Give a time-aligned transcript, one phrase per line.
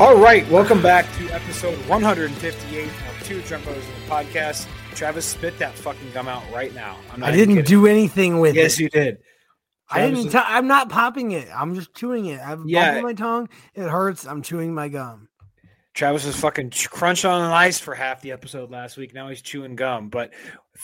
[0.00, 4.66] All right, welcome back to episode 158 of Two Drunk Bros in the podcast.
[4.94, 6.96] Travis, spit that fucking gum out right now.
[7.12, 8.64] I'm not I didn't do anything with Yes, it.
[8.64, 9.18] Yes, you did.
[9.90, 10.32] I Travis didn't.
[10.32, 11.48] T- I'm not popping it.
[11.54, 12.40] I'm just chewing it.
[12.40, 13.00] I have a Yeah.
[13.02, 13.50] my tongue.
[13.74, 14.26] It hurts.
[14.26, 15.28] I'm chewing my gum.
[15.92, 19.12] Travis was fucking ch- crunch on ice for half the episode last week.
[19.12, 20.08] Now he's chewing gum.
[20.08, 20.32] But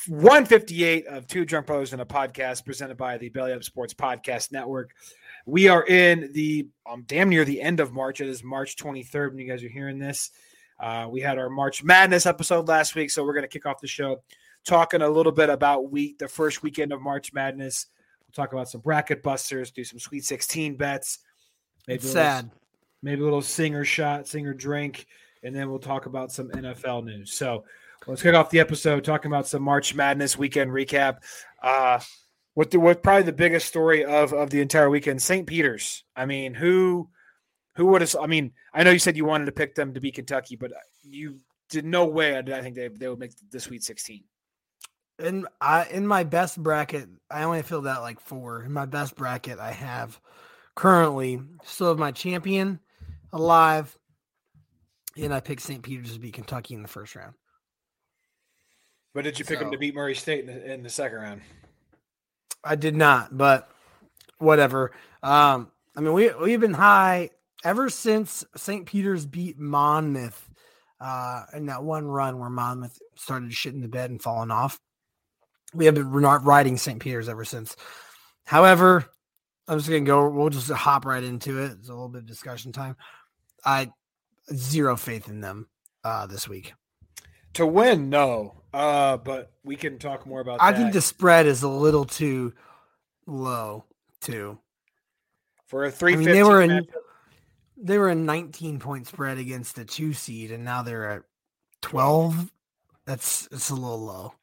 [0.08, 4.52] 158 of Two Drunk Brothers in a podcast presented by the Belly Up Sports Podcast
[4.52, 4.90] Network.
[5.46, 8.20] We are in the um, damn near the end of March.
[8.20, 10.30] It is March 23rd when you guys are hearing this.
[10.78, 13.80] Uh, we had our March Madness episode last week, so we're going to kick off
[13.80, 14.22] the show
[14.66, 17.86] talking a little bit about week the first weekend of March Madness.
[18.26, 21.20] We'll talk about some bracket busters, do some Sweet 16 bets.
[21.86, 22.50] Little- sad.
[23.02, 25.06] maybe a little singer shot, singer drink,
[25.44, 27.32] and then we'll talk about some NFL news.
[27.32, 27.64] So
[28.08, 31.18] let's kick off the episode talking about some March Madness weekend recap.
[31.62, 32.00] Uh,
[32.56, 35.20] what the what probably the biggest story of of the entire weekend?
[35.20, 35.46] St.
[35.46, 36.04] Peter's.
[36.16, 37.10] I mean, who
[37.74, 38.16] who would have?
[38.18, 40.72] I mean, I know you said you wanted to pick them to be Kentucky, but
[40.72, 42.38] uh, you did no way.
[42.38, 44.24] I think they they would make the Sweet Sixteen.
[45.18, 48.62] In I in my best bracket, I only filled out like four.
[48.62, 50.18] In my best bracket, I have
[50.74, 52.80] currently still have my champion
[53.34, 53.98] alive,
[55.14, 55.82] and I picked St.
[55.82, 57.34] Peter's to beat Kentucky in the first round.
[59.12, 61.42] But did you pick them to beat Murray State in the, in the second round?
[62.64, 63.70] I did not, but
[64.38, 64.92] whatever.
[65.22, 67.30] Um, I mean, we we've been high
[67.64, 68.86] ever since St.
[68.86, 70.48] Peter's beat Monmouth
[71.00, 74.78] uh, in that one run where Monmouth started shitting the bed and falling off.
[75.74, 77.00] We have been not riding St.
[77.00, 77.76] Peter's ever since.
[78.44, 79.06] However,
[79.68, 80.28] I'm just gonna go.
[80.28, 81.72] We'll just hop right into it.
[81.72, 82.96] It's a little bit of discussion time.
[83.64, 83.90] I
[84.54, 85.66] zero faith in them
[86.04, 86.72] uh, this week.
[87.54, 88.62] To win, no.
[88.76, 90.78] Uh, but we can talk more about I that.
[90.78, 92.52] think the spread is a little too
[93.26, 93.84] low
[94.20, 94.58] too.
[95.66, 96.86] for a three I mean, they were in
[97.78, 101.22] they were a 19 point spread against the two seed, and now they're at
[101.82, 102.50] 12.
[103.06, 104.34] That's it's a little low.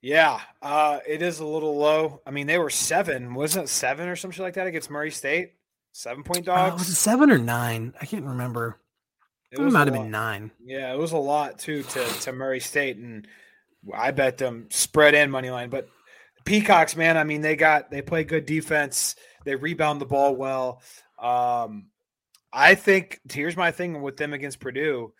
[0.00, 2.22] Yeah, uh, it is a little low.
[2.26, 5.52] I mean, they were seven, wasn't it seven or something like that against Murray State?
[5.92, 6.80] Seven point Uh, dogs.
[6.80, 7.92] was it seven or nine?
[8.00, 8.78] I can't remember.
[9.52, 10.50] It, might have been nine.
[10.64, 13.28] Yeah, it was a lot too to to Murray State, and
[13.94, 15.68] I bet them spread and money line.
[15.68, 15.88] But
[16.44, 19.14] Peacocks, man, I mean, they got they play good defense.
[19.44, 20.80] They rebound the ball well.
[21.20, 21.88] Um,
[22.52, 25.12] I think here's my thing with them against Purdue,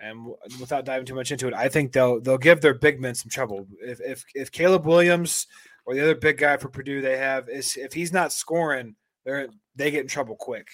[0.00, 0.28] and
[0.60, 3.30] without diving too much into it, I think they'll they'll give their big men some
[3.30, 3.66] trouble.
[3.80, 5.48] If if if Caleb Williams
[5.86, 8.94] or the other big guy for Purdue they have is if he's not scoring,
[9.24, 10.68] they're they get in trouble quick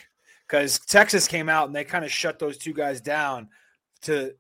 [0.49, 3.49] because Texas came out and they kind of shut those two guys down
[4.03, 4.35] to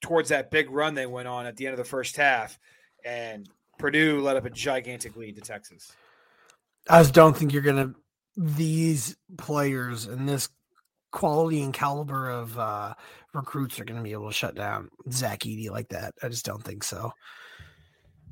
[0.00, 2.58] towards that big run they went on at the end of the first half,
[3.04, 3.48] and
[3.78, 5.92] Purdue let up a gigantic lead to Texas.
[6.88, 7.94] I just don't think you're gonna
[8.36, 10.48] these players and this
[11.10, 12.94] quality and caliber of uh
[13.34, 16.14] recruits are gonna be able to shut down Zach Edey like that.
[16.22, 17.12] I just don't think so.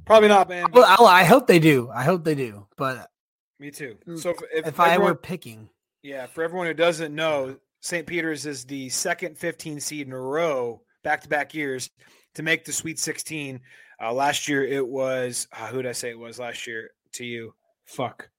[0.05, 0.67] Probably not, man.
[0.73, 1.91] Well, I, I hope they do.
[1.93, 2.67] I hope they do.
[2.77, 3.11] But
[3.59, 3.97] Me too.
[4.17, 5.69] So if, if, if, I everyone- were picking,
[6.07, 8.07] Yeah, for everyone who doesn't know, St.
[8.07, 11.91] Peter's is the second 15 seed in a row, back to back years,
[12.35, 13.61] to make the Sweet 16.
[14.01, 17.25] Uh, last year it was, uh, who did I say it was last year to
[17.25, 17.55] you?
[17.87, 18.31] Fuck.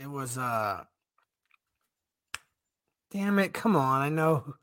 [0.00, 0.84] it was uh
[3.10, 4.00] damn it, come on.
[4.00, 4.54] I know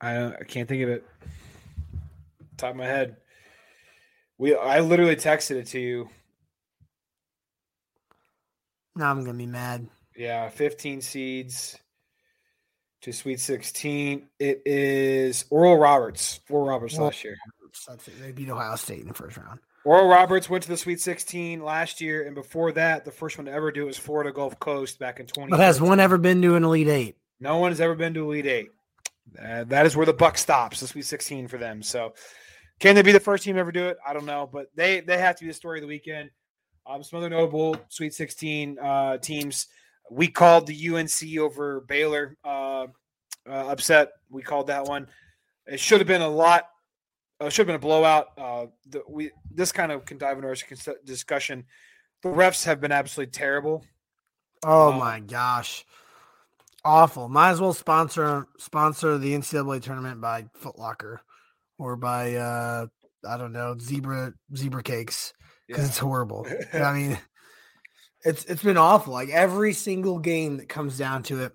[0.00, 1.04] I, I can't think of it.
[2.56, 3.18] Top of my head.
[4.38, 6.08] We I literally texted it to you.
[8.96, 9.88] Now I'm gonna be mad.
[10.16, 11.78] Yeah, 15 seeds
[13.02, 14.28] to Sweet 16.
[14.38, 16.40] It is Oral Roberts.
[16.50, 17.36] Oral Roberts Well- last year.
[17.86, 18.04] That's.
[18.20, 19.60] They beat Ohio State in the first round.
[19.84, 23.46] Oral Roberts went to the Sweet 16 last year, and before that, the first one
[23.46, 25.50] to ever do it was Florida Gulf Coast back in 20.
[25.50, 27.16] But has one ever been to an Elite Eight?
[27.38, 28.68] No one has ever been to Elite Eight.
[29.40, 30.80] Uh, that is where the buck stops.
[30.80, 31.82] The Sweet 16 for them.
[31.82, 32.12] So,
[32.80, 33.96] can they be the first team to ever do it?
[34.06, 36.30] I don't know, but they they have to be the story of the weekend.
[36.86, 39.68] Um, some other notable Sweet 16 uh, teams.
[40.10, 42.86] We called the UNC over Baylor uh,
[43.48, 44.12] uh, upset.
[44.28, 45.06] We called that one.
[45.66, 46.68] It should have been a lot.
[47.40, 48.28] Uh, should have been a blowout.
[48.36, 50.56] Uh, the, we this kind of can dive into our
[51.04, 51.64] discussion.
[52.22, 53.84] The refs have been absolutely terrible.
[54.62, 55.86] Oh um, my gosh,
[56.84, 57.28] awful!
[57.28, 61.18] Might as well sponsor sponsor the NCAA tournament by Footlocker
[61.78, 62.86] or by uh,
[63.26, 65.32] I don't know zebra zebra cakes
[65.70, 65.88] because yeah.
[65.88, 66.46] it's horrible.
[66.72, 67.18] I mean,
[68.24, 69.12] it's it's been awful.
[69.12, 71.52] Like every single game that comes down to it,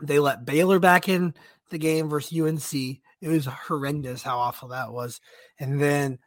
[0.00, 1.34] they let Baylor back in
[1.70, 2.72] the game versus UNC.
[2.72, 5.20] It was horrendous how awful that was.
[5.58, 6.18] And then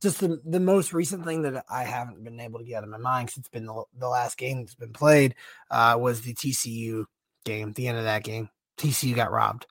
[0.00, 2.90] just the, the most recent thing that I haven't been able to get out of
[2.90, 5.34] my mind because it's been the, the, last game that's been played
[5.70, 7.04] uh, was the TCU
[7.44, 7.72] game.
[7.72, 8.48] The end of that game,
[8.78, 9.66] TCU got robbed.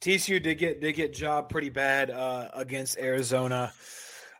[0.00, 3.72] TCU did get did get job pretty bad uh, against Arizona.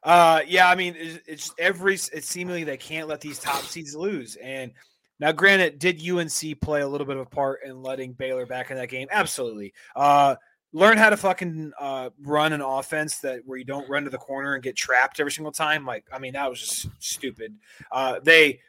[0.07, 3.95] Uh, yeah, I mean, it's, it's every it's seemingly they can't let these top seeds
[3.97, 4.37] lose.
[4.37, 4.73] And
[5.19, 8.71] now, granted, did UNC play a little bit of a part in letting Baylor back
[8.71, 9.09] in that game?
[9.11, 9.75] Absolutely.
[9.97, 10.37] Uh,
[10.73, 14.19] learn how to fucking uh, run an offense that where you don't run to the
[14.19, 15.85] corner and get trapped every single time.
[15.85, 17.57] Like, I mean, that was just stupid.
[17.91, 18.61] Uh, they,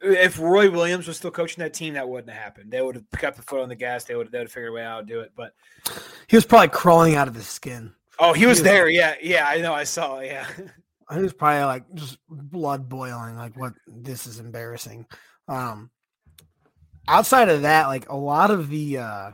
[0.00, 2.70] if Roy Williams was still coaching that team, that wouldn't have happened.
[2.70, 4.04] They would have kept the foot on the gas.
[4.04, 5.32] They would have, They would figured a way out to do it.
[5.36, 5.52] But
[6.26, 7.92] he was probably crawling out of his skin.
[8.20, 8.88] Oh, he was, he was there.
[8.88, 9.72] Yeah, yeah, I know.
[9.72, 10.20] I saw.
[10.20, 10.46] Yeah,
[11.12, 13.36] he was probably like just blood boiling.
[13.36, 13.72] Like, what?
[13.86, 15.06] This is embarrassing.
[15.48, 15.90] Um,
[17.08, 19.30] outside of that, like a lot of the uh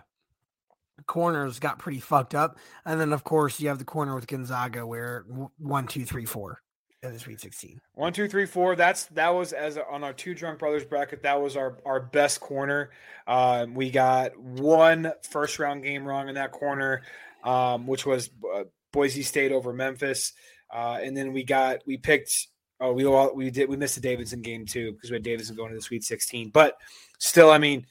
[1.06, 4.86] corners got pretty fucked up, and then of course you have the corner with Gonzaga
[4.86, 5.24] where
[5.58, 6.62] one, two, three, four
[7.02, 7.80] in the Sweet Sixteen.
[7.94, 8.76] One, two, three, four.
[8.76, 11.22] That's that was as on our two drunk brothers bracket.
[11.22, 12.90] That was our our best corner.
[13.26, 17.02] Uh, we got one first round game wrong in that corner,
[17.44, 18.64] um, which was uh,
[18.96, 20.32] Boise State over Memphis,
[20.74, 22.48] uh, and then we got we picked.
[22.80, 25.54] Oh, we all we did we missed the Davidson game too because we had Davidson
[25.54, 26.48] going to the Sweet 16.
[26.48, 26.78] But
[27.18, 27.86] still, I mean,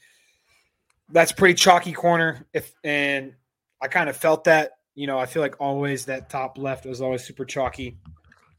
[1.08, 2.44] that's pretty chalky corner.
[2.52, 3.34] If and
[3.80, 4.72] I kind of felt that.
[4.96, 7.98] You know, I feel like always that top left was always super chalky.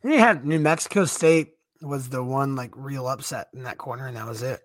[0.03, 4.07] And you had New Mexico State was the one like real upset in that corner,
[4.07, 4.61] and that was it.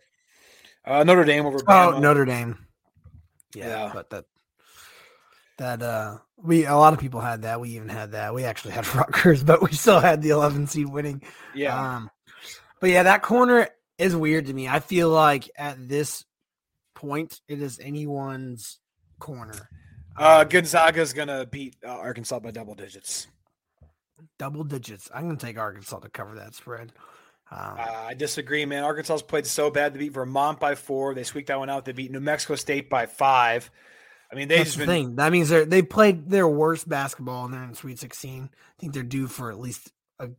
[0.84, 1.58] Uh, Notre Dame over.
[1.58, 1.94] Bama.
[1.94, 2.66] Oh, Notre Dame.
[3.54, 4.26] Yeah, yeah, but that
[5.62, 7.60] that uh we a lot of people had that.
[7.60, 8.34] We even had that.
[8.34, 11.22] We actually had Rutgers, but we still had the 11 seed winning.
[11.54, 11.96] Yeah.
[11.96, 12.10] Um,
[12.80, 14.68] but yeah, that corner is weird to me.
[14.68, 16.24] I feel like at this
[16.96, 18.80] point, it is anyone's
[19.20, 19.68] corner.
[20.16, 23.28] Uh, Gonzaga's gonna beat uh, Arkansas by double digits.
[24.38, 25.10] Double digits.
[25.14, 26.92] I'm gonna take Arkansas to cover that spread.
[27.52, 28.82] Um, uh, I disagree, man.
[28.82, 29.92] Arkansas's played so bad.
[29.92, 31.14] to beat Vermont by four.
[31.14, 31.84] They squeaked that one out.
[31.84, 33.70] They beat New Mexico State by five.
[34.32, 35.06] I mean, they That's just the been...
[35.06, 35.16] thing.
[35.16, 38.48] That means they they played their worst basketball and they're in Sweet 16.
[38.52, 40.30] I think they're due for at least a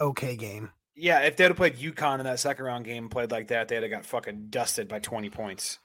[0.00, 0.70] okay game.
[0.94, 3.82] Yeah, if they'd have played UConn in that second round game, played like that, they'd
[3.82, 5.78] have got fucking dusted by 20 points.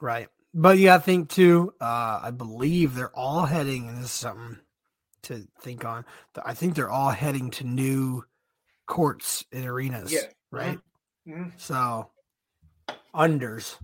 [0.00, 0.28] Right.
[0.54, 1.74] But you got to think too.
[1.80, 4.58] Uh, I believe they're all heading, and this is something
[5.22, 6.04] to think on.
[6.44, 8.24] I think they're all heading to new
[8.86, 10.12] courts and arenas.
[10.12, 10.20] Yeah.
[10.50, 10.78] Right.
[11.26, 11.32] Mm-hmm.
[11.32, 11.48] mm-hmm.
[11.56, 12.10] So
[13.14, 13.76] unders.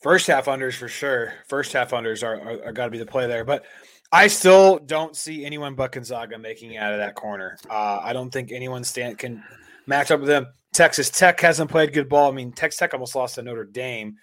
[0.00, 1.34] First half unders for sure.
[1.46, 3.44] First half unders are, are, are got to be the play there.
[3.44, 3.64] But
[4.10, 7.58] I still don't see anyone but Gonzaga making out of that corner.
[7.68, 9.44] Uh, I don't think anyone stand can
[9.86, 10.46] match up with them.
[10.72, 12.30] Texas Tech hasn't played good ball.
[12.30, 14.16] I mean, Texas Tech almost lost to Notre Dame.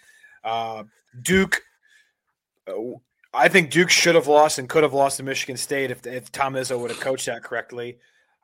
[0.44, 0.84] Uh,
[1.22, 1.62] Duke,
[2.68, 2.74] uh,
[3.34, 6.32] I think Duke should have lost and could have lost to Michigan State if if
[6.32, 7.98] Tom Izzo would have coached that correctly.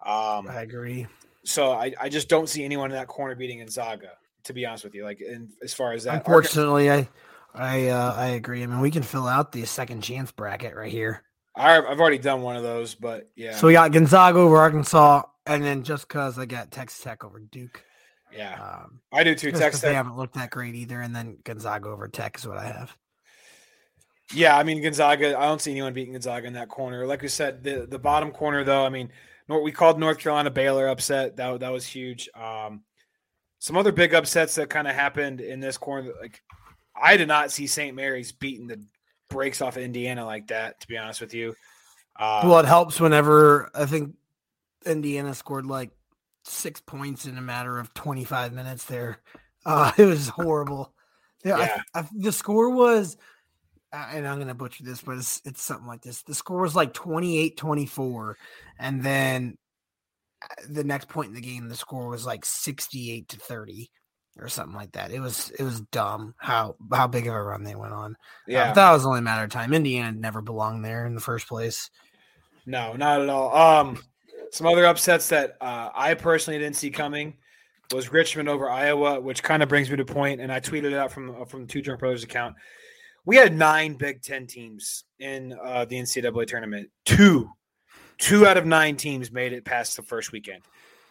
[0.05, 1.07] Um, I agree.
[1.45, 4.11] So I, I just don't see anyone in that corner beating Gonzaga
[4.45, 5.03] to be honest with you.
[5.03, 7.09] Like, in, as far as that, unfortunately, I
[7.53, 8.63] I uh, I agree.
[8.63, 11.23] I mean, we can fill out the second chance bracket right here.
[11.55, 13.55] I've already done one of those, but yeah.
[13.55, 17.39] So we got Gonzaga over Arkansas, and then just because I got Texas Tech over
[17.39, 17.83] Duke.
[18.35, 19.51] Yeah, um, I do too.
[19.51, 19.89] Texas Tech.
[19.89, 22.97] They haven't looked that great either, and then Gonzaga over Tech is what I have.
[24.33, 25.37] Yeah, I mean Gonzaga.
[25.37, 27.05] I don't see anyone beating Gonzaga in that corner.
[27.05, 28.83] Like we said, the the bottom corner though.
[28.83, 29.11] I mean,
[29.47, 31.35] we called North Carolina Baylor upset.
[31.35, 32.29] That that was huge.
[32.33, 32.81] Um,
[33.63, 36.11] some other big upsets that kind of happened in this corner.
[36.19, 36.41] Like,
[37.01, 37.95] I did not see St.
[37.95, 38.83] Mary's beating the
[39.29, 40.81] brakes off of Indiana like that.
[40.81, 41.55] To be honest with you,
[42.19, 44.15] uh, well, it helps whenever I think
[44.85, 45.91] Indiana scored like
[46.43, 48.83] six points in a matter of 25 minutes.
[48.83, 49.19] There,
[49.65, 50.93] uh, it was horrible.
[51.45, 51.81] Yeah, yeah.
[51.93, 53.15] I, I, the score was,
[53.93, 56.21] and I'm gonna butcher this, but it's it's something like this.
[56.23, 58.33] The score was like 28-24,
[58.77, 59.57] and then
[60.69, 63.89] the next point in the game, the score was like 68 to 30
[64.39, 65.11] or something like that.
[65.11, 68.13] It was it was dumb how how big of a run they went on.
[68.13, 68.15] Uh,
[68.47, 69.73] yeah, that was only a matter of time.
[69.73, 71.89] Indiana never belonged there in the first place.
[72.65, 73.55] No, not at all.
[73.55, 74.01] Um,
[74.51, 77.37] Some other upsets that uh, I personally didn't see coming
[77.91, 80.93] was Richmond over Iowa, which kind of brings me to point, and I tweeted it
[80.93, 82.55] out from uh, from the Two Drunk Brothers account.
[83.25, 86.89] We had nine Big Ten teams in uh, the NCAA tournament.
[87.05, 87.49] Two,
[88.23, 90.63] two out of nine teams made it past the first weekend.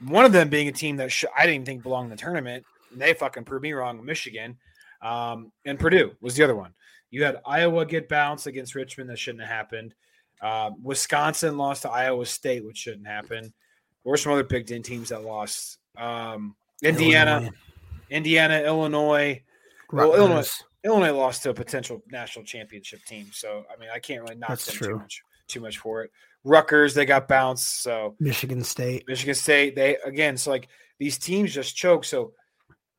[0.06, 2.64] One of them being a team that sh- I didn't think belonged in the tournament.
[2.90, 4.02] They fucking proved me wrong.
[4.02, 4.56] Michigan
[5.02, 6.72] um, and Purdue was the other one.
[7.10, 9.10] You had Iowa get bounced against Richmond.
[9.10, 9.94] That shouldn't have happened.
[10.40, 13.52] Uh, Wisconsin lost to Iowa State, which shouldn't happen.
[14.04, 15.78] Were some other Big Ten teams that lost.
[15.98, 17.50] Um, Indiana, Illinois.
[18.08, 19.42] Indiana, Illinois.
[19.92, 20.50] Well, Illinois,
[20.82, 23.26] Illinois lost to a potential national championship team.
[23.32, 24.88] So I mean, I can't really knock That's them true.
[24.88, 26.10] too much too much for it.
[26.44, 27.82] Rutgers, they got bounced.
[27.82, 29.04] So Michigan State.
[29.06, 30.68] Michigan State, they again, so like
[30.98, 32.04] these teams just choke.
[32.04, 32.32] So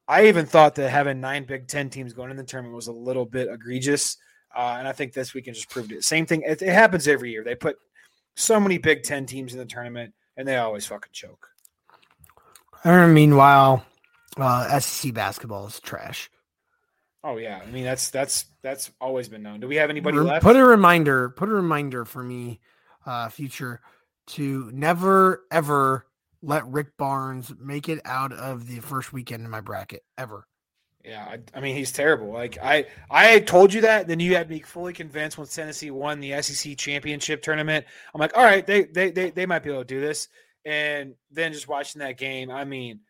[0.07, 2.93] I even thought that having nine Big Ten teams going in the tournament was a
[2.93, 4.17] little bit egregious.
[4.55, 6.03] Uh, and I think this weekend just proved it.
[6.03, 6.43] Same thing.
[6.45, 7.43] It, it happens every year.
[7.43, 7.77] They put
[8.35, 11.47] so many Big Ten teams in the tournament, and they always fucking choke.
[12.83, 13.85] And meanwhile,
[14.37, 16.29] uh, SEC basketball is trash.
[17.23, 19.61] Oh yeah, I mean that's that's that's always been known.
[19.61, 20.43] Do we have anybody left?
[20.43, 21.29] Put a reminder.
[21.29, 22.59] Put a reminder for me,
[23.05, 23.81] uh, future,
[24.27, 26.05] to never ever
[26.41, 30.47] let Rick Barnes make it out of the first weekend in my bracket ever.
[31.03, 32.31] Yeah, I, I mean he's terrible.
[32.31, 34.07] Like I, I told you that.
[34.07, 37.85] Then you had me fully convinced when Tennessee won the SEC championship tournament.
[38.13, 40.29] I'm like, all right, they they they, they might be able to do this.
[40.65, 43.01] And then just watching that game, I mean,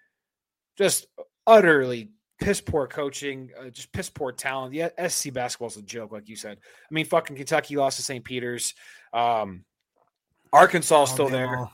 [0.76, 1.06] just
[1.46, 2.10] utterly
[2.40, 4.74] piss poor coaching, uh, just piss poor talent.
[4.74, 6.58] Yeah, SC basketball's a joke, like you said.
[6.58, 8.24] I mean, fucking Kentucky lost to St.
[8.24, 8.74] Peter's.
[9.14, 9.66] Um,
[10.54, 11.68] Arkansas is still there.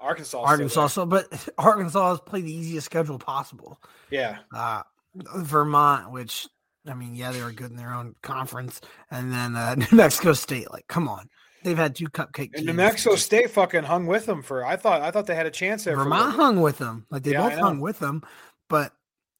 [0.00, 1.26] Arkansas, Arkansas, so but
[1.58, 3.80] Arkansas has played the easiest schedule possible.
[4.10, 4.82] Yeah, Uh,
[5.36, 6.48] Vermont, which
[6.88, 10.32] I mean, yeah, they were good in their own conference, and then uh, New Mexico
[10.32, 10.70] State.
[10.72, 11.28] Like, come on,
[11.62, 12.50] they've had two cupcake.
[12.54, 12.72] and New.
[12.72, 14.64] Mexico State fucking hung with them for.
[14.64, 15.96] I thought I thought they had a chance there.
[15.96, 17.06] Vermont hung with them.
[17.10, 18.22] Like they Yeah, both hung with them,
[18.68, 18.92] but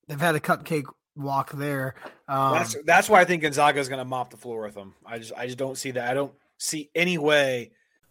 [0.06, 0.84] they've had a cupcake
[1.16, 1.96] walk there.
[2.28, 4.94] Um, That's that's why I think Gonzaga is going to mop the floor with them.
[5.04, 6.08] I just I just don't see that.
[6.08, 7.72] I don't see any way.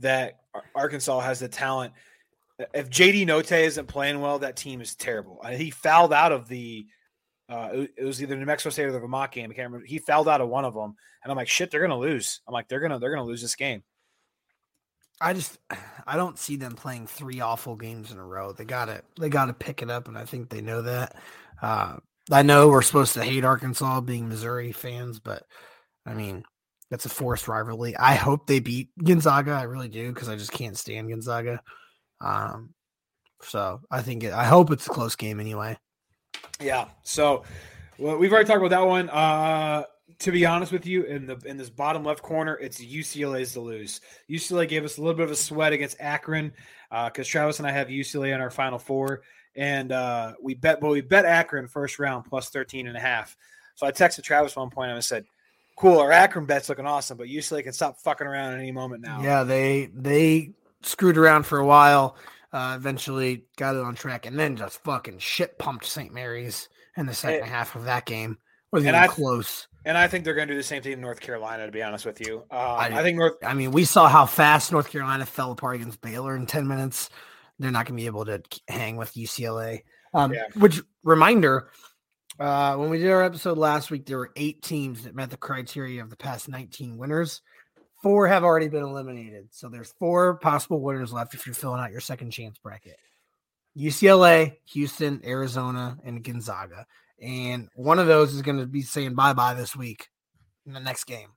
[0.00, 0.40] That
[0.74, 1.92] Arkansas has the talent.
[2.74, 5.40] If JD Notae isn't playing well, that team is terrible.
[5.50, 6.86] He fouled out of the.
[7.48, 9.50] Uh, it- was either New Mexico State or the Vermont game.
[9.50, 9.86] I can't remember.
[9.86, 12.40] He fouled out of one of them, and I'm like, shit, they're gonna lose.
[12.46, 13.82] I'm like, they're gonna they're gonna lose this game.
[15.20, 15.58] I just
[16.06, 18.52] I don't see them playing three awful games in a row.
[18.52, 21.16] They gotta they gotta pick it up, and I think they know that.
[21.60, 21.96] Uh,
[22.30, 25.42] I know we're supposed to hate Arkansas being Missouri fans, but
[26.06, 26.44] I mean
[26.90, 27.96] that's a forced rivalry.
[27.96, 29.52] I hope they beat Gonzaga.
[29.52, 31.62] I really do because I just can't stand Gonzaga.
[32.20, 32.74] Um,
[33.42, 35.78] so I think it, I hope it's a close game anyway.
[36.60, 36.88] Yeah.
[37.02, 37.44] So
[37.98, 39.08] well, we've already talked about that one.
[39.10, 39.84] Uh,
[40.18, 43.60] to be honest with you, in the in this bottom left corner, it's UCLA's to
[43.60, 44.00] lose.
[44.28, 46.52] UCLA gave us a little bit of a sweat against Akron
[46.90, 49.22] because Travis and I have UCLA in our final four,
[49.54, 53.36] and uh, we bet, but we bet Akron first round plus 13 and a half.
[53.76, 55.24] So I texted Travis one point and I said,
[55.80, 59.02] "Cool, our Akron bet's looking awesome, but UCLA can stop fucking around at any moment
[59.02, 62.16] now." Yeah, they they screwed around for a while.
[62.52, 66.12] Uh, eventually got it on track, and then just fucking shit pumped St.
[66.12, 68.36] Mary's in the second Eh, half of that game.
[68.72, 69.66] Wasn't and even I- close.
[69.86, 71.64] And I think they're going to do the same thing in North Carolina.
[71.64, 73.36] To be honest with you, uh, I, I- think North.
[73.42, 77.08] I mean, we saw how fast North Carolina fell apart against Baylor in 10 minutes.
[77.58, 79.82] They're not going to be able to hang with UCLA.
[80.12, 80.44] Um, Yeah.
[80.56, 81.70] Which, reminder,
[82.40, 85.36] uh, when we did our episode last week, there were eight teams that met the
[85.36, 87.42] criteria of the past 19 winners.
[88.02, 89.48] Four have already been eliminated.
[89.50, 92.96] So there's four possible winners left if you're filling out your second chance bracket
[93.76, 96.86] UCLA, Houston, Arizona, and Gonzaga.
[97.22, 100.08] And one of those is going to be saying bye bye this week
[100.66, 101.28] in the next game,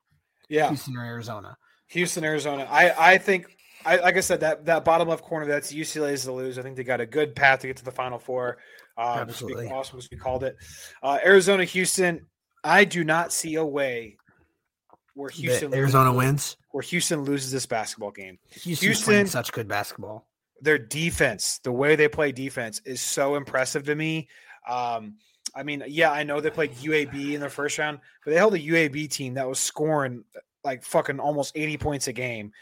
[0.48, 1.58] Yeah, Houston or Arizona.
[1.90, 2.66] Houston, Arizona.
[2.70, 6.32] I I think I, like I said, that that bottom left corner, that's UCLA's to
[6.32, 6.58] lose.
[6.58, 8.58] I think they got a good path to get to the Final Four.
[8.98, 9.68] Uh, Absolutely.
[9.70, 10.56] awesome as we called it.
[11.02, 12.26] Uh, Arizona, Houston.
[12.64, 14.18] I do not see a way
[15.16, 16.58] where Houston Arizona loses, wins.
[16.72, 18.38] where Houston loses this basketball game.
[18.52, 20.28] Houston's Houston- playing such good basketball.
[20.62, 24.30] their defense, the way they play defense is so impressive to me.
[24.70, 25.18] Um,
[25.54, 28.54] I mean, yeah, I know they played UAB in the first round, but they held
[28.54, 30.24] a UAB team that was scoring
[30.64, 32.54] like fucking almost 80 points a game.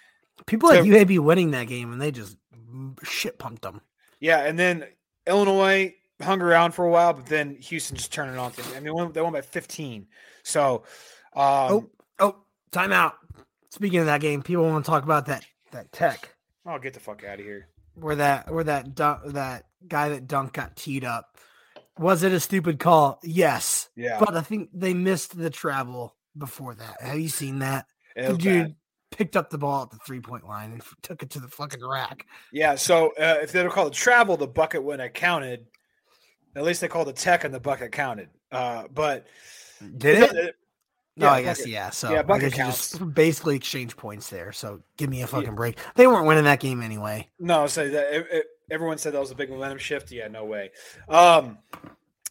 [0.48, 2.38] People So- had UAB winning that game, and they just
[3.04, 3.82] shit pumped them.
[4.20, 4.88] Yeah, and then
[5.28, 8.52] Illinois hung around for a while, but then Houston just turned it on.
[8.58, 10.08] I mean, they won, they won by 15.
[10.44, 10.84] So,
[11.34, 12.36] um, oh, oh,
[12.72, 13.14] timeout.
[13.70, 16.36] Speaking of that game, people want to talk about that that tech
[16.66, 17.70] I'll get the fuck out of here.
[17.96, 21.38] where that where that dunk, that guy that dunk got teed up.
[21.98, 23.20] Was it a stupid call?
[23.24, 23.90] Yes.
[23.96, 24.20] Yeah.
[24.20, 27.02] But I think they missed the travel before that.
[27.02, 27.86] Have you seen that?
[28.16, 28.76] The dude bad.
[29.12, 31.86] picked up the ball at the three point line and took it to the fucking
[31.86, 32.26] rack.
[32.52, 35.66] Yeah, so uh, if they'd have called it travel, the bucket wouldn't have counted.
[36.56, 38.30] At least they called it tech and the bucket counted.
[38.52, 39.26] Uh, but
[39.98, 40.56] Did it?
[41.18, 41.72] No, Yeah, I guess bucket.
[41.72, 41.90] yeah.
[41.90, 43.14] So Yeah, I bucket guess you just counts.
[43.14, 44.52] basically exchange points there.
[44.52, 45.78] So give me a fucking break.
[45.96, 47.30] They weren't winning that game anyway.
[47.40, 50.12] No, so that it, it- everyone said that was a big momentum shift.
[50.12, 50.72] Yeah, no way.
[51.10, 51.58] Um,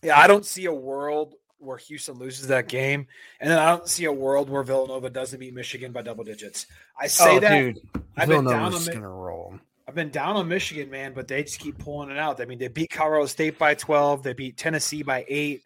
[0.03, 3.07] yeah, I don't see a world where Houston loses that game,
[3.39, 6.67] and then I don't see a world where Villanova doesn't beat Michigan by double digits.
[6.99, 7.81] I say Oh, that dude,
[8.17, 9.59] I've been down Villanova's on Mi- gonna roll.
[9.90, 12.40] I've been down on Michigan, man, but they just keep pulling it out.
[12.40, 14.23] I mean, they beat Colorado State by twelve.
[14.23, 15.64] They beat Tennessee by eight.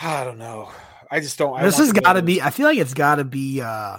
[0.00, 0.70] I don't know.
[1.10, 1.60] I just don't.
[1.60, 2.40] This has got to be.
[2.40, 3.60] I feel like it's got to be.
[3.60, 3.98] uh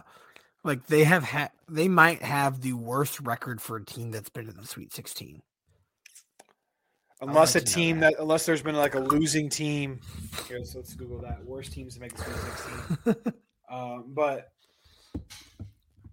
[0.63, 1.51] Like they have had.
[1.67, 5.43] They might have the worst record for a team that's been in the Sweet Sixteen.
[7.21, 8.15] Unless a like team that.
[8.17, 9.99] unless there's been like a losing team.
[10.47, 11.45] Here, let's, let's Google that.
[11.45, 13.33] Worst teams to make the Sweet 16.
[13.71, 14.47] um, but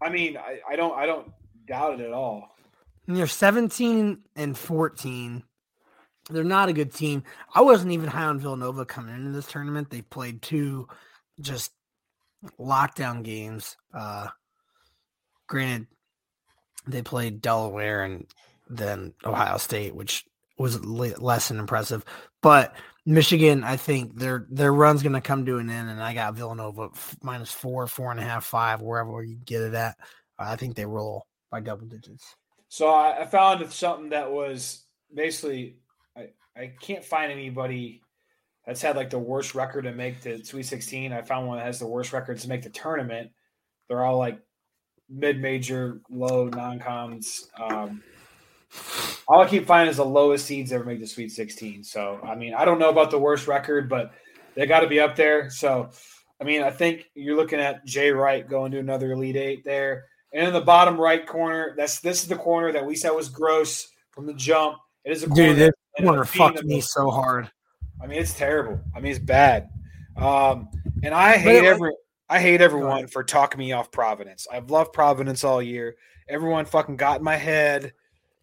[0.02, 1.32] I mean, I, I don't I don't
[1.66, 2.56] doubt it at all.
[3.06, 5.42] And they're seventeen and fourteen.
[6.28, 7.22] They're not a good team.
[7.54, 9.90] I wasn't even high on Villanova coming into this tournament.
[9.90, 10.88] They played two
[11.40, 11.72] just
[12.58, 13.76] lockdown games.
[13.94, 14.28] Uh
[15.46, 15.86] granted,
[16.86, 18.26] they played Delaware and
[18.68, 20.24] then Ohio State, which
[20.58, 22.04] was less than impressive.
[22.42, 22.74] But
[23.04, 26.34] Michigan, I think their their run's going to come to an end, and I got
[26.34, 26.90] Villanova
[27.22, 29.96] minus four, four and a half, five, wherever you get it at.
[30.38, 32.34] I think they roll by double digits.
[32.68, 35.76] So I, I found something that was basically
[36.16, 38.02] I, I can't find anybody
[38.66, 41.12] that's had like the worst record to make the Sweet 16.
[41.12, 43.30] I found one that has the worst record to make the tournament.
[43.88, 44.40] They're all like
[45.08, 47.48] mid-major, low non-coms.
[47.62, 48.02] Um,
[49.28, 51.84] all I keep finding is the lowest seeds ever make the Sweet 16.
[51.84, 54.12] So I mean, I don't know about the worst record, but
[54.56, 55.48] they got to be up there.
[55.50, 55.90] So
[56.40, 60.06] I mean, I think you're looking at Jay Wright going to another Elite Eight there.
[60.32, 63.28] And in the bottom right corner, that's this is the corner that we said was
[63.28, 64.78] gross from the jump.
[65.04, 65.46] It is a corner.
[65.46, 67.50] Dude, this corner fucked me so hard.
[68.02, 68.80] I mean, it's terrible.
[68.94, 69.70] I mean, it's bad.
[70.16, 70.68] Um,
[71.02, 71.92] and I hate every
[72.28, 74.46] I hate everyone for talking me off Providence.
[74.52, 75.96] I've loved Providence all year.
[76.28, 77.92] Everyone fucking got in my head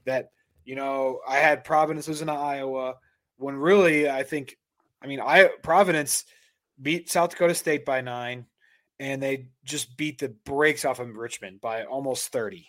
[0.05, 0.29] that
[0.63, 2.95] you know I had Providence losing to Iowa
[3.37, 4.57] when really I think
[5.01, 6.25] I mean I Providence
[6.81, 8.45] beat South Dakota State by nine,
[8.99, 12.67] and they just beat the brakes off of Richmond by almost thirty.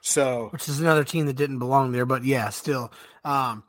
[0.00, 2.06] So which is another team that didn't belong there.
[2.06, 2.92] But yeah, still,
[3.24, 3.64] um,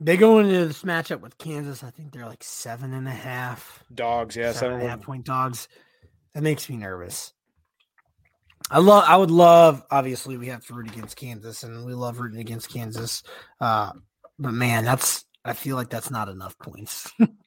[0.00, 1.84] they go into this matchup with Kansas.
[1.84, 5.06] I think they're like seven and a half, dogs, yeah, seven and a seven half
[5.06, 5.68] point dogs.
[6.34, 7.32] That makes me nervous.
[8.70, 9.04] I love.
[9.06, 9.82] I would love.
[9.90, 13.22] Obviously, we have to root against Kansas, and we love rooting against Kansas.
[13.60, 13.92] Uh,
[14.38, 15.24] but man, that's.
[15.44, 17.12] I feel like that's not enough points.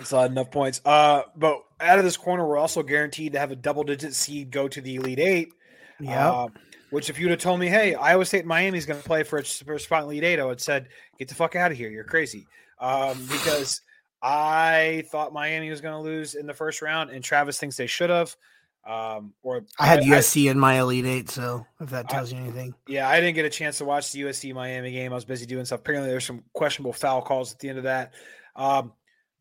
[0.00, 0.80] It's not enough points.
[0.84, 4.50] Uh, but out of this corner, we're also guaranteed to have a double digit seed
[4.50, 5.52] go to the Elite Eight.
[6.00, 6.30] Yeah.
[6.30, 6.48] Uh,
[6.90, 9.44] which, if you'd have told me, hey, Iowa State Miami's going to play for a,
[9.44, 11.90] spot in Elite Eight, I would have said, get the fuck out of here.
[11.90, 12.46] You're crazy.
[12.78, 13.80] Um, because
[14.22, 17.86] I thought Miami was going to lose in the first round, and Travis thinks they
[17.86, 18.36] should have.
[18.84, 22.38] Um, or I had USC in my Elite Eight, so if that I- tells you
[22.38, 22.74] anything.
[22.88, 25.12] yeah, I didn't get a chance to watch the USC Miami game.
[25.12, 25.80] I was busy doing stuff.
[25.80, 28.12] Apparently, there's some questionable foul calls at the end of that.
[28.56, 28.92] Um,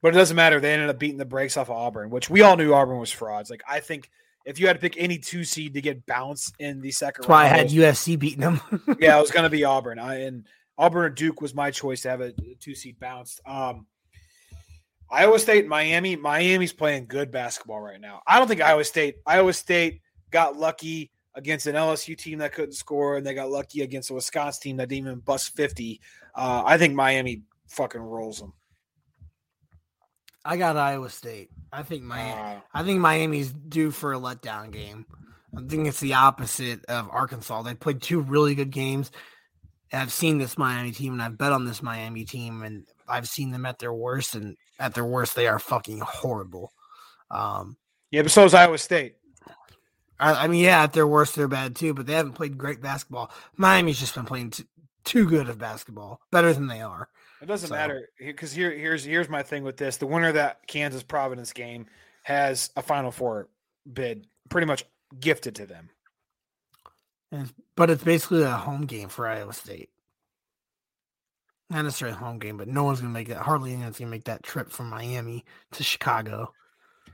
[0.02, 0.60] but it doesn't matter.
[0.60, 3.12] They ended up beating the brakes off of Auburn, which we all knew Auburn was
[3.12, 3.50] frauds.
[3.50, 4.10] Like I think
[4.46, 7.30] if you had to pick any two seed to get bounced in the second That's
[7.30, 8.60] why I had USC beating them.
[9.00, 10.00] yeah, it was going to be Auburn.
[10.00, 13.42] I, and Auburn or Duke was my choice to have a two seed bounced.
[13.46, 13.86] Um,
[15.10, 16.16] Iowa State, Miami.
[16.16, 18.22] Miami's playing good basketball right now.
[18.26, 19.18] I don't think Iowa State.
[19.26, 23.82] Iowa State got lucky against an LSU team that couldn't score, and they got lucky
[23.82, 26.00] against a Wisconsin team that didn't even bust fifty.
[26.34, 28.54] Uh, I think Miami fucking rolls them.
[30.44, 31.50] I got Iowa State.
[31.72, 32.58] I think Miami.
[32.58, 35.06] Uh, I think Miami's due for a letdown game.
[35.56, 37.62] I think it's the opposite of Arkansas.
[37.64, 39.12] They played two really good games.
[39.94, 43.52] I've seen this Miami team and I've bet on this Miami team and I've seen
[43.52, 46.72] them at their worst and at their worst they are fucking horrible.
[47.30, 47.76] Um,
[48.10, 49.16] yeah, but so is Iowa State.
[50.20, 52.82] I, I, mean, yeah, at their worst they're bad too, but they haven't played great
[52.82, 53.32] basketball.
[53.58, 54.64] Miami's just been playing t-
[55.04, 57.10] too good of basketball, better than they are.
[57.42, 57.76] It doesn't so.
[57.76, 61.54] matter because here, here's here's my thing with this: the winner of that Kansas Providence
[61.54, 61.88] game
[62.24, 63.48] has a Final Four
[63.92, 64.86] bid pretty much
[65.20, 65.90] gifted to them.
[67.76, 69.90] But it's basically a home game for Iowa State.
[71.70, 73.38] Not necessarily a home game, but no one's gonna make that.
[73.38, 76.54] Hardly anyone's gonna make that trip from Miami to Chicago.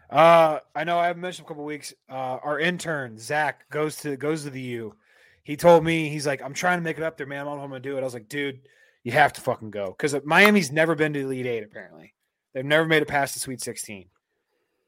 [0.09, 1.93] Uh, I know I've mentioned a couple weeks.
[2.09, 4.95] Uh, our intern Zach goes to goes to the U.
[5.43, 7.41] He told me he's like, I'm trying to make it up there, man.
[7.41, 8.01] I don't know how I'm gonna do it.
[8.01, 8.67] I was like, dude,
[9.07, 11.63] you have to fucking go because Miami's never been to the Elite Eight.
[11.63, 12.13] Apparently,
[12.53, 14.09] they've never made it past the Sweet 16.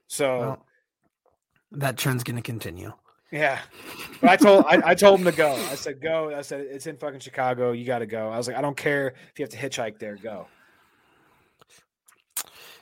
[0.07, 0.65] So well,
[1.71, 2.91] that trend's gonna continue.
[3.31, 3.59] Yeah,
[4.19, 5.53] but I told I, I, told him to go.
[5.53, 6.35] I said go.
[6.35, 7.71] I said it's in fucking Chicago.
[7.71, 8.27] You got to go.
[8.29, 10.17] I was like, I don't care if you have to hitchhike there.
[10.17, 10.47] Go.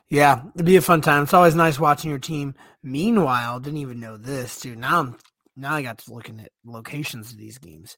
[0.09, 1.21] Yeah, it'd be a fun time.
[1.21, 2.55] It's always nice watching your team.
[2.81, 4.79] Meanwhile, didn't even know this, dude.
[4.79, 5.17] Now I'm
[5.55, 7.95] now I got to looking at locations of these games.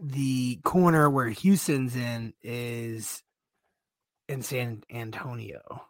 [0.00, 3.22] The corner where Houston's in is
[4.28, 5.84] in San Antonio.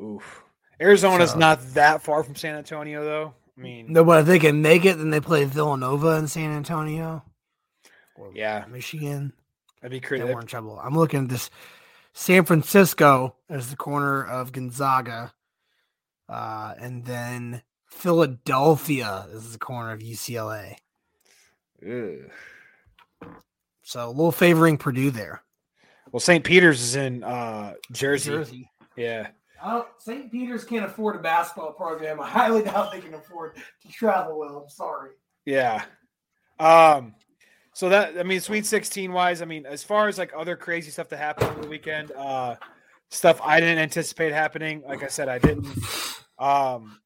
[0.00, 0.42] Oof.
[0.80, 3.34] Arizona's so, not that far from San Antonio, though.
[3.56, 6.50] I mean, no, but if they can make it, then they play Villanova in San
[6.50, 7.24] Antonio.
[8.34, 9.32] yeah, Michigan.
[9.80, 10.24] That'd be crazy.
[10.24, 10.78] We're in trouble.
[10.82, 11.50] I'm looking at this.
[12.12, 15.32] San Francisco as the corner of Gonzaga,
[16.28, 20.76] uh, and then Philadelphia is the corner of UCLA.
[21.82, 22.30] Ugh.
[23.82, 25.42] So a little favoring Purdue there.
[26.12, 26.42] Well, St.
[26.44, 28.30] Peter's is in uh, Jersey.
[28.30, 28.70] Jersey.
[28.96, 29.28] Yeah.
[29.98, 30.30] St.
[30.30, 32.20] Peter's can't afford a basketball program.
[32.20, 34.58] I highly doubt they can afford to travel well.
[34.58, 35.10] I'm sorry.
[35.44, 35.84] Yeah.
[36.58, 37.14] Um.
[37.74, 40.90] So that I mean, Sweet 16 wise, I mean, as far as like other crazy
[40.90, 42.56] stuff that happened over the weekend, uh,
[43.10, 44.82] stuff I didn't anticipate happening.
[44.86, 45.66] Like I said, I didn't.
[46.38, 46.98] Um,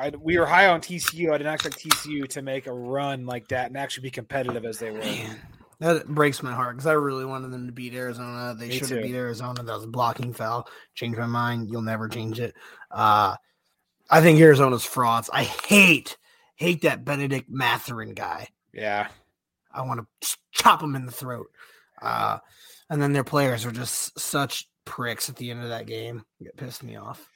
[0.00, 1.32] I we were high on TCU.
[1.32, 4.78] I didn't expect TCU to make a run like that and actually be competitive as
[4.78, 4.98] they were.
[4.98, 5.38] Man.
[5.78, 8.54] That breaks my heart because I really wanted them to beat Arizona.
[8.58, 9.62] They should have beat Arizona.
[9.62, 10.68] That was a blocking foul.
[10.94, 11.70] Change my mind.
[11.70, 12.54] You'll never change it.
[12.90, 13.36] Uh,
[14.10, 15.30] I think Arizona's frauds.
[15.32, 16.16] I hate
[16.56, 18.48] hate that Bennedict Mathurin guy.
[18.72, 19.08] Yeah,
[19.72, 21.46] I want to chop him in the throat.
[22.00, 22.38] Uh,
[22.88, 26.24] and then their players are just such pricks at the end of that game.
[26.40, 27.28] It pissed me off.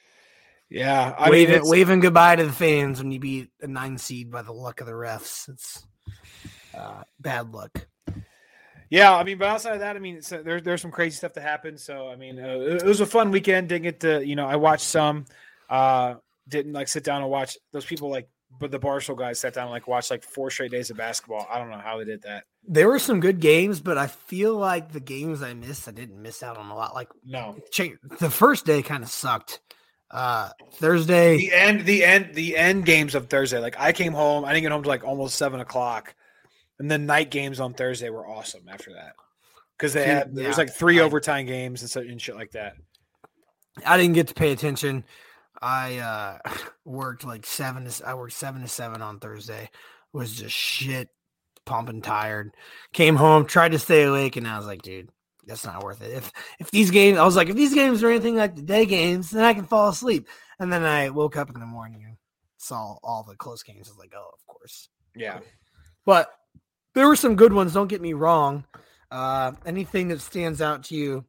[0.74, 4.32] Yeah, I waving, mean, waving goodbye to the fans when you beat a nine seed
[4.32, 5.48] by the luck of the refs.
[5.48, 5.86] It's
[6.76, 7.86] uh, bad luck.
[8.90, 11.32] Yeah, I mean, but outside of that, I mean, so there, there's some crazy stuff
[11.34, 11.78] that happened.
[11.78, 13.68] So, I mean, uh, it was a fun weekend.
[13.68, 15.26] Didn't get to, you know, I watched some.
[15.70, 16.14] Uh,
[16.48, 19.66] didn't like sit down and watch those people like, but the Barstool guys sat down
[19.66, 21.46] and like watched like four straight days of basketball.
[21.48, 22.46] I don't know how they did that.
[22.66, 26.20] There were some good games, but I feel like the games I missed, I didn't
[26.20, 26.96] miss out on a lot.
[26.96, 27.56] Like, no,
[28.18, 29.60] the first day kind of sucked.
[30.10, 33.58] Uh, Thursday, the end, the end, the end games of Thursday.
[33.58, 36.14] Like, I came home, I didn't get home to like almost seven o'clock
[36.78, 39.14] and then night games on Thursday were awesome after that
[39.76, 42.52] because they had there was like three I, overtime games and, so, and shit like
[42.52, 42.74] that.
[43.84, 45.04] I didn't get to pay attention.
[45.60, 46.38] I uh
[46.84, 49.70] worked like seven to I worked seven to seven on Thursday.
[50.12, 51.08] Was just shit,
[51.64, 52.52] pumping tired.
[52.92, 55.08] Came home, tried to stay awake, and I was like, dude,
[55.46, 56.12] that's not worth it.
[56.12, 58.86] If if these games, I was like, if these games are anything like the day
[58.86, 60.28] games, then I can fall asleep.
[60.58, 62.16] And then I woke up in the morning and
[62.58, 63.88] saw all the close games.
[63.88, 64.88] I was like, oh, of course.
[65.14, 65.40] Yeah.
[66.06, 66.30] But
[66.94, 67.74] there were some good ones.
[67.74, 68.64] Don't get me wrong.
[69.10, 71.24] Uh, anything that stands out to you?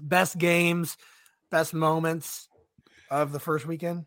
[0.00, 0.96] Best games,
[1.50, 2.48] best moments
[3.10, 4.06] of the first weekend.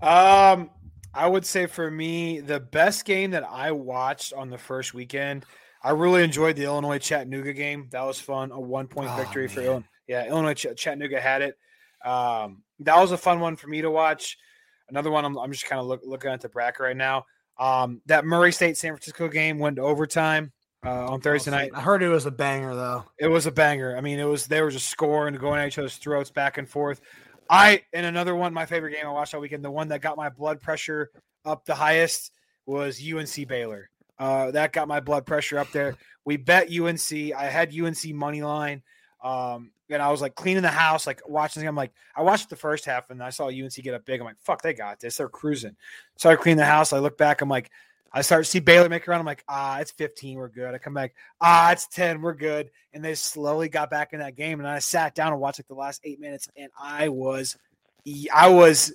[0.00, 0.70] Um,
[1.14, 5.44] I would say for me, the best game that I watched on the first weekend.
[5.88, 7.88] I really enjoyed the Illinois Chattanooga game.
[7.92, 8.50] That was fun.
[8.52, 9.54] A one point oh, victory man.
[9.54, 9.88] for Illinois.
[10.06, 11.56] Yeah, Illinois Ch- Chattanooga had it.
[12.04, 14.36] Um, that was a fun one for me to watch.
[14.90, 17.24] Another one I'm, I'm just kind of look, looking at the bracket right now.
[17.58, 20.52] Um, that Murray State San Francisco game went to overtime
[20.84, 21.70] uh, on Thursday night.
[21.72, 23.04] I heard it was a banger though.
[23.18, 23.96] It was a banger.
[23.96, 26.68] I mean, it was they were just scoring, going at each other's throats back and
[26.68, 27.00] forth.
[27.48, 30.18] I and another one, my favorite game I watched all weekend, the one that got
[30.18, 31.08] my blood pressure
[31.46, 32.30] up the highest
[32.66, 33.88] was UNC Baylor.
[34.18, 35.96] Uh, that got my blood pressure up there.
[36.24, 37.12] We bet UNC.
[37.12, 38.82] I had UNC money line.
[39.22, 41.66] Um, and I was like cleaning the house, like watching.
[41.66, 44.20] I'm like, I watched the first half and I saw UNC get up big.
[44.20, 45.16] I'm like, fuck, they got this.
[45.16, 45.76] They're cruising.
[46.16, 46.92] Started cleaning the house.
[46.92, 47.40] I look back.
[47.40, 47.70] I'm like,
[48.12, 49.20] I start to see Baylor make around.
[49.20, 50.38] I'm like, ah, it's 15.
[50.38, 50.74] We're good.
[50.74, 51.14] I come back.
[51.40, 52.22] Ah, it's 10.
[52.22, 52.70] We're good.
[52.92, 54.60] And they slowly got back in that game.
[54.60, 56.48] And I sat down and watched like the last eight minutes.
[56.56, 57.56] And I was,
[58.34, 58.94] I was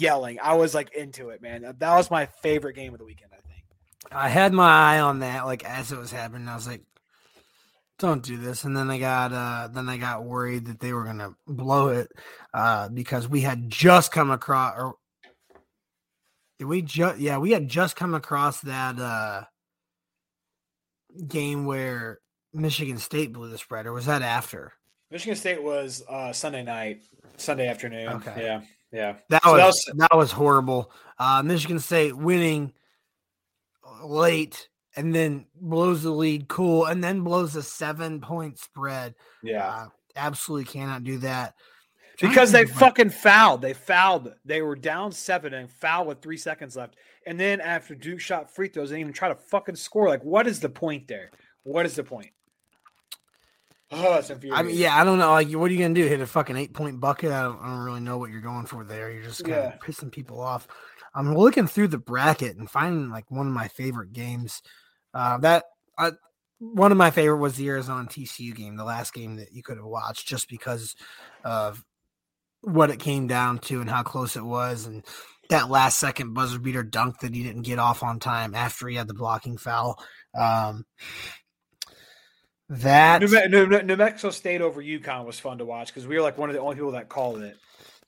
[0.00, 0.38] Yelling.
[0.42, 1.62] I was like into it, man.
[1.62, 3.64] That was my favorite game of the weekend, I think.
[4.12, 6.48] I had my eye on that like as it was happening.
[6.48, 6.82] I was like,
[7.98, 11.04] "Don't do this." And then I got uh then I got worried that they were
[11.04, 12.08] gonna blow it
[12.52, 14.94] uh because we had just come across or
[16.58, 19.44] did we just yeah we had just come across that uh
[21.26, 22.18] game where
[22.52, 24.72] Michigan State blew the spread or was that after?
[25.10, 27.02] Michigan State was uh, Sunday night,
[27.36, 28.08] Sunday afternoon.
[28.08, 28.34] Okay.
[28.38, 28.62] Yeah.
[28.96, 29.16] Yeah.
[29.28, 30.90] That So was, that was horrible.
[31.18, 32.72] Uh, Michigan State winning
[34.02, 39.14] late and then blows the lead cool and then blows a seven point spread.
[39.42, 39.68] Yeah.
[39.68, 41.54] Uh, absolutely cannot do that.
[42.20, 43.60] because they fucking fouled.
[43.60, 44.32] They fouled.
[44.46, 46.96] They were down seven and fouled with three seconds left.
[47.26, 50.08] And then after Duke shot free throws, they didn't even try to fucking score.
[50.08, 51.30] Like, what is the point there?
[51.64, 52.30] What is the point?
[53.92, 54.66] Oh, I infuriating.
[54.66, 55.30] mean, yeah, I don't know.
[55.30, 56.06] Like, what are you gonna do?
[56.06, 57.30] Hit a fucking eight point bucket?
[57.30, 59.10] I don't, I don't really know what you're going for there.
[59.10, 59.78] You're just kind of Yeah.
[59.78, 60.66] pissing people off.
[61.14, 64.60] I'm looking through the bracket and finding like one of my favorite games.
[65.14, 65.64] Uh, that
[65.96, 66.10] uh,
[66.58, 69.76] one of my favorite was the Arizona TCU game, the last game that you could
[69.76, 70.94] have watched, just because
[71.44, 71.84] of
[72.62, 75.04] what it came down to and how close it was, and
[75.48, 78.96] that last second buzzer beater dunk that he didn't get off on time after he
[78.96, 80.02] had the blocking foul.
[80.36, 80.84] Um,
[82.68, 86.22] that New, New, New Mexico State over UConn was fun to watch because we were
[86.22, 87.56] like one of the only people that called it.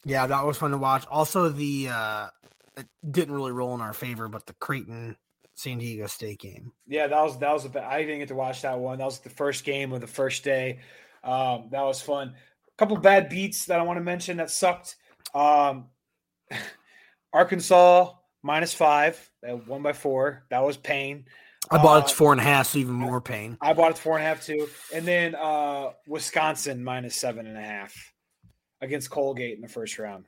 [0.04, 1.06] Yeah, that was fun to watch.
[1.10, 2.28] Also, the uh
[2.76, 5.16] it didn't really roll in our favor, but the Creighton
[5.54, 6.72] San Diego State game.
[6.86, 8.98] Yeah, that was that was I didn't get to watch that one.
[8.98, 10.80] That was the first game of the first day.
[11.24, 12.28] Um, that was fun.
[12.28, 14.96] A couple bad beats that I want to mention that sucked.
[15.34, 15.86] Um,
[17.32, 20.44] Arkansas minus five, they won by four.
[20.50, 21.26] That was pain.
[21.70, 23.58] I bought it Uh, to four and a half, so even more pain.
[23.60, 24.68] I bought it to four and a half too.
[24.94, 27.94] And then uh, Wisconsin minus seven and a half
[28.80, 30.26] against Colgate in the first round.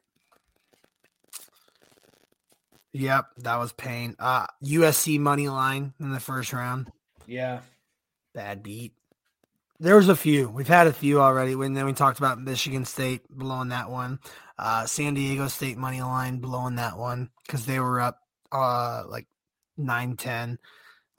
[2.92, 4.16] Yep, that was pain.
[4.18, 6.90] Uh USC money line in the first round.
[7.26, 7.61] Yeah.
[8.35, 8.94] Bad beat.
[9.79, 10.48] There was a few.
[10.48, 11.55] We've had a few already.
[11.55, 14.18] When then we talked about Michigan State blowing that one.
[14.59, 18.18] Uh San Diego State money line blowing that one because they were up
[18.50, 19.26] uh like
[19.79, 20.59] 9-10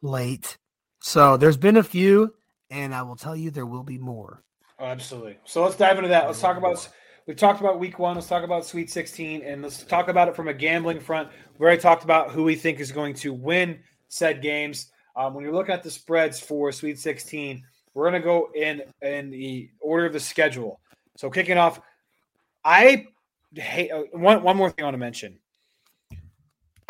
[0.02, 0.58] late.
[1.02, 2.34] So there's been a few,
[2.70, 4.44] and I will tell you there will be more.
[4.80, 5.38] Oh, absolutely.
[5.46, 6.28] So let's dive into that.
[6.28, 6.88] Let's talk about.
[7.28, 8.16] We've talked about week one.
[8.16, 11.30] Let's talk about Sweet 16, and let's talk about it from a gambling front.
[11.58, 14.92] We already talked about who we think is going to win said games.
[15.16, 18.82] Um, when you're looking at the spreads for Sweet 16, we're going to go in
[19.02, 20.80] in the order of the schedule.
[21.16, 21.80] So kicking off,
[22.64, 23.08] I
[23.54, 24.44] hate uh, one.
[24.44, 25.40] One more thing I want to mention.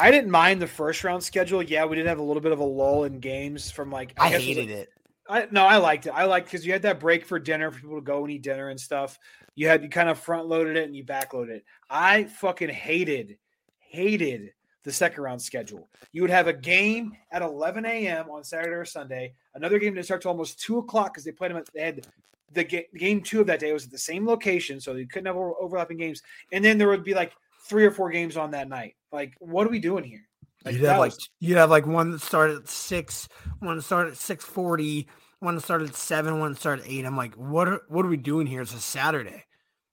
[0.02, 1.62] I didn't mind the first round schedule.
[1.62, 4.32] Yeah, we did have a little bit of a lull in games from like I,
[4.34, 4.90] was hated like- it.
[5.30, 6.10] I no, I liked it.
[6.10, 8.42] I liked because you had that break for dinner for people to go and eat
[8.42, 9.18] dinner and stuff.
[9.56, 11.66] You had you kind of front loaded it and you back loaded it.
[11.90, 13.38] I fucking hated,
[13.80, 14.52] hated
[14.84, 15.88] the second round schedule.
[16.12, 18.30] You would have a game at 11 a.m.
[18.32, 19.34] on Saturday or Sunday.
[19.54, 21.58] Another game didn't start till almost two o'clock because they played them.
[21.58, 22.08] At, they had
[22.52, 25.28] the ga- game two of that day was at the same location, so you couldn't
[25.28, 26.24] have over- overlapping games.
[26.52, 27.34] And then there would be like
[27.70, 28.96] three or four games on that night.
[29.12, 30.22] Like, what are we doing here?
[30.64, 33.28] Like, you'd have like was- you'd have like one that started at six,
[33.60, 35.08] one that started at six forty,
[35.40, 37.06] one that started at seven, one that started at eight.
[37.06, 38.62] I'm like, what are what are we doing here?
[38.62, 39.44] It's a Saturday.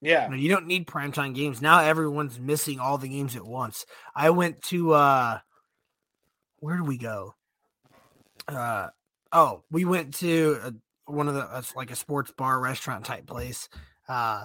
[0.02, 1.62] yeah, You, know, you don't need primetime games.
[1.62, 3.87] Now everyone's missing all the games at once.
[4.14, 5.38] I went to uh
[6.61, 7.35] where did we go?
[8.46, 8.88] Uh
[9.33, 13.26] oh, we went to a, one of the uh, like a sports bar restaurant type
[13.26, 13.68] place
[14.09, 14.44] uh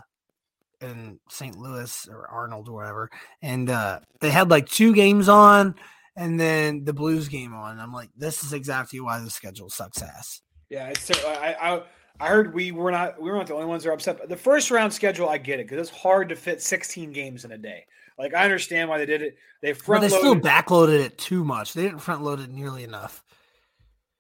[0.83, 1.57] in St.
[1.57, 3.09] Louis or Arnold or whatever.
[3.41, 5.75] And uh they had like two games on
[6.15, 7.79] and then the Blues game on.
[7.79, 10.41] I'm like, this is exactly why the schedule sucks ass.
[10.69, 11.09] Yeah, it's.
[11.25, 11.83] I, I
[12.19, 14.19] I heard we were not we were not the only ones that are upset.
[14.19, 17.45] But the first round schedule, I get it because it's hard to fit 16 games
[17.45, 17.85] in a day.
[18.17, 19.37] Like I understand why they did it.
[19.61, 21.73] They front they still backloaded it too much.
[21.73, 23.23] They didn't front load it nearly enough.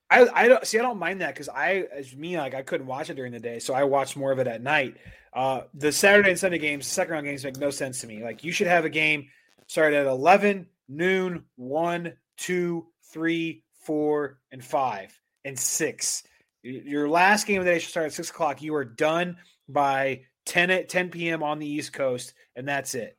[0.09, 0.77] I, I don't see.
[0.77, 3.39] I don't mind that because I, as me, like I couldn't watch it during the
[3.39, 4.97] day, so I watched more of it at night.
[5.35, 8.23] Uh, the Saturday and Sunday games, second round games, make no sense to me.
[8.23, 9.27] Like you should have a game
[9.67, 16.23] start at eleven, noon, one, two, three, four, and five, and six.
[16.61, 18.61] Your last game of the day should start at six o'clock.
[18.61, 21.43] You are done by 10 at 10 p.m.
[21.43, 23.17] on the East Coast, and that's it.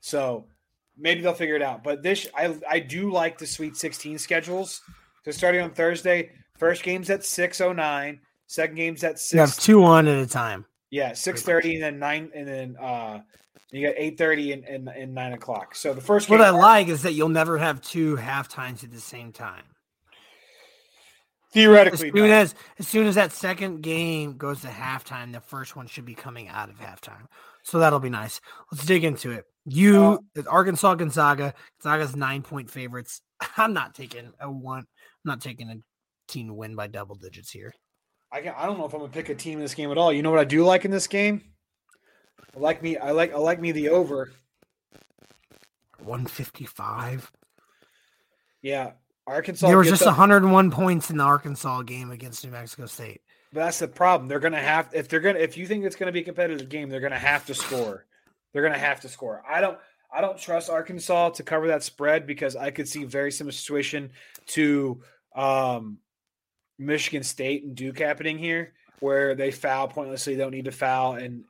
[0.00, 0.46] So
[0.96, 1.82] maybe they'll figure it out.
[1.82, 4.82] But this, I I do like the Sweet 16 schedules.
[5.24, 9.32] So starting on Thursday, first game's at 6:09, second game's at six.
[9.32, 10.64] You have two on at a time.
[10.90, 13.20] Yeah, six thirty and then nine, and then uh,
[13.72, 15.74] you got eight thirty and, and and nine o'clock.
[15.74, 18.92] So the first What I like is that you'll never have two half times at
[18.92, 19.64] the same time.
[21.48, 22.34] As theoretically, soon no.
[22.34, 26.14] as as soon as that second game goes to halftime, the first one should be
[26.14, 27.26] coming out of halftime.
[27.64, 28.40] So that'll be nice.
[28.70, 29.44] Let's dig into it.
[29.64, 31.54] You Arkansas Gonzaga.
[31.82, 33.20] Gonzaga's nine point favorites.
[33.56, 34.80] I'm not taking a one.
[34.80, 34.86] I'm
[35.24, 35.76] not taking a
[36.28, 37.74] team win by double digits here.
[38.36, 39.96] I can, I don't know if I'm gonna pick a team in this game at
[39.96, 40.12] all.
[40.12, 41.40] You know what I do like in this game?
[42.54, 42.98] I like me.
[42.98, 44.30] I like I like me the over.
[46.04, 47.32] 155.
[48.60, 48.92] Yeah,
[49.26, 49.68] Arkansas.
[49.68, 53.22] There was just up- 101 points in the Arkansas game against New Mexico State.
[53.54, 54.28] But that's the problem.
[54.28, 56.90] They're gonna have if they're gonna if you think it's gonna be a competitive game,
[56.90, 58.04] they're gonna have to score.
[58.52, 59.42] They're gonna have to score.
[59.48, 59.78] I don't
[60.12, 64.10] I don't trust Arkansas to cover that spread because I could see very similar situation
[64.48, 65.00] to
[65.34, 66.00] um,
[66.78, 71.14] Michigan State and Duke happening here, where they foul pointlessly, they don't need to foul,
[71.14, 71.44] and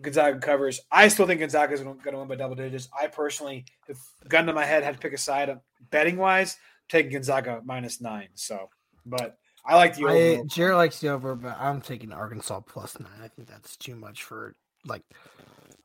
[0.00, 0.80] Gonzaga covers.
[0.92, 2.88] I still think Gonzaga is going to win by double digits.
[2.98, 5.58] I personally, if gun to my head, had to pick a side
[5.90, 6.56] betting wise,
[6.88, 8.28] taking Gonzaga minus nine.
[8.34, 8.68] So,
[9.04, 10.42] but I like the over.
[10.42, 13.10] I, Jared likes the over, but I'm taking Arkansas plus nine.
[13.22, 14.54] I think that's too much for
[14.86, 15.02] like.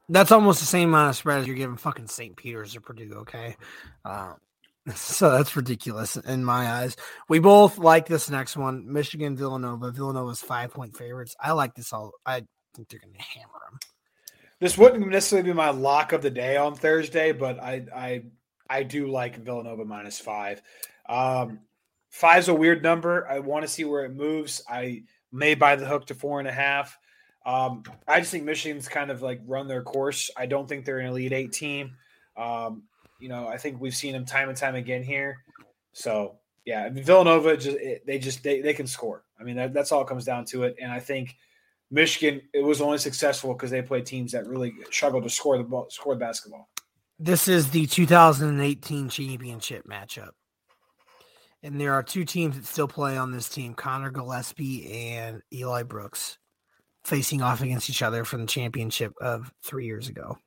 [0.10, 2.36] That's almost the same amount of spread as you're giving fucking St.
[2.36, 3.13] Peter's or Purdue.
[3.19, 3.56] Okay,
[4.06, 4.34] uh,
[4.96, 6.96] so that's ridiculous in my eyes.
[7.30, 9.91] We both like this next one, Michigan Villanova.
[9.91, 11.36] Villanova's five point favorites.
[11.39, 12.12] I like this all.
[12.26, 12.43] I
[12.76, 13.80] think they're going to hammer them.
[14.60, 18.24] This wouldn't necessarily be my lock of the day on Thursday, but I I
[18.69, 20.62] I do like Villanova minus five.
[21.08, 21.60] Um,
[22.10, 23.28] five's a weird number.
[23.28, 24.62] I want to see where it moves.
[24.69, 26.98] I may buy the hook to four and a half.
[27.46, 30.30] Um, I just think Michigan's kind of like run their course.
[30.38, 31.96] I don't think they're an elite eight team.
[32.38, 32.84] Um,
[33.24, 35.38] you know, I think we've seen them time and time again here.
[35.94, 39.24] So yeah, I mean, Villanova just it, they just they, they can score.
[39.40, 40.76] I mean that, that's all it comes down to it.
[40.82, 41.38] And I think
[41.90, 45.64] Michigan it was only successful because they played teams that really struggled to score the
[45.64, 46.68] ball, score the basketball.
[47.18, 50.32] This is the 2018 championship matchup.
[51.62, 55.84] And there are two teams that still play on this team Connor Gillespie and Eli
[55.84, 56.38] Brooks
[57.06, 60.38] facing off against each other from the championship of three years ago.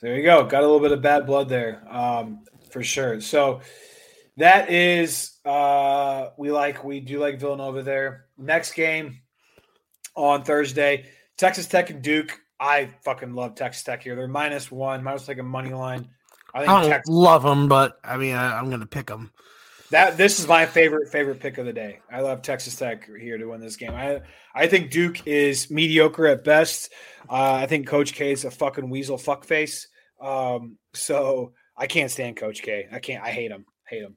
[0.00, 0.44] There you go.
[0.44, 3.20] Got a little bit of bad blood there, um, for sure.
[3.20, 3.60] So
[4.36, 8.26] that is uh, we like we do like Villanova there.
[8.36, 9.20] Next game
[10.14, 11.06] on Thursday,
[11.36, 12.38] Texas Tech and Duke.
[12.60, 14.14] I fucking love Texas Tech here.
[14.14, 16.08] They're minus one, minus like a money line.
[16.54, 19.32] I I don't Texas, love them, but I mean, I, I'm going to pick them.
[19.90, 22.00] That this is my favorite favorite pick of the day.
[22.10, 23.94] I love Texas Tech here to win this game.
[23.94, 24.20] I
[24.54, 26.92] I think Duke is mediocre at best.
[27.28, 29.86] Uh, I think Coach K is a fucking weasel fuckface.
[30.20, 32.88] Um, so I can't stand Coach K.
[32.90, 33.22] I can't.
[33.22, 33.64] I hate him.
[33.88, 34.16] Hate him.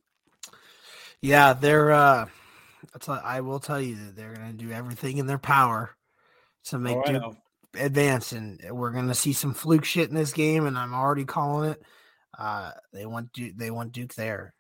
[1.21, 1.91] Yeah, they're.
[1.91, 2.25] uh
[3.07, 5.95] I will tell you that they're going to do everything in their power
[6.65, 7.38] to make Oh, Duke
[7.79, 11.25] advance, and we're going to see some fluke shit in this game, and I'm already
[11.25, 11.81] calling it.
[12.38, 13.53] Uh, they want Duke.
[13.55, 14.53] They want Duke there.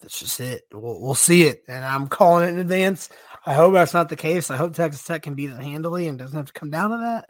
[0.00, 0.62] That's just it.
[0.72, 3.08] We'll, we'll see it, and I'm calling it in advance.
[3.44, 4.50] I hope that's not the case.
[4.50, 6.96] I hope Texas Tech can beat it handily and doesn't have to come down to
[6.98, 7.28] that.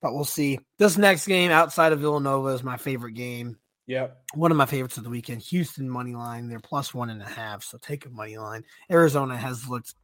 [0.00, 0.60] But we'll see.
[0.78, 4.16] This next game outside of Villanova is my favorite game Yep.
[4.34, 5.40] one of my favorites of the weekend.
[5.42, 6.48] Houston money line.
[6.48, 8.64] They're plus one and a half, so take a money line.
[8.90, 9.94] Arizona has looked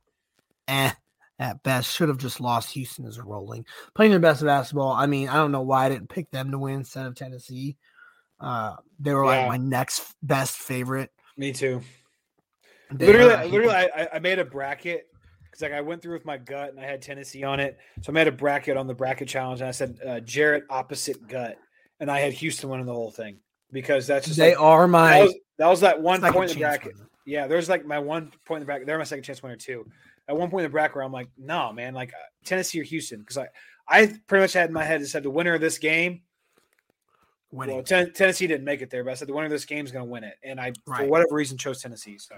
[0.67, 0.91] eh
[1.39, 1.93] at best.
[1.95, 2.71] Should have just lost.
[2.71, 4.93] Houston is rolling, playing their best basketball.
[4.93, 7.77] I mean, I don't know why I didn't pick them to win instead of Tennessee.
[8.41, 9.47] Uh, they were Yeah.
[9.47, 11.11] like my next best favorite.
[11.37, 11.81] Me too.
[12.93, 15.07] They literally, are- literally, I, I made a bracket
[15.45, 18.11] because like I went through with my gut and I had Tennessee on it, so
[18.11, 21.57] I made a bracket on the bracket challenge and I said uh, Jarrett opposite gut,
[22.01, 23.39] and I had Houston winning the whole thing
[23.73, 26.59] because that's just they like, are my that was, that was that one point in
[26.59, 26.95] the bracket.
[26.95, 27.09] winner.
[27.27, 28.87] Yeah, there's like my one point in the bracket.
[28.87, 29.87] They're my second chance winner too.
[30.29, 32.85] At one point in the bracket where I'm like, no, man, like uh, Tennessee or
[32.85, 33.49] Houston, because I
[33.89, 36.23] I pretty much had in my head just said the winner of this game.
[37.55, 37.77] Winning.
[37.77, 39.85] Well, Ten- Tennessee didn't make it there, but I said the winner of this game
[39.85, 42.19] is going to win it, and I for whatever reason chose Tennessee.
[42.19, 42.35] So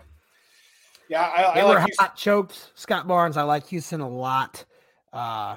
[1.08, 2.06] yeah, I, They I were like Houston.
[2.06, 2.72] hot choked.
[2.74, 4.64] Scott Barnes, I like Houston a lot.
[5.12, 5.56] Uh,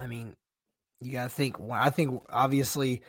[0.00, 0.34] I mean,
[1.00, 1.56] you got to think.
[1.70, 3.02] I think obviously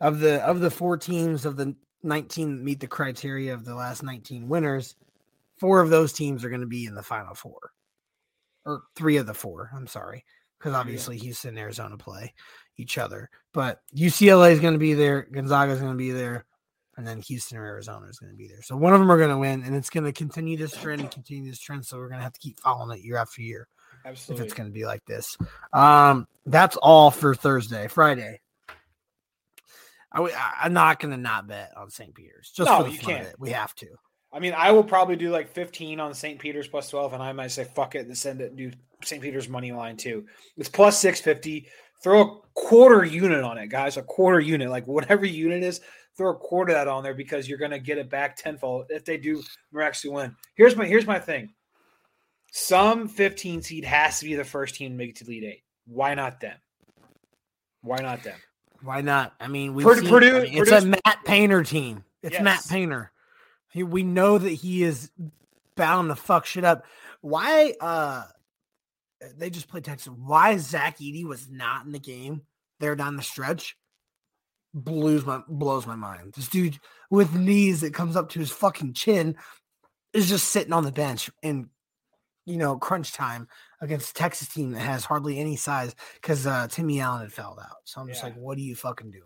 [0.00, 3.74] of the of the four teams of the 19 that meet the criteria of the
[3.74, 4.96] last 19 winners,
[5.58, 7.72] four of those teams are going to be in the final four,
[8.64, 9.70] or three of the four.
[9.74, 10.24] I'm sorry,
[10.58, 12.32] because obviously Houston Arizona play
[12.76, 16.44] each other, but UCLA is going to be there, Gonzaga is going to be there,
[16.96, 18.62] and then Houston or Arizona is going to be there.
[18.62, 21.00] So one of them are going to win, and it's going to continue this trend
[21.00, 21.84] and continue this trend.
[21.86, 23.66] So we're going to have to keep following it year after year
[24.04, 24.42] Absolutely.
[24.44, 25.36] if it's going to be like this.
[25.72, 28.40] Um, that's all for Thursday, Friday.
[30.12, 32.14] I, w- I'm not going to not bet on St.
[32.14, 32.50] Peter's.
[32.54, 33.26] Just No, for the you fun can't.
[33.28, 33.36] it.
[33.38, 33.86] We have to.
[34.34, 36.38] I mean, I will probably do like 15 on St.
[36.38, 38.70] Peter's plus 12, and I might say fuck it and send it do
[39.04, 39.22] St.
[39.22, 40.26] Peter's money line too.
[40.56, 41.68] It's plus 650.
[42.02, 43.96] Throw a quarter unit on it, guys.
[43.96, 45.80] A quarter unit, like whatever unit is,
[46.16, 49.04] throw a quarter of that on there because you're gonna get it back tenfold if
[49.04, 49.42] they do
[49.72, 50.36] miraculously win.
[50.54, 51.52] Here's my here's my thing.
[52.52, 55.62] Some 15 seed has to be the first team to make it to lead eight.
[55.86, 56.56] Why not them?
[57.82, 58.38] Why not them?
[58.82, 59.32] Why not?
[59.40, 62.04] I mean, we've Purdue- seen, Purdue- I mean, it's Purdue's- a Matt Painter team.
[62.22, 62.66] It's Matt Yes.
[62.70, 63.10] Painter.
[63.70, 65.10] He, we know that he is
[65.76, 66.84] bound to fuck shit up.
[67.22, 67.74] Why?
[67.80, 68.24] uh
[69.36, 70.12] They just played Texas.
[70.16, 72.42] Why Zach Eady was not in the game
[72.80, 73.76] there down the stretch
[74.74, 76.32] blows my blows my mind.
[76.34, 76.78] This dude
[77.10, 79.36] with knees that comes up to his fucking chin
[80.12, 81.68] is just sitting on the bench in
[82.46, 83.48] you know crunch time
[83.80, 87.58] against a Texas team that has hardly any size because uh, Timmy Allen had fouled
[87.60, 87.76] out.
[87.84, 88.30] So I'm just Yeah.
[88.30, 89.24] like, what are you fucking doing?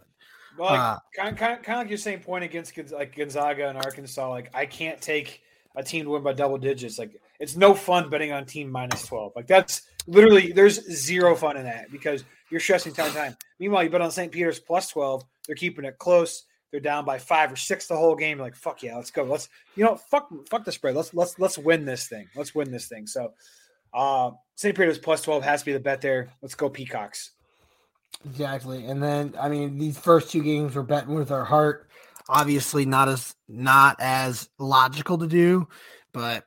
[0.59, 3.79] Well, like, Uh, kind, kind, kind of like your same point against like Gonzaga and
[3.79, 4.29] Arkansas.
[4.29, 5.43] Like I can't take
[5.77, 6.99] a team to win by double digits.
[6.99, 9.33] Like it's no fun betting on team minus twelve.
[9.37, 13.37] Like that's literally there's zero fun in that because you're stressing time time.
[13.61, 14.33] Meanwhile, you bet on St.
[14.33, 15.24] Peter's plus twelve.
[15.47, 16.45] They're keeping it close.
[16.70, 18.39] They're down by five or six the whole game.
[18.39, 19.22] You're like fuck yeah, let's go.
[19.22, 20.97] Let's you know fuck fuck the spread.
[20.97, 22.27] Let's let's let's win this thing.
[22.35, 23.07] Let's win this thing.
[23.07, 23.33] So
[23.95, 24.77] uh St.
[24.77, 26.29] Peter's plus twelve has to be the bet there.
[26.43, 27.33] Let's go Peacocks.
[28.24, 28.87] Exactly.
[28.87, 31.89] And then I mean these first two games we're betting with our heart.
[32.29, 35.68] Obviously not as not as logical to do,
[36.12, 36.45] but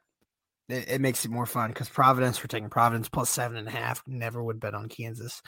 [0.69, 3.71] it, it makes it more fun because Providence, we're taking Providence plus seven and a
[3.71, 4.03] half.
[4.07, 5.41] Never would bet on Kansas.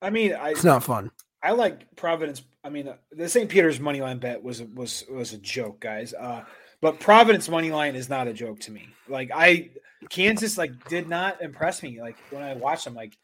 [0.00, 1.10] I mean, I, It's not fun.
[1.42, 2.42] I like Providence.
[2.64, 3.48] I mean, the St.
[3.48, 6.14] Peter's money line bet was was was a joke, guys.
[6.14, 6.44] Uh,
[6.80, 8.88] but Providence money line is not a joke to me.
[9.08, 9.70] Like I,
[10.10, 12.00] Kansas like did not impress me.
[12.00, 13.16] Like when I watched them, like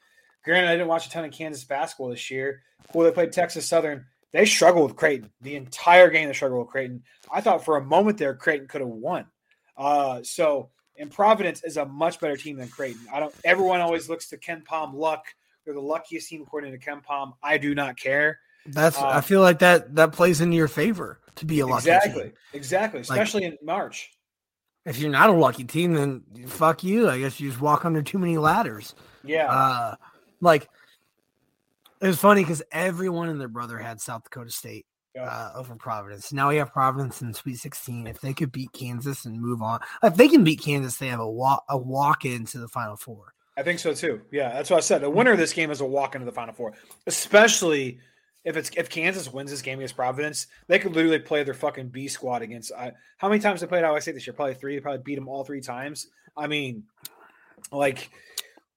[0.44, 2.62] granted, I didn't watch a ton of Kansas basketball this year.
[2.92, 4.06] Cool, they played Texas Southern.
[4.32, 6.28] They struggled with Creighton the entire game.
[6.28, 7.02] They struggled with Creighton.
[7.30, 9.26] I thought for a moment there Creighton could have won.
[9.76, 13.06] Uh, so and Providence is a much better team than Creighton.
[13.12, 13.34] I don't.
[13.44, 15.24] Everyone always looks to Ken Palm luck.
[15.64, 17.34] They're the luckiest team according to Ken Palm.
[17.42, 18.40] I do not care.
[18.66, 21.86] That's Uh, I feel like that that plays into your favor to be a lucky
[21.86, 21.94] team.
[21.94, 22.32] exactly, team.
[22.52, 23.00] exactly.
[23.00, 24.10] Especially in March.
[24.84, 27.08] If you're not a lucky team, then fuck you.
[27.08, 28.94] I guess you just walk under too many ladders.
[29.24, 29.50] Yeah.
[29.50, 29.94] Uh,
[30.40, 30.68] like
[32.02, 34.86] it was funny because everyone and their brother had South Dakota State
[35.18, 36.32] uh, over Providence.
[36.32, 38.06] Now we have Providence in Sweet 16.
[38.06, 41.20] If they could beat Kansas and move on, if they can beat Kansas, they have
[41.20, 43.34] a walk a walk into the Final Four.
[43.56, 44.22] I think so too.
[44.32, 45.02] Yeah, that's what I said.
[45.02, 46.72] The winner of this game is a walk into the Final Four,
[47.06, 47.98] especially
[48.44, 50.46] if it's if Kansas wins this game against Providence.
[50.66, 52.72] They could literally play their fucking B squad against.
[52.72, 54.34] I how many times they played Iowa State this year?
[54.34, 54.74] Probably three.
[54.74, 56.08] They probably beat them all three times.
[56.36, 56.84] I mean,
[57.70, 58.10] like,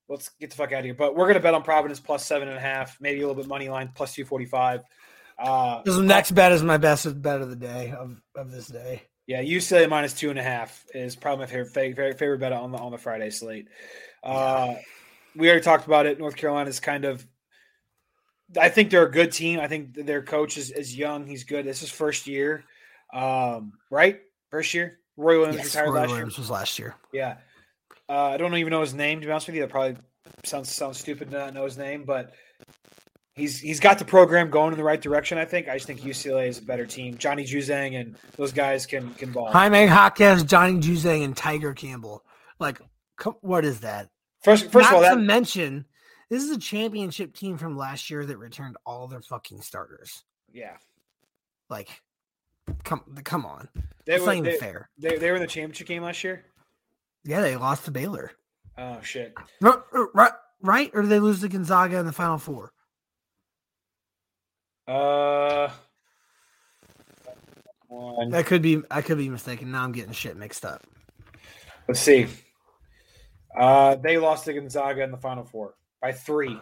[0.09, 0.93] let's get the fuck out of here.
[0.93, 3.47] But we're gonna bet on Providence plus seven and a half, maybe a little bit
[3.49, 4.81] money line plus two forty five.
[5.37, 9.03] Uh, This next bet is my best bet of the day of, of this day.
[9.27, 12.71] Yeah, UCLA minus two and a half is probably my favorite favorite, favorite bet on
[12.71, 13.67] the on the Friday slate.
[14.23, 14.75] Uh,
[15.35, 16.19] we already talked about it.
[16.19, 17.25] North Carolina is kind of.
[18.59, 19.59] I think they're a good team.
[19.59, 21.25] I think their coach is, is young.
[21.25, 21.65] He's good.
[21.65, 22.63] This is first year,
[23.11, 24.19] um, right?
[24.51, 24.99] First year.
[25.17, 26.41] Roy Williams Yes, retired Roy last Williams year.
[26.43, 26.95] was last year.
[27.11, 27.37] Yeah,
[28.09, 29.21] uh, I don't even know his name.
[29.21, 29.97] To be honest with you, that probably
[30.43, 32.33] sounds sounds stupid to not know his name, but
[33.33, 35.37] he's he's got the program going in the right direction.
[35.37, 35.67] I think.
[35.67, 37.17] I just think UCLA is a better team.
[37.17, 39.51] Johnny Juzang and those guys can can ball.
[39.51, 42.23] Jaime Jaquez, Johnny Juzang, and Tiger Campbell.
[42.59, 42.79] Like,
[43.17, 44.09] come, what is that?
[44.43, 45.85] First, first Not of all, to that mention,
[46.29, 50.23] this is a championship team from last year that returned all their fucking starters.
[50.53, 50.77] yeah,
[51.67, 52.01] Like,
[52.83, 53.67] come, come on,
[54.05, 54.89] they it's were not even they, fair.
[54.99, 56.45] They, they were in the championship game last year.
[57.25, 58.31] Yeah, they lost to Baylor,
[58.77, 59.33] Oh shit!
[59.61, 60.31] right?
[60.61, 60.91] Right?
[60.93, 62.71] Or did they lose to Gonzaga in the Final Four?
[64.87, 65.69] Uh,
[67.87, 68.29] one.
[68.29, 68.81] That could be.
[68.91, 69.71] I could be mistaken.
[69.71, 70.83] Now I'm getting shit mixed up.
[71.87, 72.27] Let's see.
[73.57, 76.59] Uh, they lost to Gonzaga in the Final Four by three.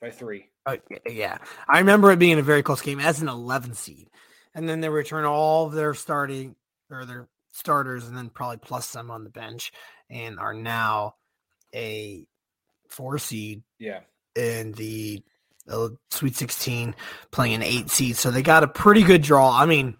[0.00, 0.50] By three.
[0.66, 0.76] Uh,
[1.08, 1.38] yeah,
[1.68, 4.08] I remember it being a very close game as an 11 seed,
[4.52, 6.56] and then they return all of their starting
[6.90, 9.72] or their starters, and then probably plus some on the bench,
[10.10, 11.14] and are now
[11.74, 12.26] a
[12.88, 14.00] four seed Yeah.
[14.34, 15.22] in the
[15.68, 16.94] a Sweet 16,
[17.32, 18.16] playing an eight seed.
[18.16, 19.50] So they got a pretty good draw.
[19.50, 19.96] I mean,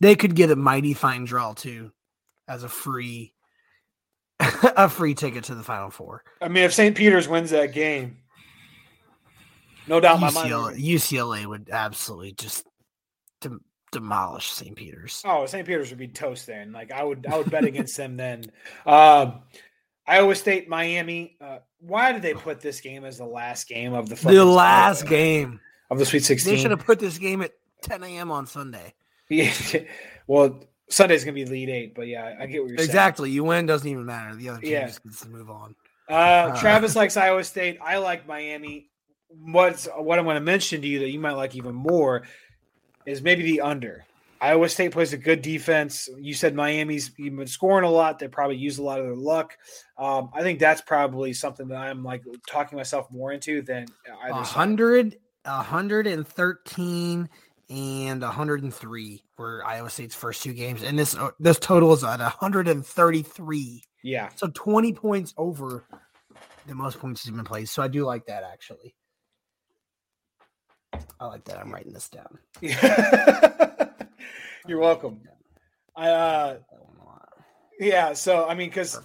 [0.00, 1.92] they could get a mighty fine draw too,
[2.48, 3.34] as a free
[4.40, 6.24] a free ticket to the Final Four.
[6.40, 6.96] I mean, if St.
[6.96, 8.16] Peter's wins that game,
[9.86, 10.78] no doubt in my UCLA, mind.
[10.78, 12.66] UCLA would absolutely just
[13.94, 14.76] demolish St.
[14.76, 15.22] Peter's.
[15.24, 15.66] Oh, St.
[15.66, 16.72] Peter's would be toast then.
[16.72, 18.44] Like I would, I would bet against them then.
[18.86, 19.40] Um,
[20.06, 21.36] Iowa State, Miami.
[21.40, 25.06] Uh, why did they put this game as the last game of the The last
[25.06, 26.54] game of the Sweet Sixteen?
[26.54, 28.30] They should have put this game at 10 a.m.
[28.30, 28.94] on Sunday.
[29.30, 29.52] Yeah.
[30.26, 32.88] well, Sunday's gonna be lead eight, but yeah, I get what you're saying.
[32.90, 33.30] Exactly.
[33.30, 34.34] You win doesn't even matter.
[34.34, 34.86] The other team Yeah.
[34.86, 35.74] just to move on.
[36.08, 37.78] Uh, Travis likes Iowa State.
[37.82, 38.90] I like Miami.
[39.28, 42.24] What's what I'm going to mention to you that you might like even more
[43.06, 44.04] is maybe the under.
[44.40, 46.08] Iowa State plays a good defense.
[46.18, 48.18] You said Miami's been scoring a lot.
[48.18, 49.56] They probably use a lot of their luck.
[49.96, 53.86] Um, I think that's probably something that I'm like talking myself more into than
[54.24, 54.52] either A side.
[54.52, 57.30] hundred, a hundred and thirteen,
[57.70, 61.58] and a hundred and three were Iowa State's first two games, and this uh, this
[61.58, 63.82] total is at a hundred and thirty three.
[64.02, 64.28] Yeah.
[64.34, 65.84] So twenty points over
[66.66, 67.68] the most points has been played.
[67.70, 68.94] So I do like that actually.
[71.20, 71.58] I like that.
[71.58, 72.38] I'm writing this down.
[74.66, 75.20] You're welcome.
[75.96, 76.56] I uh
[77.78, 78.98] yeah, so I mean cuz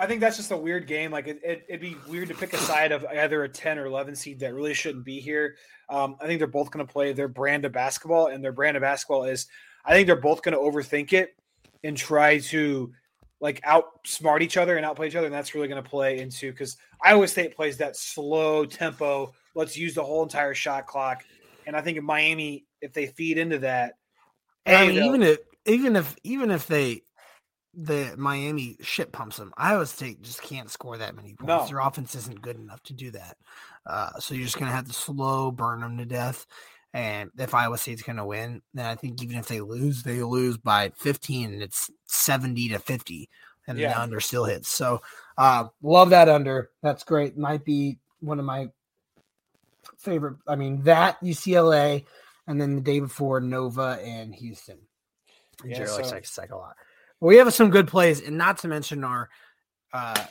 [0.00, 1.10] I think that's just a weird game.
[1.10, 3.84] Like it, it, it'd be weird to pick a side of either a 10 or
[3.84, 5.56] 11 seed that really shouldn't be here.
[5.90, 8.78] Um, I think they're both going to play their brand of basketball, and their brand
[8.78, 9.46] of basketball is
[9.84, 11.34] I think they're both going to overthink it
[11.84, 12.92] and try to
[13.40, 16.50] like outsmart each other and outplay each other, and that's really going to play into
[16.50, 19.34] because Iowa State plays that slow tempo.
[19.54, 21.24] Let's use the whole entire shot clock,
[21.66, 23.94] and I think in Miami, if they feed into that,
[24.66, 27.02] And mean, even if even if even if they
[27.74, 31.46] the Miami shit pumps them, Iowa State just can't score that many points.
[31.46, 31.66] No.
[31.66, 33.36] Their offense isn't good enough to do that.
[33.86, 36.46] Uh, so you're just gonna have to slow burn them to death.
[36.92, 40.58] And if Iowa State's gonna win, then I think even if they lose, they lose
[40.58, 43.28] by 15, and it's 70 to 50,
[43.68, 43.90] and Yeah.
[43.90, 44.68] the under still hits.
[44.68, 45.00] So
[45.38, 46.70] uh, love that under.
[46.82, 47.38] That's great.
[47.38, 48.68] Might be one of my
[50.00, 50.36] favorite.
[50.46, 52.04] I mean that UCLA,
[52.46, 54.78] and then the day before Nova and Houston.
[55.64, 56.76] Yeah, likes so- that psych a lot.
[57.20, 59.28] We have some good plays, and not to mention our
[59.92, 60.24] uh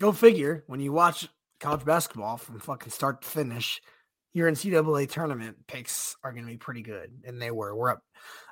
[0.00, 1.28] go figure when you watch
[1.60, 3.80] college basketball from fucking start to finish,
[4.32, 7.10] your NCAA tournament picks are gonna be pretty good.
[7.24, 7.74] And they were.
[7.74, 8.02] We're up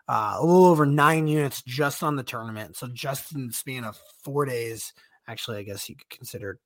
[0.08, 2.76] uh, a little over nine units just on the tournament.
[2.76, 4.92] So just in the span of four days,
[5.28, 6.58] actually, I guess you could consider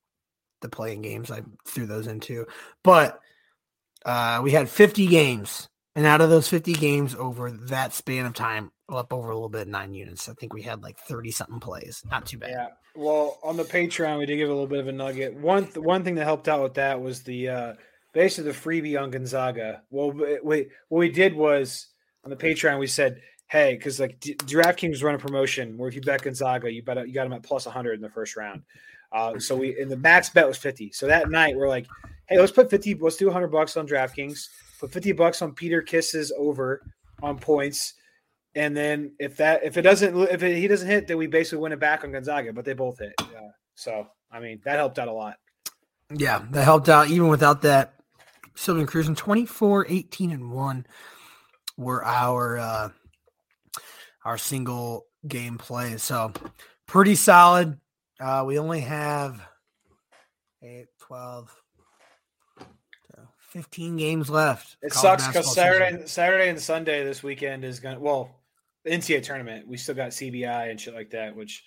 [0.61, 1.31] the playing games.
[1.31, 2.47] I threw those into,
[2.83, 3.21] but
[4.09, 8.33] uh, we had 50 games, and out of those 50 games over that span of
[8.33, 10.31] time, up over a little bit, nine units.
[10.31, 12.03] I think we had like 30 something plays.
[12.11, 12.51] Not too bad.
[12.51, 12.67] Yeah.
[12.97, 15.35] Well, on the Patreon, we did give a little bit of a nugget.
[15.35, 17.75] One th- one thing that helped out with that was the uh
[18.15, 19.83] basically the freebie on Gonzaga.
[19.91, 21.89] Well, we, what we did was
[22.25, 25.95] on the Patreon we said, hey, because like D- DraftKings run a promotion where if
[25.95, 28.63] you bet Gonzaga, you bet you got them at plus 100 in the first round.
[29.13, 30.93] Uh, so we and the max bet was 50.
[30.93, 31.87] So that night we're like,
[32.29, 32.95] hey, let's put 50.
[32.95, 34.49] Let's do 100 bucks on DraftKings.
[34.81, 36.83] Put 50 bucks on Peter Kisses over
[37.23, 37.95] on points.
[38.55, 41.59] And then if that if it doesn't if it, he doesn't hit, then we basically
[41.59, 42.53] win it back on Gonzaga.
[42.53, 43.13] But they both hit.
[43.33, 43.49] Yeah.
[43.75, 45.37] So I mean that helped out a lot.
[46.15, 47.95] Yeah, that helped out even without that.
[48.55, 50.87] Sylvan Cruising 24, 18, and 1
[51.77, 52.89] were our uh
[54.25, 56.03] our single game plays.
[56.03, 56.33] So
[56.87, 57.79] pretty solid.
[58.19, 59.41] Uh we only have
[60.63, 61.58] 8, 12, so
[63.49, 64.77] 15 games left.
[64.83, 66.09] It College sucks because Saturday season.
[66.09, 68.31] Saturday and Sunday this weekend is gonna well
[68.85, 69.67] the NCAA tournament.
[69.67, 71.65] We still got CBI and shit like that, which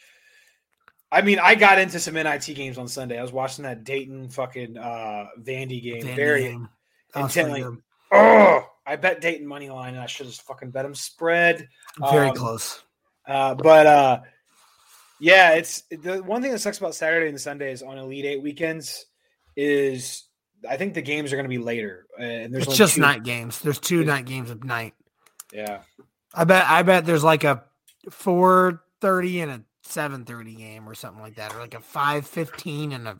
[1.11, 3.19] I mean, I got into some NIT games on Sunday.
[3.19, 6.69] I was watching that Dayton fucking uh Vandy game Vandy very game.
[7.13, 7.81] That was pretty intently.
[8.13, 11.67] Oh, I bet Dayton money line, and I should have fucking bet them spread.
[12.11, 12.81] Very Um, close.
[13.25, 14.19] Uh, but uh,
[15.19, 19.05] yeah, it's the one thing that sucks about Saturday and Sundays on Elite Eight weekends
[19.55, 20.23] is
[20.69, 23.23] I think the games are going to be later, and there's It's just two- night
[23.23, 23.59] games.
[23.59, 24.93] There's two night games of night.
[25.51, 25.81] Yeah,
[26.33, 27.63] I bet I bet there's like a
[28.09, 33.17] 4:30 and a 7:30 game or something like that or like a 5:15 and a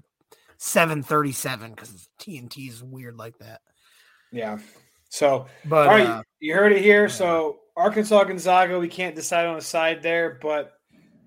[0.59, 3.61] 7:37 cuz TNT is weird like that.
[4.31, 4.59] yeah.
[5.09, 7.09] So, But, all right, uh, you heard it here.
[7.09, 10.71] So Arkansas Gonzaga, we can't decide on a side there, but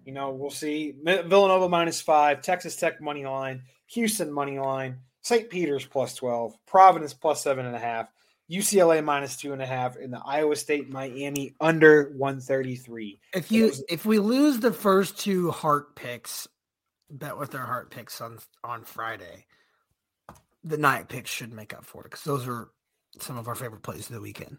[0.06, 0.94] you know we'll see.
[1.04, 5.48] Villanova minus five, Texas Tech money line, Houston money line, St.
[5.48, 8.08] Peter's plus twelve, Providence plus seven and a half,
[8.50, 13.18] UCLA minus two and a half, and the Iowa State Miami under one thirty three.
[13.32, 16.46] If you if we lose the first two heart picks,
[17.10, 19.46] bet with our heart picks on on Friday,
[20.62, 22.68] the night picks should make up for it because those are
[23.18, 24.58] some of our favorite plays of the weekend.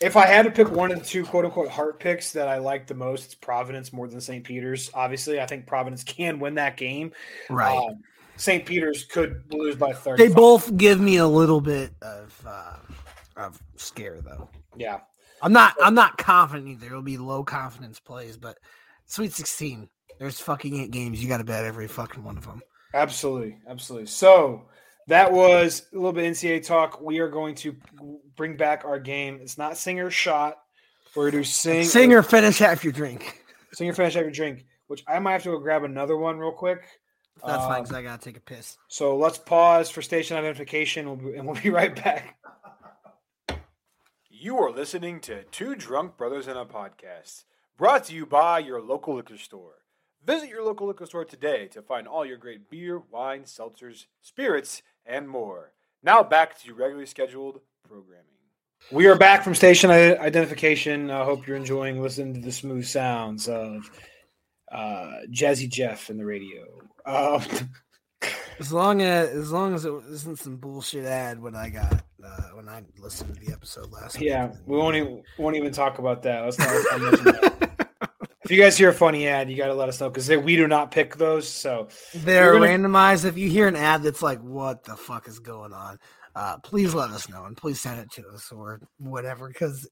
[0.00, 2.58] If I had to pick one of the two quote unquote heart picks that I
[2.58, 4.44] like the most, it's Providence more than St.
[4.44, 4.90] Peter's.
[4.92, 7.12] Obviously, I think Providence can win that game.
[7.48, 7.74] Right.
[7.74, 8.02] Um,
[8.36, 8.66] St.
[8.66, 10.26] Peter's could lose by 30.
[10.26, 12.76] They both give me a little bit of uh,
[13.36, 14.48] of scare though.
[14.76, 15.00] Yeah.
[15.42, 16.86] I'm not I'm not confident either.
[16.86, 18.58] It'll be low confidence plays, but
[19.06, 19.88] Sweet 16.
[20.18, 21.22] There's fucking eight games.
[21.22, 22.62] You got to bet every fucking one of them.
[22.94, 24.06] Absolutely, absolutely.
[24.06, 24.66] So
[25.08, 27.00] that was a little bit NCAA talk.
[27.00, 27.76] We are going to
[28.36, 29.38] bring back our game.
[29.42, 30.58] It's not singer shot.
[31.14, 31.84] We're going to sing.
[31.84, 33.44] Singer finish half your drink.
[33.72, 34.64] Singer finish half your drink.
[34.86, 36.82] Which I might have to go grab another one real quick.
[37.46, 38.76] That's fine Um, because I gotta take a piss.
[38.88, 42.38] So let's pause for station identification, we'll be- and we'll be right back.
[44.30, 47.44] You are listening to Two Drunk Brothers in a Podcast,
[47.78, 49.76] brought to you by your local liquor store.
[50.24, 54.82] Visit your local liquor store today to find all your great beer, wine, seltzers, spirits,
[55.06, 55.72] and more.
[56.02, 58.24] Now back to your regularly scheduled programming.
[58.90, 61.10] We are back from station identification.
[61.10, 63.90] I hope you're enjoying listening to the smooth sounds of
[64.70, 66.64] uh, Jazzy Jeff in the radio.
[67.06, 67.42] Um,
[68.58, 72.42] As long as as long as it isn't some bullshit ad when I got uh,
[72.54, 74.28] when I listened to the episode last week.
[74.28, 76.44] Yeah, we won't even won't even talk about that.
[76.44, 77.88] Let's not, mention that.
[78.44, 80.54] If you guys hear a funny ad, you got to let us know because we
[80.54, 81.48] do not pick those.
[81.48, 83.24] So They're gonna- randomized.
[83.24, 85.98] If you hear an ad that's like, "What the fuck is going on?"
[86.36, 89.88] Uh, please let us know and please send it to us or whatever because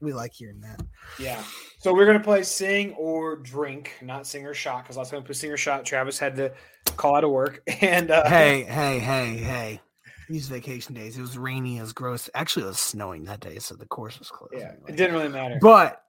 [0.00, 0.80] we like hearing that.
[1.18, 1.42] Yeah.
[1.78, 5.26] So we're gonna play sing or drink, not sing or shot, because last time we
[5.26, 6.52] put sing or shot, Travis had to
[6.96, 7.62] call out of work.
[7.80, 9.80] And uh, hey, hey, hey, hey!
[10.28, 11.16] These vacation days.
[11.16, 11.78] It was rainy.
[11.78, 12.28] It was gross.
[12.34, 14.54] Actually, it was snowing that day, so the course was closed.
[14.56, 15.58] yeah, it didn't really matter.
[15.60, 16.02] But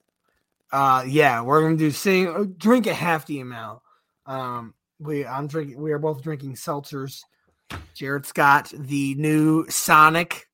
[0.71, 3.81] uh yeah, we're gonna do sing uh, drink a half the amount.
[4.25, 7.21] Um we I'm drinking we are both drinking seltzers.
[7.93, 10.47] Jared's got the new Sonic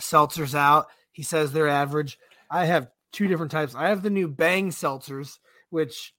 [0.00, 0.86] seltzers out.
[1.12, 2.18] He says they're average.
[2.50, 3.74] I have two different types.
[3.74, 5.38] I have the new Bang seltzers,
[5.70, 6.14] which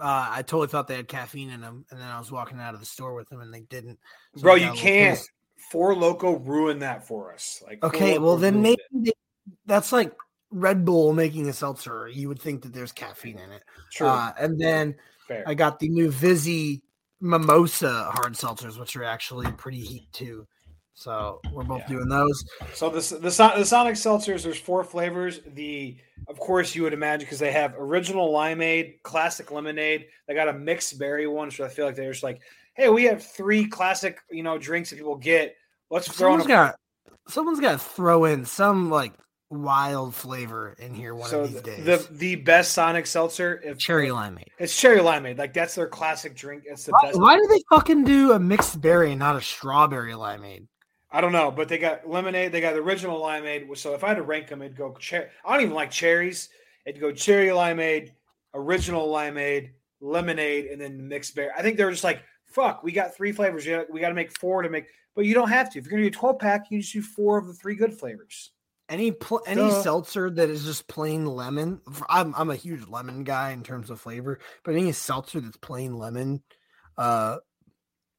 [0.00, 2.74] uh, I totally thought they had caffeine in them, and then I was walking out
[2.74, 3.98] of the store with them, and they didn't.
[4.36, 5.20] So Bro, you can't.
[5.70, 7.62] Four Loco ruined that for us.
[7.66, 9.12] Like, Okay, well then maybe they-
[9.64, 10.14] that's like
[10.50, 12.08] Red Bull making a seltzer.
[12.08, 13.62] You would think that there's caffeine in it.
[13.90, 14.08] True.
[14.08, 15.44] Uh, and then Fair.
[15.46, 16.82] I got the new Vizzy
[17.20, 20.46] Mimosa hard seltzers, which are actually pretty heat too.
[20.94, 22.44] So we're both doing those.
[22.74, 25.40] So the the, the Sonic seltzers, there's four flavors.
[25.54, 25.96] The
[26.28, 30.06] of course you would imagine because they have original limeade, classic lemonade.
[30.28, 32.40] They got a mixed berry one, so I feel like they're just like,
[32.74, 35.56] hey, we have three classic, you know, drinks that people get.
[35.90, 36.76] Let's throw in Someone's a got
[37.28, 39.12] someone's got to throw in some like
[39.50, 41.84] wild flavor in here one so of these the, days.
[41.84, 44.44] the the best Sonic seltzer, if cherry limeade.
[44.58, 45.38] it's cherry limeade.
[45.38, 46.64] Like that's their classic drink.
[46.66, 47.20] It's the Why, best.
[47.20, 50.66] why do they fucking do a mixed berry and not a strawberry limeade?
[51.14, 52.52] I don't know, but they got lemonade.
[52.52, 53.76] They got the original limeade.
[53.76, 54.94] So if I had to rank them, it'd go.
[54.98, 55.28] cherry.
[55.44, 56.48] I don't even like cherries.
[56.86, 58.12] It'd go cherry limeade,
[58.54, 61.50] original limeade, lemonade, and then mixed berry.
[61.56, 62.82] I think they're just like, fuck.
[62.82, 63.66] We got three flavors.
[63.90, 64.86] We got to make four to make.
[65.14, 65.78] But you don't have to.
[65.78, 67.92] If you're gonna do a 12 pack, you just do four of the three good
[67.92, 68.50] flavors.
[68.88, 69.82] Any pl- any Duh.
[69.82, 71.80] seltzer that is just plain lemon.
[71.88, 75.58] f- I'm I'm a huge lemon guy in terms of flavor, but any seltzer that's
[75.58, 76.42] plain lemon,
[76.96, 77.38] uh,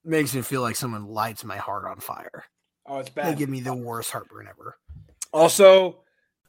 [0.04, 2.46] makes me feel like someone lights my heart on fire.
[2.86, 3.34] Oh, it's bad.
[3.34, 4.78] They give me the worst heartburn ever.
[5.32, 6.03] Also,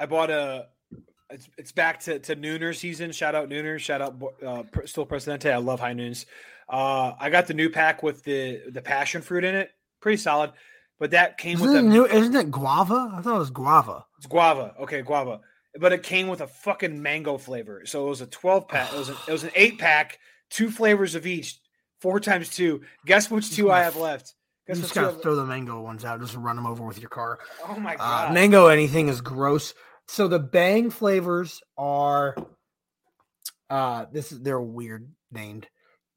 [0.00, 0.66] I bought a.
[1.30, 3.12] It's it's back to, to Nooner season.
[3.12, 3.78] Shout out Nooner.
[3.78, 5.50] Shout out uh, still Presidente.
[5.50, 6.24] I love high noons.
[6.68, 9.70] Uh, I got the new pack with the the passion fruit in it.
[10.00, 10.52] Pretty solid.
[10.98, 13.12] But that came Isn't with a new, isn't it guava?
[13.14, 14.04] I thought it was guava.
[14.16, 14.74] It's guava.
[14.80, 15.40] Okay, guava.
[15.78, 17.82] But it came with a fucking mango flavor.
[17.84, 18.92] So it was a 12 pack.
[18.92, 20.18] It was an, it was an 8 pack,
[20.50, 21.60] two flavors of each,
[22.00, 22.80] four times two.
[23.06, 24.34] Guess which two I have left?
[24.66, 26.20] You Guess just gotta throw the mango ones out.
[26.20, 27.38] Just run them over with your car.
[27.68, 28.34] Oh my Uh, god.
[28.34, 29.74] mango anything is gross.
[30.08, 32.34] So the bang flavors are
[33.70, 35.68] uh this is they're weird named.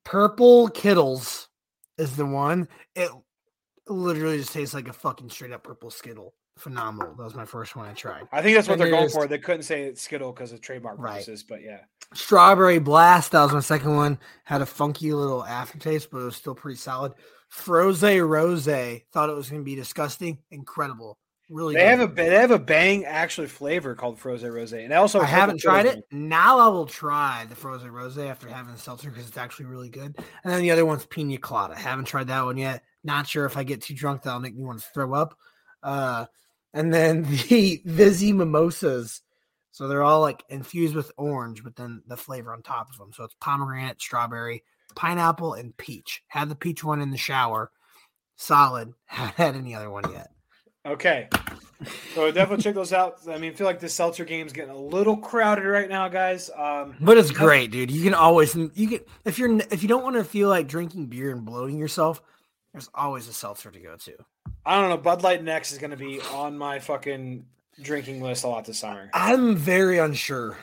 [0.05, 1.49] Purple Kittles
[1.97, 2.67] is the one.
[2.95, 3.11] It
[3.87, 6.33] literally just tastes like a fucking straight up purple Skittle.
[6.57, 7.15] Phenomenal.
[7.15, 8.27] That was my first one I tried.
[8.31, 9.27] I think that's what And they're going for.
[9.27, 11.13] They couldn't say it's Skittle because of trademark Right.
[11.13, 11.79] purposes, but yeah.
[12.13, 14.19] Strawberry Blast, that was my second one.
[14.43, 17.13] Had a funky little aftertaste, but it was still pretty solid.
[17.49, 20.39] Froze Rose, thought it was gonna be disgusting.
[20.51, 21.17] Incredible.
[21.51, 21.99] Really They good.
[21.99, 25.25] have a they have a bang actually flavor called Froze Rose, and I also I
[25.25, 26.05] haven't tried it.
[26.09, 29.89] Now I will try the frozen rose after having the seltzer because it's actually really
[29.89, 30.15] good.
[30.17, 31.75] And then the other one's pina colada.
[31.75, 32.83] I Haven't tried that one yet.
[33.03, 35.37] Not sure if I get too drunk that'll make me want to throw up.
[35.83, 36.27] Uh,
[36.73, 39.21] and then the Vizzy mimosas.
[39.71, 43.11] So they're all like infused with orange, but then the flavor on top of them.
[43.11, 44.63] So it's pomegranate, strawberry,
[44.95, 46.23] pineapple, and peach.
[46.27, 47.71] Had the peach one in the shower.
[48.37, 48.93] Solid.
[49.05, 50.29] Haven't had any other one yet.
[50.85, 51.27] Okay.
[52.13, 53.19] So definitely check those out.
[53.27, 56.49] I mean, I feel like this seltzer game's getting a little crowded right now, guys.
[56.55, 57.89] Um, But it's great, dude.
[57.91, 61.07] You can always you can if you're if you don't want to feel like drinking
[61.07, 62.21] beer and bloating yourself,
[62.71, 64.13] there's always a seltzer to go to.
[64.65, 64.97] I don't know.
[64.97, 67.45] Bud Light Next is going to be on my fucking
[67.81, 69.09] drinking list a lot this summer.
[69.13, 70.57] I'm very unsure.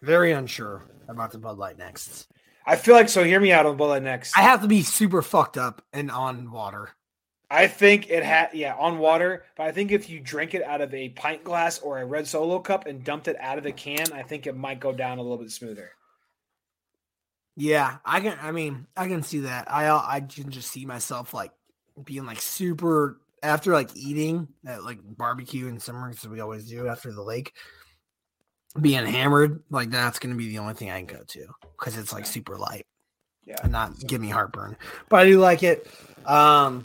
[0.00, 2.28] Very unsure about the Bud Light next.
[2.64, 3.24] I feel like so.
[3.24, 4.36] Hear me out on Bud Light Next.
[4.36, 6.90] I have to be super fucked up and on water.
[7.50, 10.80] I think it had yeah on water, but I think if you drink it out
[10.80, 13.72] of a pint glass or a red solo cup and dumped it out of the
[13.72, 15.92] can, I think it might go down a little bit smoother.
[17.56, 18.38] Yeah, I can.
[18.40, 19.70] I mean, I can see that.
[19.72, 21.52] I I can just see myself like
[22.04, 26.86] being like super after like eating at like barbecue in summer because we always do
[26.86, 27.52] after the lake.
[28.78, 31.46] Being hammered like that's gonna be the only thing I can go to
[31.78, 32.86] because it's like super light.
[33.44, 34.76] Yeah, and not give me heartburn.
[35.08, 35.88] But I do like it.
[36.26, 36.84] Um,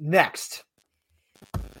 [0.00, 0.64] next,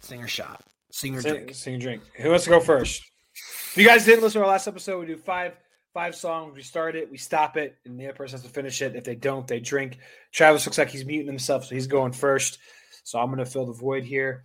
[0.00, 1.54] singer shot, singer Sing, drink.
[1.54, 2.02] sing drink.
[2.16, 3.02] Who wants to go first?
[3.34, 5.56] If you guys didn't listen to our last episode, we do five
[5.94, 6.54] five songs.
[6.54, 8.94] We start it, we stop it, and the other person has to finish it.
[8.94, 9.98] If they don't, they drink.
[10.32, 12.58] Travis looks like he's muting himself, so he's going first.
[13.04, 14.44] So I'm going to fill the void here.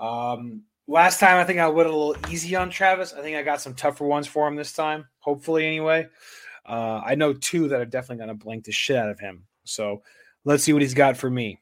[0.00, 3.12] Um, last time, I think I went a little easy on Travis.
[3.12, 6.06] I think I got some tougher ones for him this time, hopefully, anyway.
[6.66, 9.44] Uh, I know two that are definitely going to blank the shit out of him.
[9.64, 10.02] So
[10.44, 11.60] let's see what he's got for me.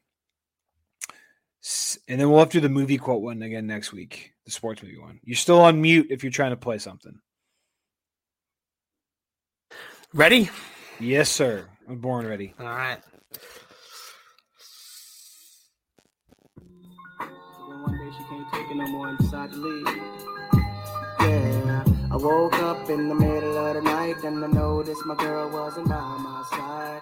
[1.63, 4.51] S- And then we'll have to do the movie quote one again next week, the
[4.51, 5.19] sports movie one.
[5.23, 7.17] You're still on mute if you're trying to play something.
[10.13, 10.49] Ready?
[10.99, 11.67] Yes, sir.
[11.87, 12.53] I'm born ready.
[12.59, 12.99] All right.
[17.17, 19.87] One day she can't take it no more and decide to leave.
[21.19, 25.49] Yeah, I woke up in the middle of the night and I noticed my girl
[25.49, 27.01] wasn't by my side.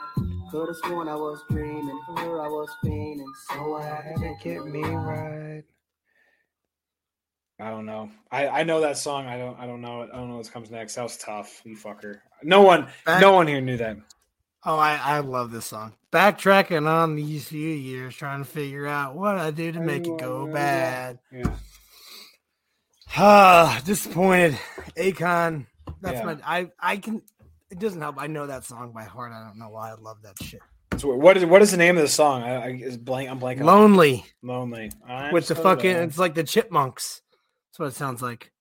[0.51, 4.35] Could have sworn I was dreaming, for her I was fiending, so I had to
[4.43, 5.63] get me right.
[7.57, 8.09] I don't know.
[8.31, 9.27] I, I know that song.
[9.27, 10.01] I don't I don't know.
[10.01, 10.95] I don't know what comes next.
[10.95, 11.61] That was tough.
[11.63, 12.19] You fucker.
[12.43, 13.97] No one no one here knew that.
[14.65, 15.93] Oh, I, I love this song.
[16.11, 20.19] Backtracking on these few years, trying to figure out what I do to make it
[20.19, 21.17] go bad.
[21.31, 21.55] Yeah.
[23.15, 24.59] Ah, disappointed.
[24.97, 25.65] Akon.
[26.01, 26.25] That's Yeah.
[26.25, 26.37] my.
[26.45, 27.21] I I can.
[27.71, 28.17] It doesn't help.
[28.19, 29.31] I know that song by heart.
[29.31, 30.59] I don't know why I love that shit.
[30.97, 32.43] So what is what is the name of the song?
[32.43, 33.29] I, I is blank.
[33.29, 33.63] I'm blanking.
[33.63, 34.91] Lonely Lonely.
[35.07, 35.95] I'm with the fucking.
[35.95, 37.21] It's like the Chipmunks.
[37.69, 38.51] That's what it sounds like.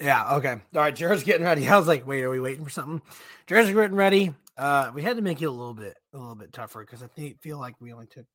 [0.00, 0.34] Yeah.
[0.36, 0.52] Okay.
[0.52, 0.94] All right.
[0.94, 1.68] Jared's getting ready.
[1.68, 3.02] I was like, wait, are we waiting for something?
[3.46, 4.34] Jared's getting ready.
[4.56, 7.06] Uh, we had to make it a little bit, a little bit tougher because I
[7.06, 8.26] think feel like we only took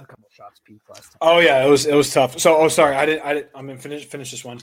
[0.00, 1.18] a couple shots peak last time.
[1.20, 2.38] Oh yeah, it was it was tough.
[2.38, 4.60] So oh sorry, I didn't I didn't I'm gonna finish finish this one.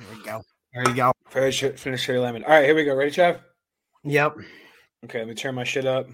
[0.00, 0.42] There we go.
[0.72, 1.12] There you go.
[1.28, 2.42] Finish finish Cherry Lemon.
[2.44, 2.94] All right, here we go.
[2.94, 3.40] Ready, Trav?
[4.04, 4.36] Yep.
[5.04, 6.08] Okay, let me turn my shit up.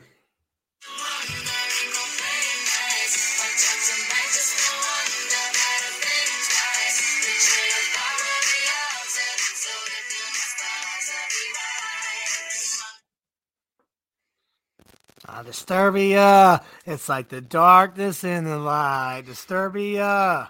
[15.28, 16.62] Uh, Disturbia.
[16.84, 19.24] It's like the darkness in the light.
[19.26, 20.48] Disturbia.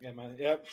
[0.00, 0.64] Yeah, my, yep.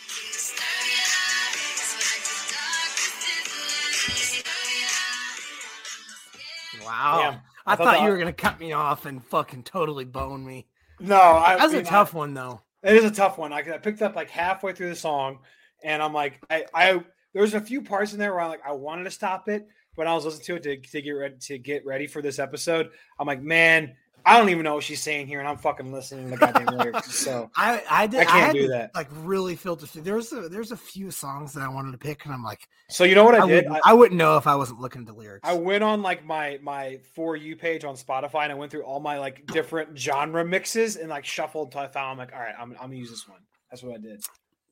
[6.85, 7.19] Wow.
[7.21, 7.33] Damn.
[7.65, 10.67] I, I thought thought, you were gonna cut me off and fucking totally bone me.
[10.99, 12.61] No, I, That was I a mean, tough one though.
[12.83, 13.51] It is a tough one.
[13.51, 15.39] I, I picked up like halfway through the song,
[15.83, 18.73] and I'm like, I, I there's a few parts in there where I like I
[18.73, 19.67] wanted to stop it,
[19.97, 22.39] but I was listening to it to, to get ready to get ready for this
[22.39, 22.91] episode.
[23.19, 23.95] I'm like, man,
[24.25, 26.65] I don't even know what she's saying here, and I'm fucking listening to the goddamn
[26.77, 27.13] lyrics.
[27.13, 28.95] So I I did I can't had do to, that.
[28.95, 30.01] Like really filter through.
[30.01, 33.03] There's a there's a few songs that I wanted to pick, and I'm like, So
[33.03, 33.65] you know what I, did?
[33.65, 35.47] Wouldn't, I, wouldn't know if I wasn't looking at the lyrics.
[35.47, 38.83] I went on like my my for you page on Spotify and I went through
[38.83, 42.41] all my like different genre mixes and like shuffled until I found I'm like, all
[42.41, 43.39] right, I'm I'm gonna use this one.
[43.69, 44.23] That's what I did.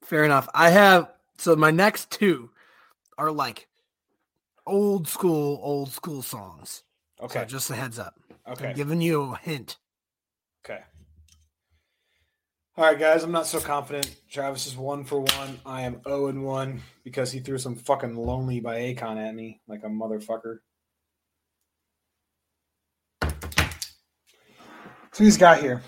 [0.01, 0.49] Fair enough.
[0.55, 2.49] I have so my next two
[3.19, 3.67] are like
[4.65, 6.83] old school, old school songs.
[7.21, 7.39] Okay.
[7.39, 8.15] So just a heads up.
[8.49, 8.69] Okay.
[8.69, 9.77] I'm giving you a hint.
[10.65, 10.81] Okay.
[12.75, 13.23] All right, guys.
[13.23, 14.15] I'm not so confident.
[14.29, 15.59] Travis is one for one.
[15.65, 19.61] I am 0 and 1 because he threw some fucking lonely by Akon at me
[19.67, 20.57] like a motherfucker.
[25.13, 25.83] So he's got here.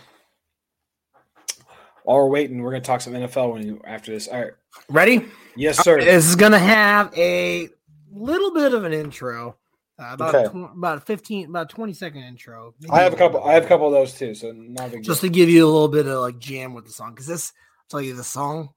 [2.03, 4.27] While we're waiting, we're gonna talk some NFL when you after this.
[4.27, 4.53] All right.
[4.87, 5.25] Ready?
[5.55, 5.99] Yes, sir.
[5.99, 7.67] This is gonna have a
[8.11, 9.57] little bit of an intro.
[9.97, 10.47] Uh, about Okay.
[10.49, 12.73] tw- about a 15 about 20 second intro.
[12.81, 13.39] Maybe I have a couple.
[13.39, 14.35] bit I have a couple of those too.
[14.35, 15.03] So not big.
[15.03, 15.29] just deal.
[15.29, 17.85] to give you a little bit of like jam with the song because this I'll
[17.89, 18.69] tell you the song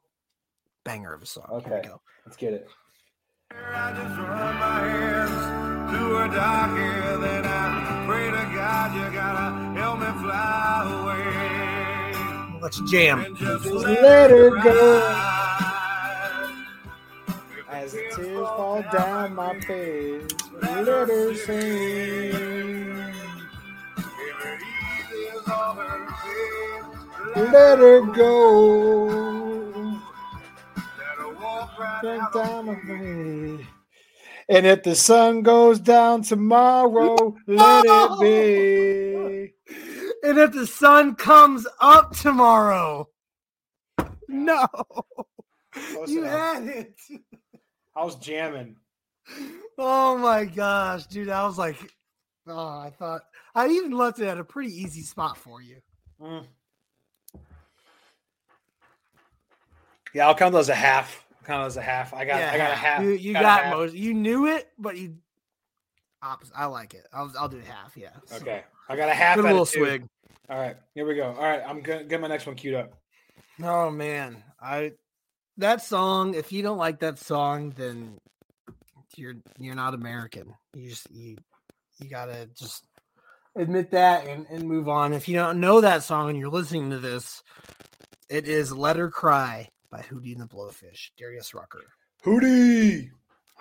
[0.84, 1.46] banger of a song.
[1.50, 1.80] Okay.
[1.84, 2.00] go.
[2.24, 2.68] Let's get it.
[3.50, 3.56] To
[6.18, 10.84] a dark air that I pray to God you gotta help me fly
[12.52, 12.60] away.
[12.62, 13.34] Let's jam.
[13.36, 15.47] Just Let her go.
[17.88, 20.30] As the tears fall down my face,
[20.60, 23.14] let her sing.
[27.34, 30.00] Let her go.
[32.02, 33.64] Down my.
[34.50, 38.20] And if the sun goes down tomorrow, let it oh!
[38.20, 39.54] be.
[40.24, 43.08] And if the sun comes up tomorrow,
[44.28, 44.66] no,
[46.06, 46.30] you enough.
[46.32, 46.94] had it.
[47.98, 48.76] I was jamming.
[49.76, 51.28] Oh my gosh, dude!
[51.28, 51.76] I was like,
[52.46, 53.22] oh, I thought
[53.56, 55.78] I even left it at a pretty easy spot for you.
[56.22, 56.46] Mm.
[60.14, 61.26] Yeah, I'll count those a half.
[61.40, 62.14] I'll count those a half.
[62.14, 63.02] I got, I got a half.
[63.02, 63.74] You, you got got half.
[63.74, 63.94] most.
[63.94, 65.16] You knew it, but you.
[66.22, 66.54] Opposite.
[66.56, 67.06] I like it.
[67.12, 67.96] I'll, I'll do half.
[67.96, 68.10] Yeah.
[68.26, 69.36] So, Okay, I got a half.
[69.36, 70.04] Good little swig.
[70.48, 71.34] All right, here we go.
[71.36, 72.94] All right, I'm gonna get my next one queued up.
[73.60, 74.92] Oh man, I
[75.58, 76.34] that song.
[76.34, 78.18] If you don't like that song, then
[79.16, 80.54] you're you're not American.
[80.74, 81.36] You just you
[82.00, 82.84] you gotta just
[83.54, 85.12] admit that and, and move on.
[85.12, 87.42] If you don't know that song and you're listening to this,
[88.30, 91.84] it is "Let Her Cry" by Hootie and the Blowfish, Darius Rucker.
[92.24, 93.10] Hootie.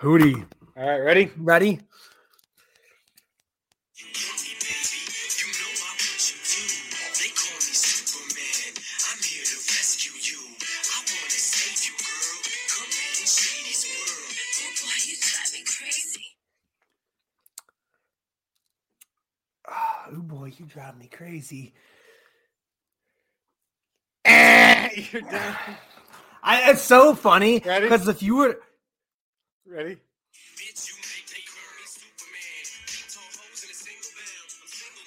[0.00, 0.46] Hootie.
[0.76, 1.30] All right, ready?
[1.36, 1.80] Ready?
[20.56, 21.74] You drive me crazy.
[24.26, 25.56] You're done.
[26.42, 28.58] I, it's so funny because if you were
[29.70, 29.98] Ready?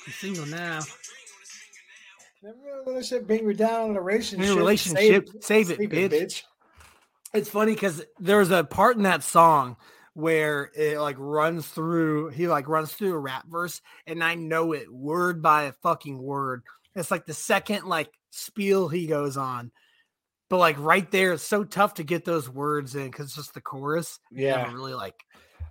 [0.06, 0.82] I'm single now,
[2.44, 4.46] Never let that shit bring me down in a relationship.
[4.46, 6.44] in a relationship, save it, bitch.
[7.34, 9.78] It's funny because there's a part in that song
[10.22, 12.30] where it like runs through.
[12.30, 16.22] He like runs through a rap verse, and I know it word by a fucking
[16.22, 16.64] word.
[16.96, 19.72] It's like the second like spiel he goes on,
[20.50, 23.54] but like right there, it's so tough to get those words in because it's just
[23.54, 24.20] the chorus.
[24.32, 24.72] You Yeah.
[24.72, 25.16] really like.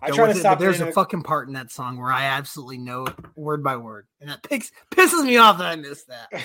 [0.02, 2.10] I try to it, stop But there's a a- fucking part in that song where
[2.10, 5.76] I absolutely know it word by word, and that picks, pisses me off that I
[5.76, 6.30] missed that.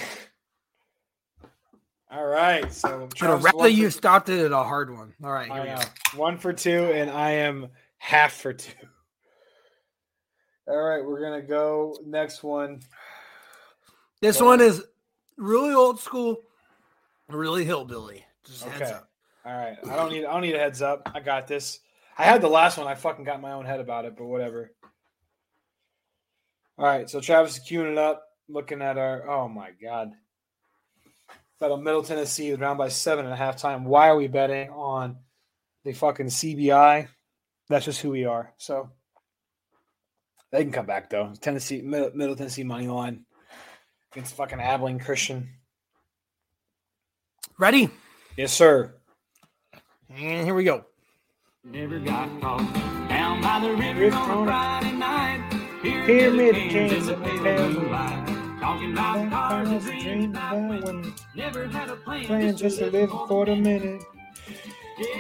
[2.11, 3.87] All right, so I'd rather you
[4.29, 5.13] it at a hard one.
[5.23, 6.19] All right, here we go.
[6.19, 7.67] One for two, and I am
[8.05, 8.71] half for two.
[10.67, 12.81] All right, we're gonna go next one.
[14.21, 14.73] This Go one ahead.
[14.73, 14.83] is
[15.37, 16.37] really old school,
[17.29, 18.23] really hillbilly.
[18.45, 18.91] Just heads Okay.
[18.91, 19.09] up.
[19.45, 19.77] All right.
[19.87, 21.09] I don't need I don't need a heads up.
[21.13, 21.79] I got this.
[22.17, 22.87] I had the last one.
[22.87, 24.71] I fucking got my own head about it, but whatever.
[26.77, 27.09] All right.
[27.09, 30.11] So Travis is queuing it up, looking at our oh my god.
[31.59, 33.85] Bet on Middle Tennessee round by seven and a half time.
[33.85, 35.17] Why are we betting on
[35.83, 37.07] the fucking CBI?
[37.69, 38.53] That's just who we are.
[38.57, 38.91] So
[40.51, 41.33] they can come back though.
[41.41, 43.25] Tennessee Middle, Middle Tennessee money line
[44.11, 45.49] against fucking Abilene Christian.
[47.57, 47.89] Ready?
[48.37, 48.93] Yes, sir.
[50.09, 50.85] And here we go.
[51.63, 52.73] Never got caught
[53.09, 55.65] down by the river on a Friday night.
[55.81, 58.59] Pyramid Kings Kings in the and pale pale moonlight.
[58.59, 61.13] Talking about cars and dreams about women.
[61.35, 64.03] Never had a plan, Playing just to live for for the minute.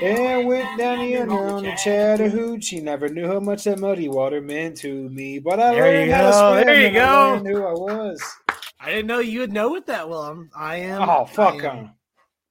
[0.01, 2.81] And went down the under on the Chattahoochee.
[2.81, 5.39] Never knew how much that muddy water meant to me.
[5.39, 8.37] But I There learned how to swim there you and I learned who I was.
[8.79, 10.23] I didn't know you would know it that well.
[10.23, 11.09] I'm, I am.
[11.09, 11.91] Oh fuck am-!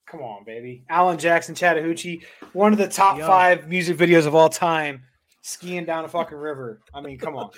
[0.06, 0.84] Come on, baby.
[0.88, 2.22] Alan Jackson, Chattahoochee,
[2.52, 3.26] one of the top Yo.
[3.26, 5.02] five music videos of all time,
[5.42, 6.82] skiing down a fucking river.
[6.92, 7.50] I mean, come on.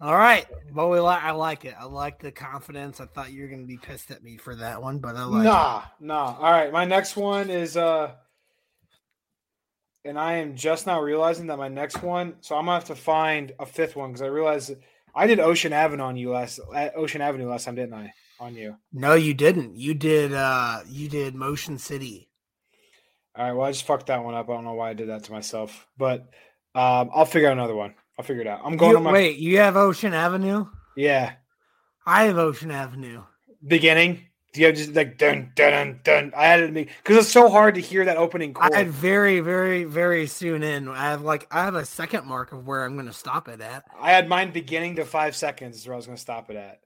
[0.00, 1.22] All right, but we like.
[1.22, 1.74] I like it.
[1.78, 3.00] I like the confidence.
[3.00, 5.44] I thought you were gonna be pissed at me for that one, but I like.
[5.44, 6.36] nah, nah.
[6.38, 8.12] All right, my next one is uh,
[10.06, 12.36] and I am just now realizing that my next one.
[12.40, 14.72] So I'm gonna have to find a fifth one because I realized
[15.14, 16.60] I did Ocean Avenue on you last
[16.96, 18.12] Ocean Avenue last time, didn't I?
[18.38, 18.76] On you.
[18.92, 19.76] No, you didn't.
[19.76, 20.32] You did.
[20.32, 22.28] uh You did Motion City.
[23.34, 23.52] All right.
[23.52, 24.48] Well, I just fucked that one up.
[24.48, 26.20] I don't know why I did that to myself, but
[26.74, 27.94] um, I'll figure out another one.
[28.18, 28.60] I'll figure it out.
[28.64, 30.66] I'm going You- on my wait, you have Ocean Avenue.
[30.96, 31.32] yeah
[32.06, 33.22] I have Ocean Avenue.
[33.66, 34.25] beginning.
[34.58, 36.32] You have just like dun dun dun dun?
[36.36, 38.72] I added me because it's so hard to hear that opening chord.
[38.72, 40.88] I had very, very, very soon in.
[40.88, 43.60] I have like I have a second mark of where I'm going to stop it
[43.60, 43.84] at.
[44.00, 46.56] I had mine beginning to five seconds is where I was going to stop it
[46.56, 46.80] at.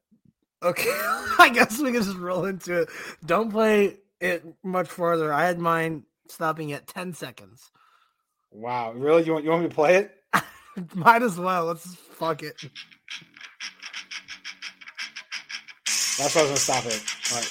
[0.63, 0.91] Okay,
[1.39, 2.89] I guess we can just roll into it.
[3.25, 5.33] Don't play it much farther.
[5.33, 7.71] I had mine stopping at ten seconds.
[8.51, 9.25] Wow, really?
[9.25, 10.17] You want you want me to play it?
[10.95, 11.67] Might as well.
[11.67, 12.57] Let's fuck it.
[16.21, 17.03] That's why I was to stop it.
[17.33, 17.51] All right.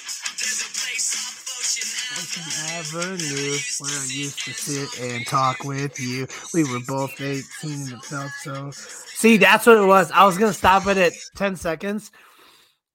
[2.72, 6.28] Avenue, where I used to sit and talk with you.
[6.53, 8.72] We were both 18 and it felt so.
[8.72, 10.11] See, that's what it was.
[10.11, 12.11] I was gonna stop it at 10 seconds,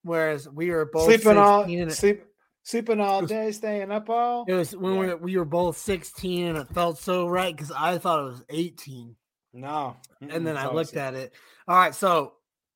[0.02, 2.24] whereas we were both Sleeping all and it, sleep
[2.62, 4.44] sleeping all day, staying up all.
[4.48, 7.70] it was when we, were, we were both 16 and it felt so right because
[7.72, 9.16] I thought it was 18.
[9.54, 11.32] No, And then I looked always- at it.
[11.68, 12.34] All right, so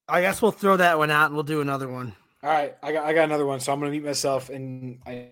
[0.09, 2.14] I guess we'll throw that one out and we'll do another one.
[2.43, 5.30] All right, I got I got another one, so I'm to mute myself and I.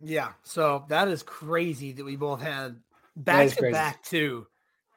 [0.00, 2.80] Yeah, so that is crazy that we both had
[3.16, 3.72] back to crazy.
[3.72, 4.46] back two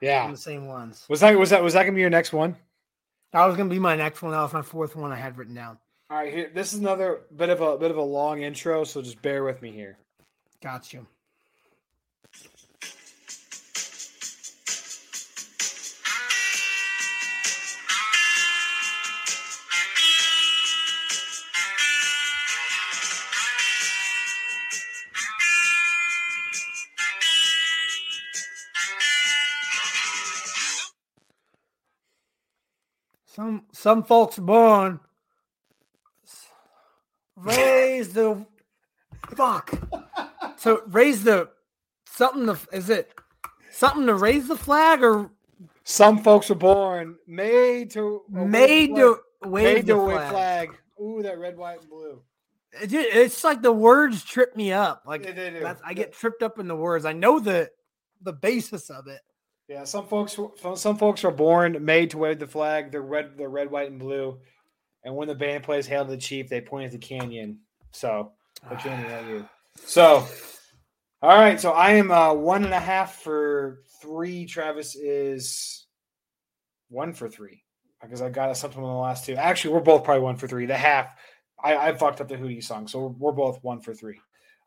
[0.01, 0.29] Yeah.
[0.31, 1.05] the same ones.
[1.09, 2.55] Was that was that was that gonna be your next one?
[3.33, 4.31] That was gonna be my next one.
[4.31, 5.77] That was my fourth one I had written down.
[6.09, 6.51] All right, here.
[6.53, 9.61] This is another bit of a bit of a long intro, so just bear with
[9.61, 9.97] me here.
[10.61, 11.05] Got you.
[33.53, 34.99] Some some folks born
[37.35, 38.45] raise the
[39.35, 39.71] fuck.
[40.57, 41.49] So raise the
[42.09, 43.13] something to is it
[43.71, 45.29] something to raise the flag or
[45.83, 50.31] Some folks were born made to made to wave made the to flag?
[50.31, 50.69] flag.
[51.01, 52.21] Ooh, that red, white, and blue.
[52.81, 55.03] It it's like the words trip me up.
[55.05, 55.59] Like Yeah, they do.
[55.59, 57.05] that's, I get tripped up in the words.
[57.05, 57.69] I know the
[58.21, 59.21] the basis of it.
[59.73, 60.37] Yeah, some folks
[60.75, 62.91] some folks are born made to wave the flag.
[62.91, 64.37] They're red, they're red, white, and blue.
[65.03, 67.57] And when the band plays "Hail to the Chief," they point at the canyon.
[67.91, 68.33] So
[68.69, 69.49] the canyon at you.
[69.83, 70.27] So,
[71.23, 71.59] all right.
[71.59, 74.45] So I am uh, one and a half for three.
[74.45, 75.87] Travis is
[76.89, 77.63] one for three
[77.99, 79.33] because I got a something on the last two.
[79.33, 80.67] Actually, we're both probably one for three.
[80.67, 81.15] The half,
[81.63, 84.19] I, I fucked up the Hootie song, so we're, we're both one for three.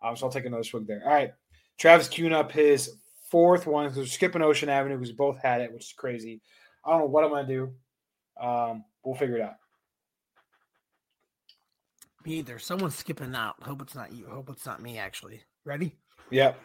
[0.02, 1.02] Um, so I'll take another swig there.
[1.04, 1.30] All right,
[1.78, 2.90] Travis queuing up his
[3.30, 6.40] fourth one because we're skipping Ocean Avenue because we both had it, which is crazy.
[6.84, 7.72] I don't know what I'm gonna do.
[8.40, 9.54] Um, we'll figure it out.
[12.24, 12.58] Me either.
[12.58, 13.54] Someone's skipping out.
[13.62, 14.26] Hope it's not you.
[14.26, 14.98] Hope it's not me.
[14.98, 15.94] Actually, ready?
[16.30, 16.58] Yep.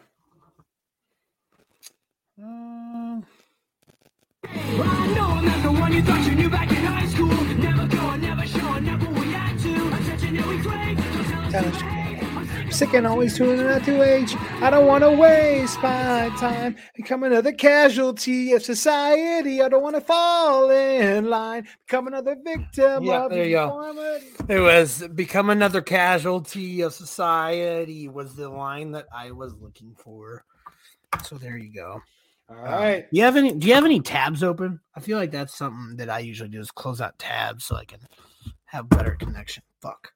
[2.42, 3.24] Um,
[4.44, 7.28] I know I'm not the one you thought you knew back in high school.
[7.28, 9.88] Never going, never showing up when we had to.
[9.88, 10.98] Attention that we crave.
[10.98, 12.01] So tell us
[12.72, 14.34] Sick and always tuning out to age.
[14.62, 19.60] I don't want to waste my time become another casualty of society.
[19.60, 24.18] I don't want to fall in line, become another victim Yeah, of there you go.
[24.48, 30.42] it was become another casualty of society was the line that I was looking for.
[31.24, 32.00] So there you go.
[32.48, 32.66] All right.
[32.66, 33.10] Um, right.
[33.10, 33.52] Do you have any?
[33.52, 34.80] Do you have any tabs open?
[34.96, 37.84] I feel like that's something that I usually do is close out tabs so I
[37.84, 38.00] can
[38.64, 39.62] have better connection.
[39.82, 40.10] Fuck.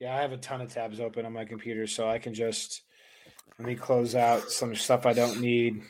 [0.00, 2.82] Yeah, I have a ton of tabs open on my computer, so I can just
[3.58, 5.82] let me close out some stuff I don't need.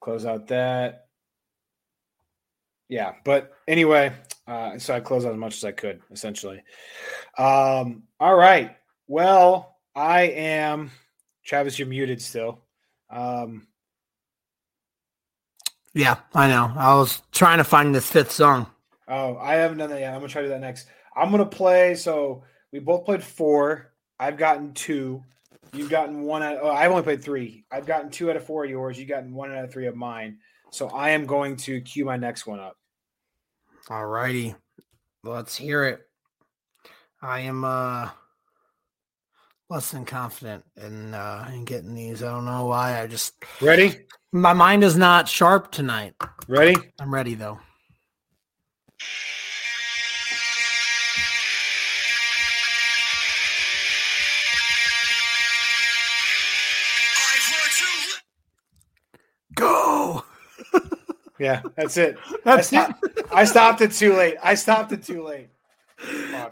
[0.00, 1.06] Close out that.
[2.88, 4.12] Yeah, but anyway,
[4.46, 6.62] uh, so I closed out as much as I could, essentially.
[7.36, 8.76] Um, all right.
[9.08, 10.90] Well, I am
[11.44, 11.78] Travis.
[11.78, 12.62] You're muted still.
[13.10, 13.66] Um,
[15.92, 16.72] Yeah, I know.
[16.76, 18.66] I was trying to find this fifth song.
[19.08, 20.12] Oh, I haven't done that yet.
[20.14, 20.86] I'm gonna try to do that next.
[21.18, 21.94] I'm gonna play.
[21.94, 23.92] So we both played four.
[24.18, 25.22] I've gotten two.
[25.72, 26.58] You've gotten one out.
[26.62, 27.64] Oh, I've only played three.
[27.70, 28.98] I've gotten two out of four of yours.
[28.98, 30.38] You've gotten one out of three of mine.
[30.70, 32.76] So I am going to cue my next one up.
[33.90, 34.54] All righty.
[35.24, 36.00] Let's hear it.
[37.20, 38.10] I am uh
[39.68, 42.22] less than confident in uh in getting these.
[42.22, 43.00] I don't know why.
[43.00, 44.06] I just ready.
[44.32, 46.14] My mind is not sharp tonight.
[46.46, 46.76] Ready?
[47.00, 47.58] I'm ready though.
[59.58, 60.24] Go.
[61.38, 62.18] Yeah, that's it.
[62.44, 64.36] That's I, stopped, I stopped it too late.
[64.42, 65.48] I stopped it too late.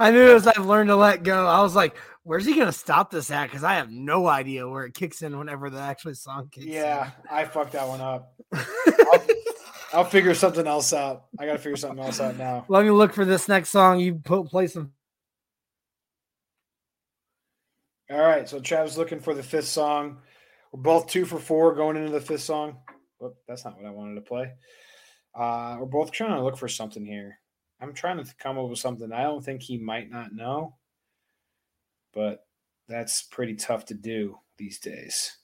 [0.01, 3.11] I knew as I've learned to let go, I was like, where's he gonna stop
[3.11, 3.47] this at?
[3.47, 7.11] Because I have no idea where it kicks in whenever the actual song kicks Yeah,
[7.31, 8.35] I fucked that one up.
[8.53, 9.27] I'll,
[9.93, 11.27] I'll figure something else out.
[11.39, 12.65] I gotta figure something else out now.
[12.69, 14.01] Let me look for this next song.
[14.01, 14.93] You put play some
[18.11, 20.19] All right, so Travis looking for the fifth song.
[20.73, 22.79] We're both two for four going into the fifth song.
[23.19, 24.53] Whoop, that's not what I wanted to play.
[25.35, 27.39] Uh, we're both trying to look for something here.
[27.81, 30.77] I'm trying to come up with something I don't think he might not know,
[32.15, 32.47] but
[32.89, 35.37] that's pretty tough to do these days.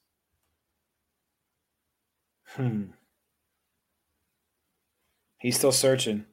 [2.46, 2.84] Hmm.
[5.38, 6.26] He's still searching.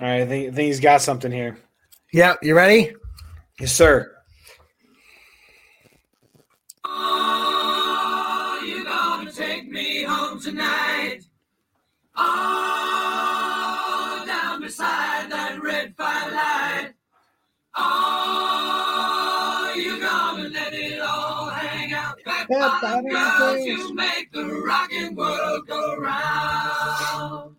[0.00, 1.58] All right, I think, I think he's got something here.
[2.12, 2.94] Yeah, you ready?
[3.58, 4.14] Yes, sir.
[6.84, 11.22] Oh, you gonna take me home tonight?
[12.16, 16.92] Oh, down beside that red firelight.
[17.74, 22.22] Oh, you gonna let it all hang out.
[22.24, 27.56] Back by the girls, you make the rocking world go round.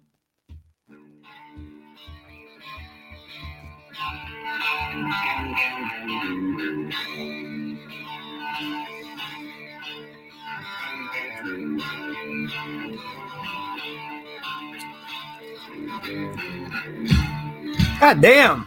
[18.00, 18.66] God damn.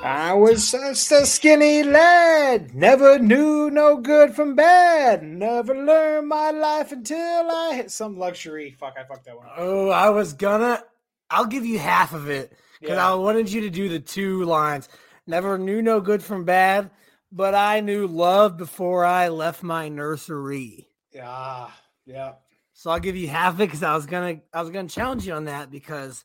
[0.00, 6.52] I was just a skinny lad, never knew no good from bad, never learned my
[6.52, 7.18] life until
[7.50, 8.76] I hit some luxury.
[8.78, 9.46] Fuck, I fucked that one.
[9.46, 9.54] up.
[9.58, 10.84] Oh, I was gonna.
[11.30, 13.10] I'll give you half of it because Yeah.
[13.10, 14.88] I wanted you to do the two lines.
[15.26, 16.90] Never knew no good from bad,
[17.30, 20.88] but I knew love before I left my nursery.
[21.12, 21.68] Yeah,
[22.06, 22.32] yeah.
[22.72, 25.26] So I'll give you half of it because I was gonna I was gonna challenge
[25.26, 26.24] you on that because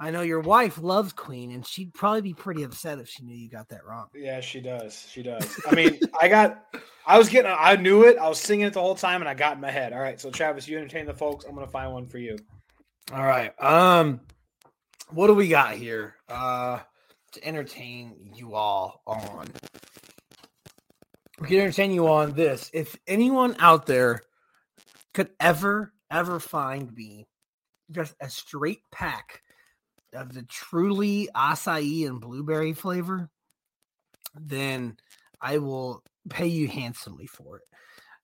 [0.00, 3.34] I know your wife loves Queen and she'd probably be pretty upset if she knew
[3.36, 4.06] you got that wrong.
[4.14, 5.06] Yeah, she does.
[5.10, 5.60] She does.
[5.68, 6.64] I mean, I got,
[7.04, 8.16] I was getting, I knew it.
[8.16, 9.92] I was singing it the whole time, and I got in my head.
[9.92, 11.44] All right, so Travis, you entertain the folks.
[11.44, 12.38] I'm gonna find one for you.
[13.12, 13.52] All right.
[13.62, 14.20] Um,
[15.10, 16.16] what do we got here?
[16.28, 16.80] Uh,
[17.32, 19.46] to entertain you all on.
[21.40, 22.70] We can entertain you on this.
[22.74, 24.20] If anyone out there
[25.14, 27.26] could ever, ever find me
[27.90, 29.42] just a straight pack
[30.12, 33.30] of the truly acai and blueberry flavor,
[34.38, 34.98] then
[35.40, 37.64] I will pay you handsomely for it.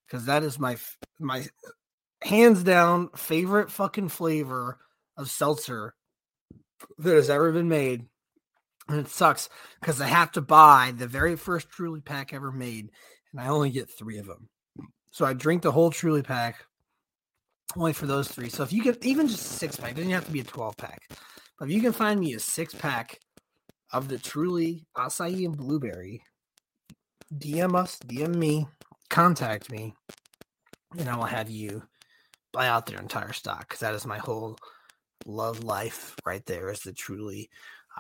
[0.07, 0.77] Because that is my
[1.19, 1.47] my
[2.25, 4.79] hands down favorite fucking flavor
[5.17, 5.95] of seltzer
[6.99, 8.07] that has ever been made.
[8.89, 9.49] And it sucks
[9.81, 12.91] because I have to buy the very first Truly pack ever made,
[13.33, 14.49] and I only get three of them.
[15.11, 16.67] So I drink the whole Truly pack
[17.77, 18.49] only for those three.
[18.51, 20.77] So if you get even just a six pack, doesn't have to be a 12
[20.77, 21.01] pack.
[21.59, 23.21] But if you can find me a six pack
[23.93, 26.23] of the Truly acai and blueberry,
[27.35, 28.67] DM us, DM me,
[29.09, 29.95] contact me,
[30.99, 31.83] and I will have you
[32.55, 34.57] buy out their entire stock because that is my whole
[35.27, 37.51] love life right there is the truly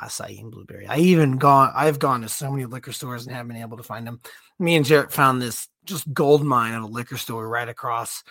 [0.00, 0.86] uh, acai and blueberry.
[0.86, 3.82] I even gone I've gone to so many liquor stores and haven't been able to
[3.82, 4.20] find them.
[4.58, 8.22] Me and Jarrett found this just gold mine of a liquor store right across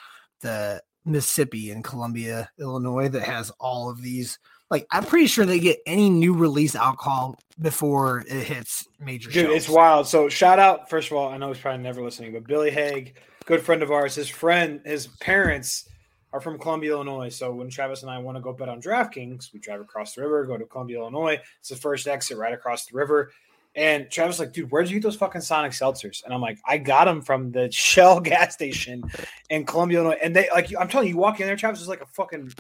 [0.42, 4.40] the Mississippi in Columbia, Illinois that has all of these.
[4.70, 9.52] Like I'm pretty sure they get any new release alcohol before it hits major Dude,
[9.52, 10.08] it's wild.
[10.08, 13.18] So shout out, first of all, I know he's probably never listening, but Billy Haig,
[13.46, 15.88] good friend of ours, his friend, his parents
[16.34, 17.30] are from Columbia, Illinois.
[17.30, 20.22] So when Travis and I want to go bet on DraftKings, we drive across the
[20.24, 21.40] river, go to Columbia, Illinois.
[21.60, 23.32] It's the first exit right across the river.
[23.76, 26.24] And Travis like, dude, where'd you get those fucking Sonic seltzers?
[26.24, 29.04] And I'm like, I got them from the Shell gas station
[29.50, 30.18] in Columbia, Illinois.
[30.22, 32.52] And they like, I'm telling you, you walk in there, Travis is like a fucking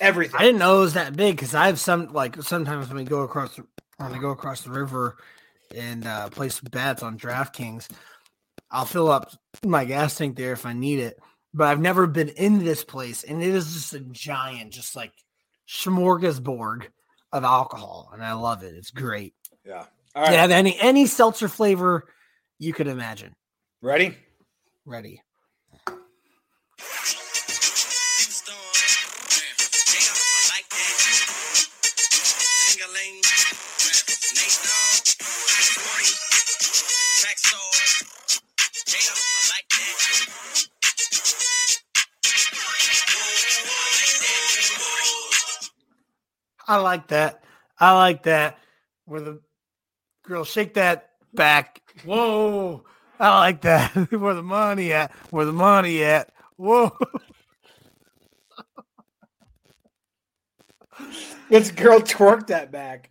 [0.00, 0.40] everything.
[0.40, 3.04] I didn't know it was that big because I have some like sometimes when we
[3.04, 3.58] go across
[3.98, 5.16] when I go across the river
[5.74, 7.88] and uh, play some bets on DraftKings,
[8.70, 9.32] I'll fill up
[9.64, 11.18] my gas tank there if I need it.
[11.52, 15.12] But I've never been in this place, and it is just a giant, just like
[15.68, 16.86] smorgasbord
[17.32, 18.74] of alcohol, and I love it.
[18.74, 19.34] It's great.
[19.64, 19.84] Yeah.
[20.14, 20.30] All right.
[20.30, 22.08] They have any any seltzer flavor
[22.58, 23.34] you could imagine.
[23.82, 24.16] Ready?
[24.84, 25.22] Ready.
[46.70, 47.42] I like that.
[47.80, 48.56] I like that.
[49.04, 49.40] Where the
[50.22, 51.82] girl shake that back.
[52.04, 52.84] Whoa.
[53.18, 53.90] I like that.
[54.12, 55.10] Where the money at?
[55.30, 56.30] Where the money at?
[56.56, 56.96] Whoa.
[61.50, 63.10] Let's girl twerk that back.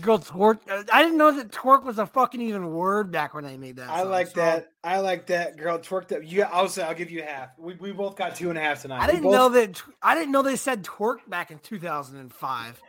[0.00, 0.60] Girl twerk.
[0.90, 3.90] I didn't know that twerk was a fucking even word back when I made that.
[3.90, 4.72] I song, like so that.
[4.82, 5.58] I like that.
[5.58, 6.26] Girl twerk that.
[6.26, 7.50] You, I'll say I'll give you half.
[7.58, 9.02] We, we both got two and a half tonight.
[9.02, 9.82] I didn't both- know that.
[10.02, 12.82] I didn't know they said twerk back in 2005.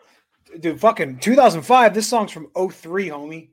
[0.59, 0.80] Dude.
[0.80, 1.93] Fucking 2005.
[1.93, 3.49] This song's from 03, homie.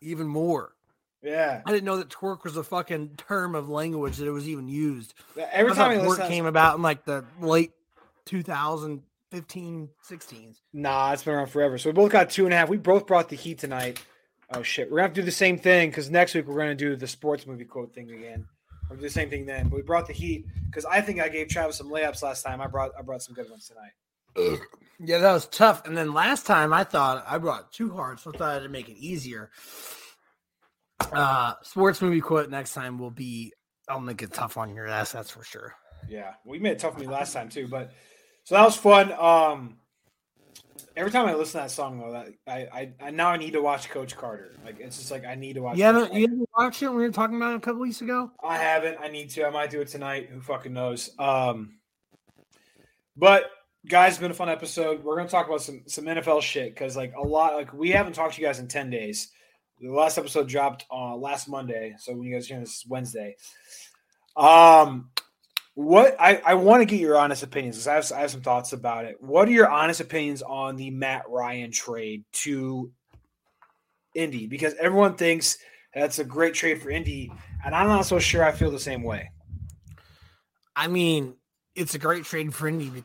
[0.00, 0.74] Even more.
[1.22, 1.62] Yeah.
[1.64, 4.68] I didn't know that twerk was a fucking term of language that it was even
[4.68, 5.14] used.
[5.52, 7.72] Every I time twerk listen came about in like the late
[8.26, 10.56] 2015, 16s.
[10.72, 11.78] Nah, it's been around forever.
[11.78, 12.68] So we both got two and a half.
[12.68, 14.04] We both brought the heat tonight.
[14.54, 16.74] Oh shit, we're gonna have to do the same thing because next week we're gonna
[16.74, 18.46] do the sports movie quote thing again.
[18.90, 19.68] We'll do the same thing then.
[19.68, 22.60] But we brought the heat because I think I gave Travis some layups last time.
[22.60, 23.92] I brought I brought some good ones tonight.
[24.36, 25.86] Yeah, that was tough.
[25.86, 28.88] And then last time I thought I brought two hard, so I thought I'd make
[28.88, 29.50] it easier.
[31.12, 33.52] Uh sports movie quote next time will be
[33.88, 35.74] I'll make it tough on your ass, that's for sure.
[36.08, 37.66] Yeah, we made it tough for me last time too.
[37.68, 37.92] But
[38.44, 39.12] so that was fun.
[39.12, 39.78] Um,
[40.96, 43.52] every time I listen to that song though, that I, I I now I need
[43.52, 44.52] to watch Coach Carter.
[44.64, 45.76] Like it's just like I need to watch.
[45.76, 46.88] You Coach you haven't watched it?
[46.88, 48.30] When we were talking about it a couple weeks ago.
[48.42, 48.98] I haven't.
[49.00, 49.46] I need to.
[49.46, 50.28] I might do it tonight.
[50.30, 51.10] Who fucking knows?
[51.18, 51.78] Um,
[53.16, 53.50] but
[53.86, 55.02] guys, it's been a fun episode.
[55.02, 58.14] We're gonna talk about some some NFL shit because like a lot like we haven't
[58.14, 59.28] talked to you guys in ten days.
[59.80, 63.36] The last episode dropped uh, last Monday, so when you guys hearing this is Wednesday.
[64.36, 65.10] Um,
[65.74, 68.42] what I I want to get your honest opinions because I have I have some
[68.42, 69.16] thoughts about it.
[69.20, 72.92] What are your honest opinions on the Matt Ryan trade to
[74.14, 74.46] Indy?
[74.46, 75.58] Because everyone thinks
[75.94, 77.32] that's a great trade for Indy,
[77.64, 79.30] and I'm not so sure I feel the same way.
[80.76, 81.34] I mean,
[81.74, 83.04] it's a great trade for Indy.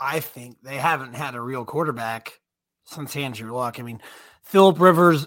[0.00, 2.40] I think they haven't had a real quarterback
[2.84, 3.78] since Andrew Luck.
[3.78, 4.00] I mean,
[4.42, 5.26] Philip Rivers.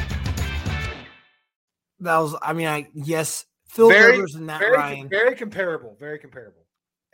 [2.01, 5.09] That was, I mean, I yes, Phil very, Rivers and Matt very, Ryan.
[5.09, 5.95] very comparable.
[5.99, 6.65] Very comparable.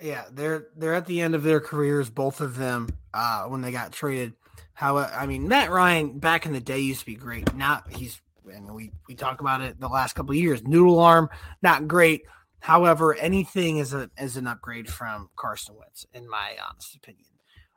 [0.01, 3.71] Yeah, they're they're at the end of their careers, both of them, uh, when they
[3.71, 4.33] got traded.
[4.73, 7.53] How I mean, Matt Ryan back in the day used to be great.
[7.55, 10.63] Now he's, and we we talk about it the last couple of years.
[10.63, 11.29] Noodle arm,
[11.61, 12.23] not great.
[12.59, 17.25] However, anything is a is an upgrade from Carson Wentz, in my honest opinion.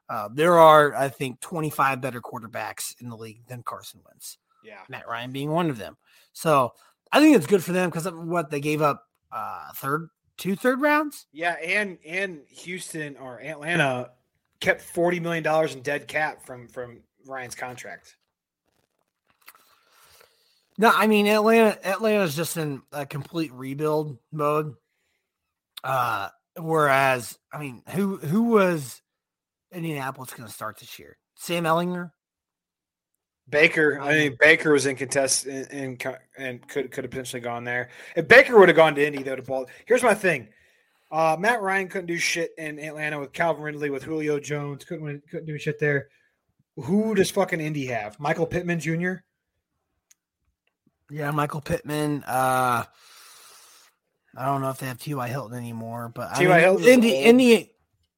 [0.08, 4.38] Uh, there are, I think, 25 better quarterbacks in the league than Carson Wentz.
[4.64, 5.96] Yeah, Matt Ryan being one of them.
[6.32, 6.72] So
[7.12, 10.80] I think it's good for them because what they gave up uh, third, two third
[10.80, 11.26] rounds.
[11.32, 14.10] Yeah, and and Houston or Atlanta
[14.60, 18.16] kept forty million dollars in dead cap from from Ryan's contract.
[20.78, 21.78] No, I mean Atlanta.
[21.86, 24.74] Atlanta's just in a complete rebuild mode.
[25.82, 29.02] Uh, whereas, I mean, who who was
[29.72, 31.18] Indianapolis going to start this year?
[31.34, 32.12] Sam Ehlinger.
[33.50, 37.64] Baker, I mean Baker was in contest and and, and could could have potentially gone
[37.64, 37.90] there.
[38.16, 39.70] If Baker would have gone to Indy, though to balled.
[39.86, 40.48] Here's my thing:
[41.10, 45.04] uh, Matt Ryan couldn't do shit in Atlanta with Calvin Ridley, with Julio Jones, couldn't
[45.04, 46.08] win, couldn't do shit there.
[46.76, 48.18] Who does fucking Indy have?
[48.20, 49.14] Michael Pittman Jr.
[51.10, 52.22] Yeah, Michael Pittman.
[52.24, 52.84] Uh,
[54.36, 55.28] I don't know if they have T.Y.
[55.28, 57.16] Hilton anymore, but I mean, Hilton's Indy.
[57.16, 57.72] Indy,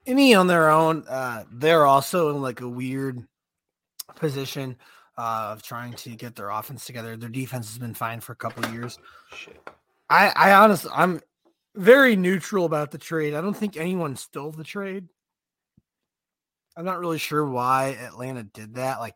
[0.06, 3.26] Any on their own, uh, they're also in like a weird
[4.16, 4.76] position
[5.18, 7.16] uh, of trying to get their offense together.
[7.16, 8.98] Their defense has been fine for a couple of years.
[9.36, 9.60] Shit.
[10.08, 11.20] I, I honestly, I'm
[11.74, 13.34] very neutral about the trade.
[13.34, 15.08] I don't think anyone stole the trade.
[16.76, 18.98] I'm not really sure why Atlanta did that.
[18.98, 19.14] Like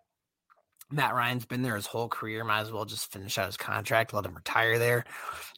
[0.90, 2.44] Matt Ryan's been there his whole career.
[2.44, 5.05] Might as well just finish out his contract, let him retire there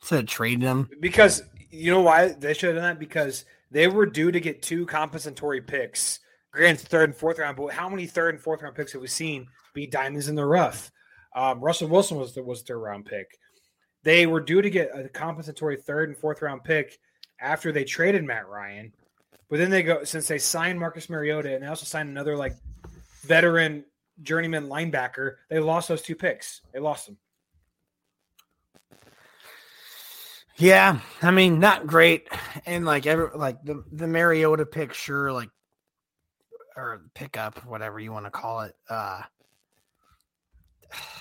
[0.00, 0.88] instead of trading him.
[1.00, 3.00] Because you know why they should have done that?
[3.00, 6.20] Because they were due to get two compensatory picks,
[6.58, 7.56] granted third and fourth round.
[7.56, 10.44] But how many third and fourth round picks have we seen be diamonds in the
[10.44, 10.90] rough?
[11.34, 13.38] Um, Russell Wilson was the was third round pick.
[14.02, 16.98] They were due to get a compensatory third and fourth round pick
[17.40, 18.92] after they traded Matt Ryan.
[19.48, 22.54] But then they go since they signed Marcus Mariota and they also signed another like
[23.22, 23.84] veteran
[24.22, 26.60] journeyman linebacker, they lost those two picks.
[26.72, 27.18] They lost them.
[30.56, 32.28] Yeah, I mean, not great.
[32.66, 35.50] And like every like the the Mariota pick, sure, like
[36.78, 38.74] or the pickup, whatever you want to call it.
[38.88, 39.22] Uh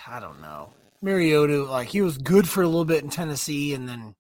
[0.08, 0.72] I don't know.
[1.02, 4.16] Mariota, like he was good for a little bit in Tennessee, and then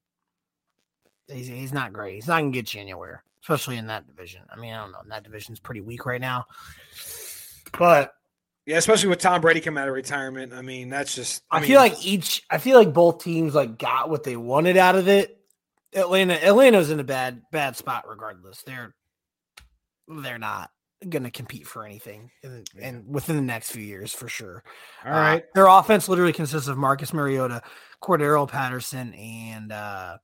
[1.28, 2.16] he's he's not great.
[2.16, 4.42] He's not gonna get you anywhere, especially in that division.
[4.50, 5.00] I mean, I don't know.
[5.10, 6.46] That division's pretty weak right now.
[7.78, 8.14] But
[8.66, 10.54] Yeah, especially with Tom Brady coming out of retirement.
[10.54, 13.78] I mean, that's just I, mean, feel like each I feel like both teams like
[13.78, 15.34] got what they wanted out of it.
[15.94, 18.62] Atlanta Atlanta's in a bad bad spot regardless.
[18.64, 18.94] They're
[20.08, 20.70] they're not
[21.10, 24.64] gonna compete for anything in, in within the next few years for sure.
[25.06, 25.44] All right.
[25.44, 27.62] Uh, their offense literally consists of Marcus Mariota,
[28.02, 30.18] Cordarrelle Patterson, and uh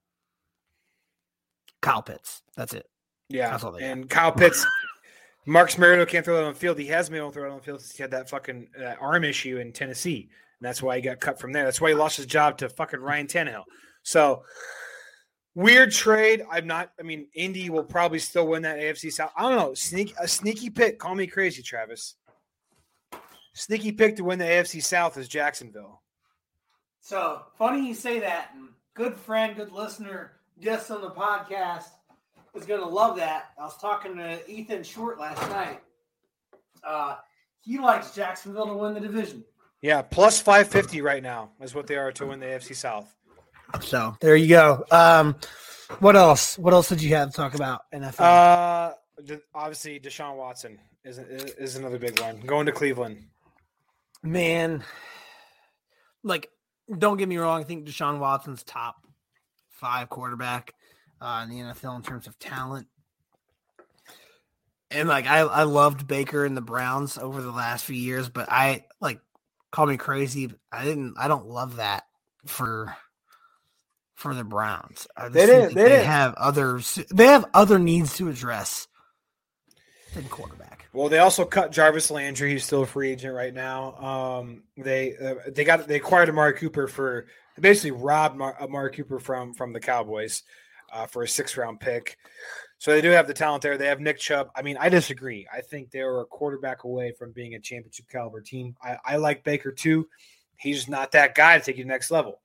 [1.82, 2.42] Kyle Pitts.
[2.56, 2.86] That's it.
[3.30, 3.86] Yeah, That's all they got.
[3.88, 4.66] and Kyle Pitts,
[5.46, 6.78] Marcus Mariota can't throw it on the field.
[6.80, 8.68] He has been able to throw it on the field since he had that fucking
[8.82, 10.30] uh, arm issue in Tennessee,
[10.60, 11.66] and that's why he got cut from there.
[11.66, 13.64] That's why he lost his job to fucking Ryan Tannehill.
[14.04, 14.44] So
[15.56, 16.44] weird trade.
[16.52, 16.92] I'm not.
[17.00, 19.32] I mean, Indy will probably still win that AFC South.
[19.38, 19.74] I don't know.
[19.74, 21.00] Sneak a sneaky pick.
[21.00, 22.16] Call me crazy, Travis.
[23.54, 26.02] Sneaky pick to win the AFC South is Jacksonville.
[27.00, 28.50] So funny you say that.
[28.56, 31.86] And good friend, good listener, guest on the podcast
[32.56, 33.52] is going to love that.
[33.60, 35.82] I was talking to Ethan Short last night.
[36.84, 37.18] Uh,
[37.62, 39.44] he likes Jacksonville to win the division.
[39.82, 43.14] Yeah, plus five fifty right now is what they are to win the AFC South.
[43.82, 44.86] So there you go.
[44.92, 45.36] Um,
[46.00, 46.58] what else?
[46.58, 47.82] What else did you have to talk about?
[47.94, 48.20] NFL.
[48.20, 48.94] Uh,
[49.54, 52.40] obviously Deshaun Watson is is another big one.
[52.42, 53.26] Going to Cleveland.
[54.22, 54.84] Man,
[56.24, 56.50] like,
[56.98, 57.62] don't get me wrong.
[57.62, 58.96] I think Deshaun Watson's top
[59.70, 60.74] five quarterback
[61.20, 62.88] uh, in the NFL in terms of talent.
[64.90, 68.50] And like, I, I loved Baker and the Browns over the last few years, but
[68.50, 69.20] I like
[69.72, 70.48] call me crazy.
[70.48, 71.16] but I didn't.
[71.18, 72.04] I don't love that
[72.46, 72.96] for
[74.16, 75.08] for the Browns.
[75.32, 76.06] They didn't- they they didn't.
[76.06, 77.00] have others.
[77.14, 78.88] They have other needs to address
[80.14, 80.88] than quarterback.
[80.94, 82.52] Well, they also cut Jarvis Landry.
[82.52, 83.96] He's still a free agent right now.
[83.98, 87.26] Um, they uh, they got they acquired Amari Cooper for
[87.60, 90.44] basically robbed Mar- Amari Cooper from from the Cowboys
[90.92, 92.18] uh, for a six round pick.
[92.78, 93.78] So they do have the talent there.
[93.78, 94.50] They have Nick Chubb.
[94.56, 95.48] I mean, I disagree.
[95.52, 98.76] I think they were a quarterback away from being a championship caliber team.
[98.84, 100.08] I, I like Baker too.
[100.58, 102.40] He's not that guy to take you to the next level.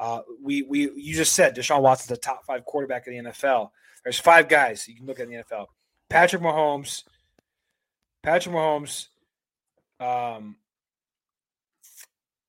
[0.00, 3.70] Uh, we we you just said Deshaun Watson's the top five quarterback in the NFL.
[4.02, 5.66] There's five guys you can look at in the NFL:
[6.08, 7.04] Patrick Mahomes,
[8.22, 9.08] Patrick Mahomes,
[10.00, 10.56] um,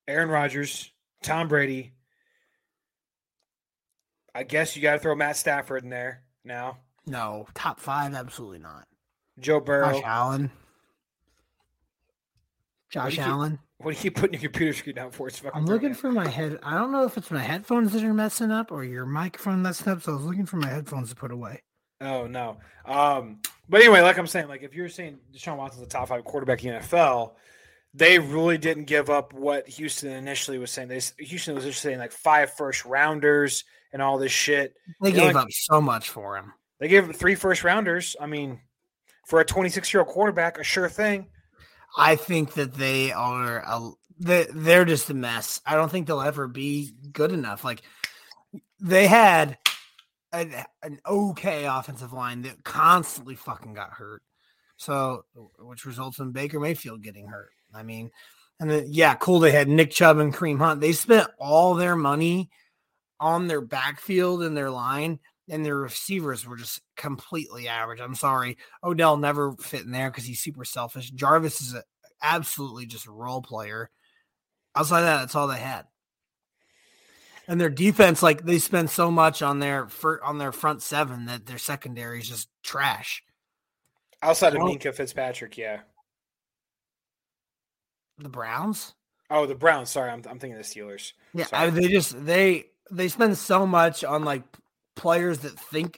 [0.08, 0.92] Aaron Rodgers,
[1.24, 1.92] Tom Brady.
[4.34, 6.78] I guess you got to throw Matt Stafford in there now.
[7.06, 8.88] No, top five, absolutely not.
[9.42, 9.92] Joe Burrow.
[9.92, 10.52] Josh Allen.
[12.90, 13.60] Josh Allen.
[13.84, 15.28] What do you keep putting your computer screen down for?
[15.28, 16.60] It's fucking I'm looking for my head.
[16.64, 19.92] I don't know if it's my headphones that are messing up or your microphone messing
[19.92, 20.02] up.
[20.02, 21.64] So I was looking for my headphones to put away.
[22.00, 22.58] Oh no.
[22.86, 23.40] Um,
[23.70, 26.64] but anyway, like I'm saying, like if you're saying Deshaun Watson's the top five quarterback
[26.64, 27.34] in the NFL,
[27.94, 30.88] they really didn't give up what Houston initially was saying.
[30.88, 33.64] They Houston was just saying like five first rounders
[33.94, 34.76] and all this shit.
[35.02, 36.54] They gave like, up so much for him.
[36.80, 38.16] They gave him three first rounders.
[38.20, 38.60] I mean,
[39.28, 41.28] for a 26 year old quarterback, a sure thing.
[41.98, 45.62] I think that they are a, they, they're just a mess.
[45.66, 47.64] I don't think they'll ever be good enough.
[47.64, 47.82] Like
[48.80, 49.58] they had
[50.32, 50.54] an,
[50.84, 54.22] an okay offensive line that constantly fucking got hurt.
[54.78, 55.26] So,
[55.60, 57.52] which results in Baker Mayfield getting hurt.
[57.74, 58.10] I mean,
[58.60, 59.40] and then yeah, cool.
[59.40, 60.82] They had Nick Chubb and Kareem Hunt.
[60.82, 62.50] They spent all their money
[63.20, 65.20] on their backfield and their line,
[65.52, 68.00] and their receivers were just completely average.
[68.00, 71.12] I'm sorry, Odell never fit in there because he's super selfish.
[71.12, 71.84] Jarvis is a,
[72.24, 73.92] absolutely just a role player.
[74.76, 75.86] Outside of that, that's all they had.
[77.50, 79.90] And their defense, like they spend so much on their
[80.24, 83.22] on their front seven that their secondary is just trash.
[84.24, 84.62] Outside of.
[84.62, 85.82] Minkah Fitzpatrick, yeah.
[88.20, 88.94] The Browns.
[89.30, 89.90] Oh, the Browns.
[89.90, 91.12] Sorry, I'm, I'm thinking the Steelers.
[91.34, 94.44] Yeah, I, they just they they spend so much on like
[94.96, 95.98] players that think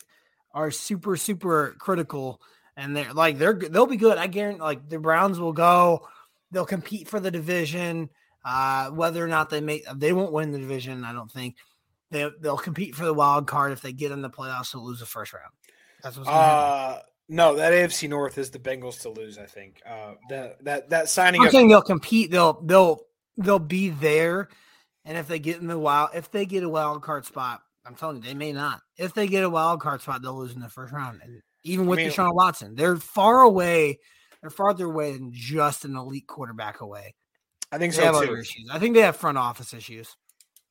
[0.54, 2.42] are super super critical,
[2.78, 4.18] and they're like they're they'll be good.
[4.18, 4.62] I guarantee.
[4.62, 6.08] Like the Browns will go,
[6.52, 8.10] they'll compete for the division.
[8.46, 11.56] Uh, whether or not they make they won't win the division, I don't think.
[12.12, 14.74] They they'll compete for the wild card if they get in the playoffs.
[14.74, 15.52] They'll lose the first round.
[16.04, 16.30] That's what's.
[16.30, 17.00] Uh,
[17.30, 19.38] no, that AFC North is the Bengals to lose.
[19.38, 21.42] I think uh, that that that signing.
[21.42, 22.32] I'm saying they'll compete.
[22.32, 23.02] They'll they'll
[23.38, 24.50] they'll be there,
[25.06, 27.96] and if they get in the wild, if they get a wild card spot, I'm
[27.96, 28.82] telling you, they may not.
[28.98, 31.20] If they get a wild card spot, they'll lose in the first round.
[31.24, 34.00] And even with mean- Deshaun Watson, they're far away.
[34.42, 37.16] They're farther away than just an elite quarterback away.
[37.72, 38.22] I think They so have too.
[38.30, 38.70] other issues.
[38.72, 40.16] I think they have front office issues.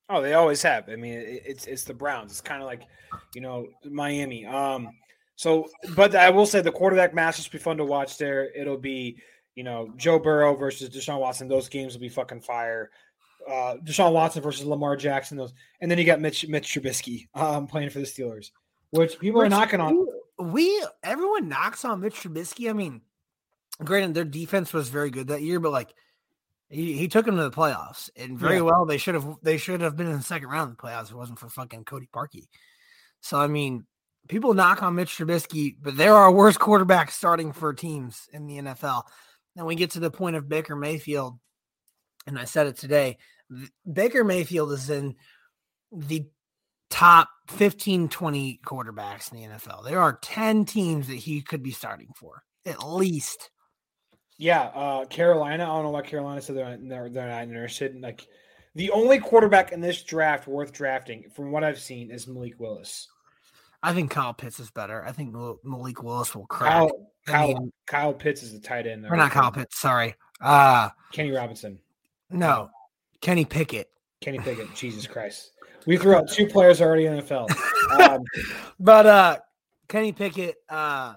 [0.09, 0.89] Oh, they always have.
[0.91, 2.33] I mean, it's it's the Browns.
[2.33, 2.83] It's kind of like,
[3.35, 4.45] you know, Miami.
[4.45, 4.91] Um,
[5.37, 8.19] so, but I will say the quarterback matches will be fun to watch.
[8.19, 9.17] There, it'll be,
[9.55, 11.49] you know, Joe Burrow versus Deshaun Watson.
[11.49, 12.91] Those games will be fucking fire.
[13.49, 15.37] Uh, Deshaun Watson versus Lamar Jackson.
[15.37, 18.51] Those, and then you got Mitch Mitch Trubisky um, playing for the Steelers,
[18.91, 20.07] which people are Which knocking on.
[20.39, 22.69] We everyone knocks on Mitch Trubisky.
[22.71, 23.03] I mean,
[23.83, 25.93] granted, their defense was very good that year, but like
[26.69, 28.63] he, he took them to the playoffs, and very Yeah.
[28.63, 31.05] well they should have they should have been in the second round of the playoffs
[31.05, 32.47] if it wasn't for fucking Cody Parkey.
[33.21, 33.87] So I mean,
[34.29, 38.59] people knock on Mitch Trubisky, but there are worse quarterbacks starting for teams in the
[38.59, 39.03] NFL.
[39.57, 41.39] And we get to the point of Baker Mayfield,
[42.27, 43.19] and I said it today.
[43.91, 45.17] Baker Mayfield is in
[45.91, 46.25] the
[46.91, 49.85] top 15, 20 quarterbacks in the NFL.
[49.85, 53.51] There are 10 teams that he could be starting for, at least.
[54.39, 55.65] Yeah, uh, Carolina.
[55.65, 58.01] I don't know why Carolina said they're not, they're, they're not interested.
[58.01, 58.27] Like
[58.75, 63.09] the only quarterback in this draft worth drafting, from what I've seen, is Malik Willis.
[63.83, 65.05] I think Kyle Pitts is better.
[65.05, 65.35] I think
[65.65, 66.89] Malik Willis will crack.
[67.27, 69.07] Kyle I mean- Kyle Pitts is the tight end.
[69.07, 70.15] or not Kyle Pitts, sorry.
[70.41, 71.79] Uh Kenny Robinson.
[72.33, 72.71] No.
[73.21, 73.89] Kenny Pickett.
[74.21, 74.75] Kenny Pickett.
[74.75, 75.53] Jesus Christ.
[75.87, 77.51] We threw out two players already in the NFL.
[78.01, 78.23] Um,
[78.79, 79.39] But uh
[79.89, 81.17] Kenny Pickett, uh I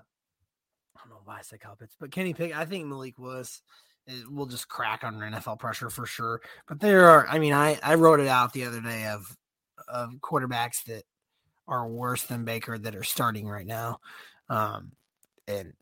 [0.97, 3.61] don't know why I said Kyle but Kenny Pickett, I think Malik Willis
[4.07, 6.41] is, will just crack under NFL pressure for sure.
[6.67, 9.35] But there are, I mean, I I wrote it out the other day of
[9.87, 11.03] of quarterbacks that
[11.67, 13.99] are worse than Baker that are starting right now.
[14.49, 14.91] Um
[15.47, 15.73] and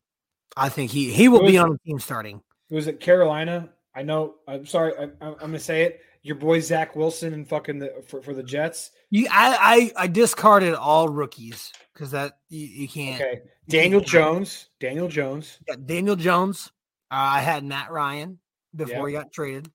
[0.56, 2.42] I think he he will be on the team starting.
[2.70, 3.70] was it Carolina?
[3.94, 4.36] I know.
[4.48, 4.92] I'm sorry.
[5.20, 6.00] I, going to say it.
[6.22, 8.90] Your boy Zach Wilson and fucking the for, for the Jets.
[9.10, 13.20] You, I, I I discarded all rookies because that you, you can't.
[13.20, 13.42] Okay.
[13.68, 14.68] Daniel Jones.
[14.80, 15.58] Daniel Jones.
[15.68, 16.72] Yeah, Daniel Jones.
[17.10, 18.38] Uh, I had Matt Ryan
[18.74, 19.70] before he got traded.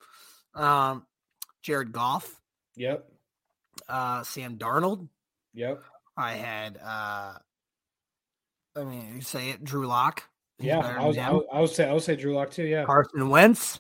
[0.56, 1.06] Um,
[1.62, 2.42] Jared Goff,
[2.76, 3.06] Yep.
[3.88, 5.08] uh, Sam Darnold.
[5.54, 5.84] Yep.
[6.18, 6.78] I had.
[6.84, 7.34] uh
[8.76, 10.24] I mean, you say it, Drew Lock.
[10.58, 10.80] Yeah.
[10.80, 11.18] I was.
[11.18, 11.88] I, would- I would say.
[11.88, 12.64] I would say Drew Lock too.
[12.66, 12.86] Yeah.
[12.86, 13.80] Carson Wentz.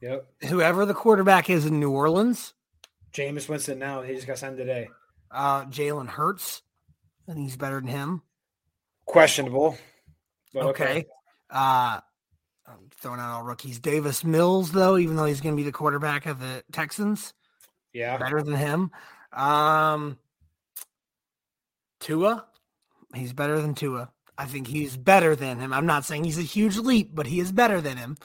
[0.00, 0.26] Yep.
[0.48, 2.52] Whoever the quarterback is in New Orleans.
[3.12, 3.78] Jameis Winston.
[3.78, 4.88] Now he just got signed today.
[5.30, 6.62] Uh, Jalen Hurts.
[7.28, 8.22] I think he's better than him.
[9.06, 9.78] Questionable.
[10.52, 11.06] But okay.
[11.50, 12.00] Uh
[12.66, 13.78] I'm throwing out all rookies.
[13.78, 17.34] Davis Mills, though, even though he's going to be the quarterback of the Texans,
[17.92, 18.16] Yeah.
[18.18, 18.90] better than him.
[19.32, 20.18] Um
[22.00, 22.44] Tua,
[23.14, 24.10] he's better than Tua.
[24.36, 25.72] I think he's better than him.
[25.72, 28.16] I'm not saying he's a huge leap, but he is better than him.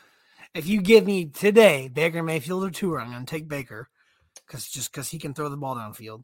[0.53, 3.89] If you give me today Baker Mayfield or Tua, I'm going to take Baker
[4.47, 6.23] because just because he can throw the ball downfield.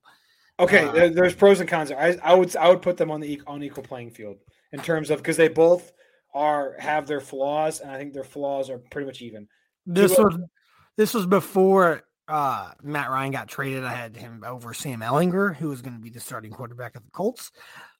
[0.60, 1.92] Okay, Uh, there, there's pros and cons.
[1.92, 4.38] I, I would I would put them on the on equal playing field
[4.72, 5.92] in terms of because they both
[6.34, 9.48] are have their flaws, and I think their flaws are pretty much even.
[9.86, 10.38] This Tua- was
[10.98, 13.84] this was before uh, Matt Ryan got traded.
[13.84, 17.04] I had him over Sam Ehlinger, who was going to be the starting quarterback of
[17.04, 17.52] the Colts.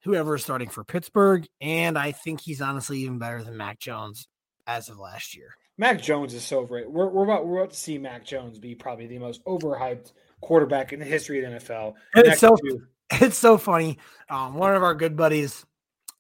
[0.04, 4.28] Whoever is starting for Pittsburgh, and I think he's honestly even better than Mac Jones
[4.66, 5.56] as of last year.
[5.78, 6.90] Mac Jones is so great.
[6.90, 10.94] We're, we're about we're about to see Mac Jones be probably the most overhyped quarterback
[10.94, 11.96] in the history of the NFL.
[12.14, 12.82] And it's so to-
[13.12, 14.00] it's so funny.
[14.30, 15.66] Um, one of our good buddies,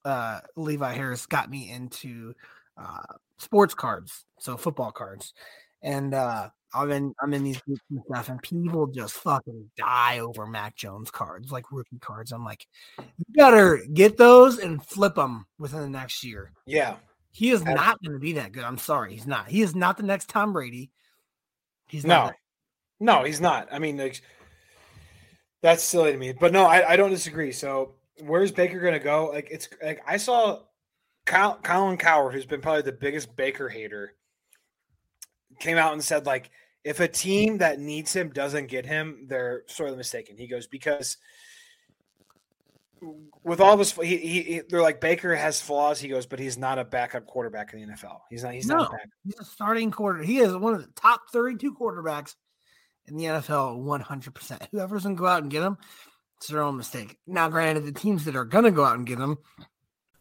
[0.03, 2.34] uh, Levi Harris, got me into
[2.77, 3.02] uh,
[3.40, 5.34] sports cards, so football cards,
[5.82, 10.19] and uh, I'm in I'm in these groups and stuff, and people just fucking die
[10.19, 12.32] over Mac Jones cards, like rookie cards.
[12.32, 12.68] I'm like,
[12.99, 16.52] you better get those and flip them within the next year.
[16.65, 16.98] yeah,
[17.36, 18.64] He is not going to be that good.
[18.64, 19.49] I'm sorry, he's not.
[19.49, 20.90] He is not the next Tom Brady.
[21.86, 22.32] He's no,
[23.02, 23.68] no, he's not.
[23.74, 24.22] I mean, like,
[25.62, 26.32] that's silly to me.
[26.32, 27.52] But no, I, I don't disagree.
[27.52, 29.32] So where's Baker going to go?
[29.34, 30.62] Like, it's like I saw
[31.26, 34.14] Kyle, Colin Cowherd, who's been probably the biggest Baker hater,
[35.60, 36.52] came out and said like,
[36.86, 40.38] if a team that needs him doesn't get him, they're sorely mistaken.
[40.38, 41.18] He goes because
[43.44, 45.99] with all of his, he, he, he- they're like Baker has flaws.
[45.99, 48.19] He goes, but he's not a backup quarterback in the NFL.
[48.30, 48.53] He's not.
[48.53, 49.10] He's no, not a backup.
[49.23, 50.23] he's a starting quarter.
[50.23, 52.36] He is one of the top 32 quarterbacks
[53.07, 54.68] in the NFL 100%.
[54.72, 55.77] Whoever's going to go out and get him,
[56.38, 57.18] it's their own mistake.
[57.27, 59.38] Now, granted, the teams that are to go out and get him,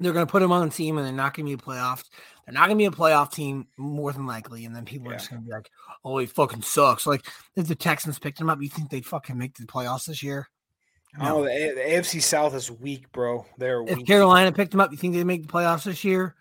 [0.00, 1.64] They're going to put him on the team and they're not going to be a
[1.64, 2.04] playoff.
[2.46, 4.64] They're not going to be a playoff team more than likely.
[4.64, 5.68] And then people are just going to be like,
[6.04, 7.06] oh, he fucking sucks.
[7.06, 7.26] Like,
[7.56, 10.48] if the Texans picked him up, you think they'd fucking make the playoffs this year?
[11.20, 13.44] Oh, no, the, A- the AFC South is weak, bro.
[13.58, 14.06] They're If weak.
[14.06, 16.34] Carolina picked him up, you think they'd make the playoffs this year?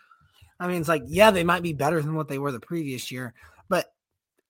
[0.59, 3.11] I mean, it's like, yeah, they might be better than what they were the previous
[3.11, 3.33] year,
[3.69, 3.85] but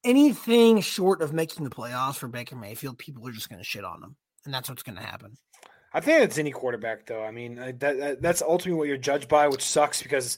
[0.04, 3.84] anything short of making the playoffs for Baker Mayfield, people are just going to shit
[3.84, 4.16] on them.
[4.46, 5.38] And that's what's going to happen.
[5.94, 7.24] I think it's any quarterback, though.
[7.24, 10.38] I mean, that, that that's ultimately what you're judged by, which sucks because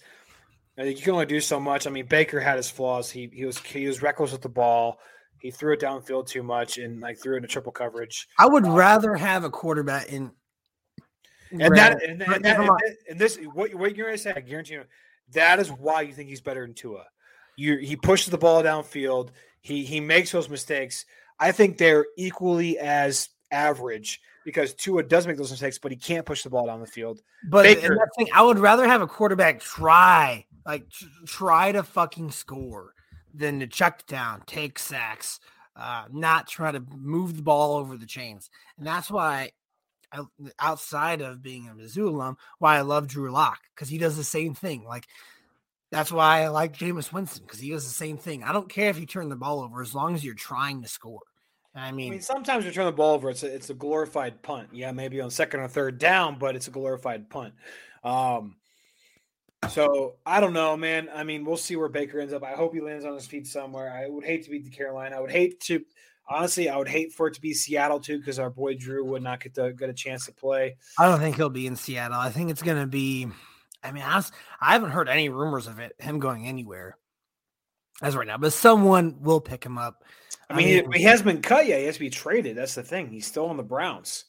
[0.77, 1.87] you can only do so much.
[1.87, 3.09] I mean, Baker had his flaws.
[3.11, 4.99] He he was he was reckless with the ball.
[5.39, 8.27] He threw it downfield too much and like threw it into triple coverage.
[8.37, 10.31] I would rather have a quarterback in.
[11.51, 12.69] And that and, and, that, and,
[13.09, 14.83] and this what what you're gonna say, I guarantee you,
[15.31, 17.05] that is why you think he's better than Tua.
[17.57, 19.29] You he pushes the ball downfield.
[19.61, 21.05] He he makes those mistakes.
[21.39, 26.25] I think they're equally as average because Tua does make those mistakes, but he can't
[26.25, 27.21] push the ball down the field.
[27.49, 31.71] But and Baker, the thing, I would rather have a quarterback try, like tr- try
[31.71, 32.93] to fucking score,
[33.33, 35.39] than to chuck down, take sacks,
[35.75, 38.49] uh, not try to move the ball over the chains.
[38.77, 39.51] And that's why,
[40.11, 40.23] I,
[40.59, 44.23] outside of being a Mizzou alum, why I love Drew Lock because he does the
[44.23, 44.83] same thing.
[44.83, 45.05] Like
[45.91, 48.43] that's why I like Jameis Winston because he does the same thing.
[48.43, 50.87] I don't care if you turn the ball over as long as you're trying to
[50.87, 51.21] score.
[51.75, 53.29] I I mean, mean, sometimes you turn the ball over.
[53.29, 54.69] It's a, it's a glorified punt.
[54.73, 57.53] Yeah, maybe on second or third down, but it's a glorified punt.
[58.03, 58.55] Um,
[59.69, 61.09] so I don't know, man.
[61.13, 62.43] I mean, we'll see where Baker ends up.
[62.43, 63.91] I hope he lands on his feet somewhere.
[63.91, 65.17] I would hate to beat the Carolina.
[65.17, 65.83] I would hate to,
[66.27, 69.21] honestly, I would hate for it to be Seattle too, because our boy Drew would
[69.21, 70.77] not get the get a chance to play.
[70.97, 72.17] I don't think he'll be in Seattle.
[72.17, 73.27] I think it's going to be.
[73.83, 76.97] I mean, I, was, I haven't heard any rumors of it him going anywhere
[78.01, 80.03] as right now, but someone will pick him up.
[80.49, 81.79] I mean, he, he hasn't been cut yet.
[81.79, 82.57] He has to be traded.
[82.57, 83.09] That's the thing.
[83.09, 84.25] He's still on the Browns.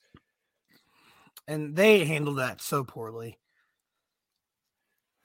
[1.49, 3.39] and they handled that so poorly.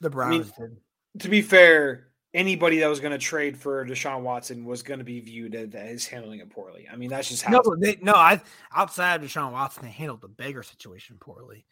[0.00, 0.76] The I mean, Browns did.
[1.20, 5.04] to be fair, anybody that was going to trade for Deshaun Watson was going to
[5.04, 6.86] be viewed as, as handling it poorly.
[6.92, 7.52] I mean, that's just how.
[7.52, 8.40] No, they, no, I
[8.74, 11.64] outside of Deshaun Watson, they handled the Baker situation poorly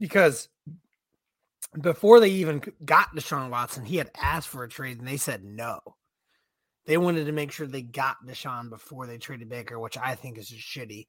[0.00, 0.48] because
[1.80, 5.44] before they even got Deshaun Watson, he had asked for a trade and they said
[5.44, 5.80] no.
[6.86, 10.38] They wanted to make sure they got Deshaun before they traded Baker, which I think
[10.38, 11.06] is just shitty.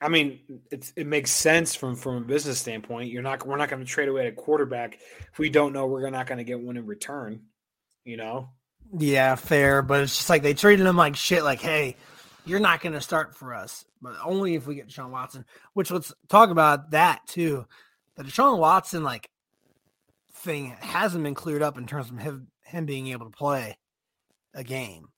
[0.00, 3.10] I mean, it's, it makes sense from from a business standpoint.
[3.10, 4.98] You're not we're not going to trade away a quarterback
[5.32, 7.40] if we don't know we're not going to get one in return.
[8.04, 8.50] You know,
[8.98, 11.42] Yeah, fair, but it's just like they treated him like shit.
[11.42, 11.96] Like, hey,
[12.44, 15.44] you're not going to start for us, but only if we get Deshaun Watson.
[15.72, 17.66] Which let's talk about that too.
[18.16, 19.28] The Deshaun Watson like
[20.34, 23.78] thing hasn't been cleared up in terms of him him being able to play
[24.54, 25.08] a game.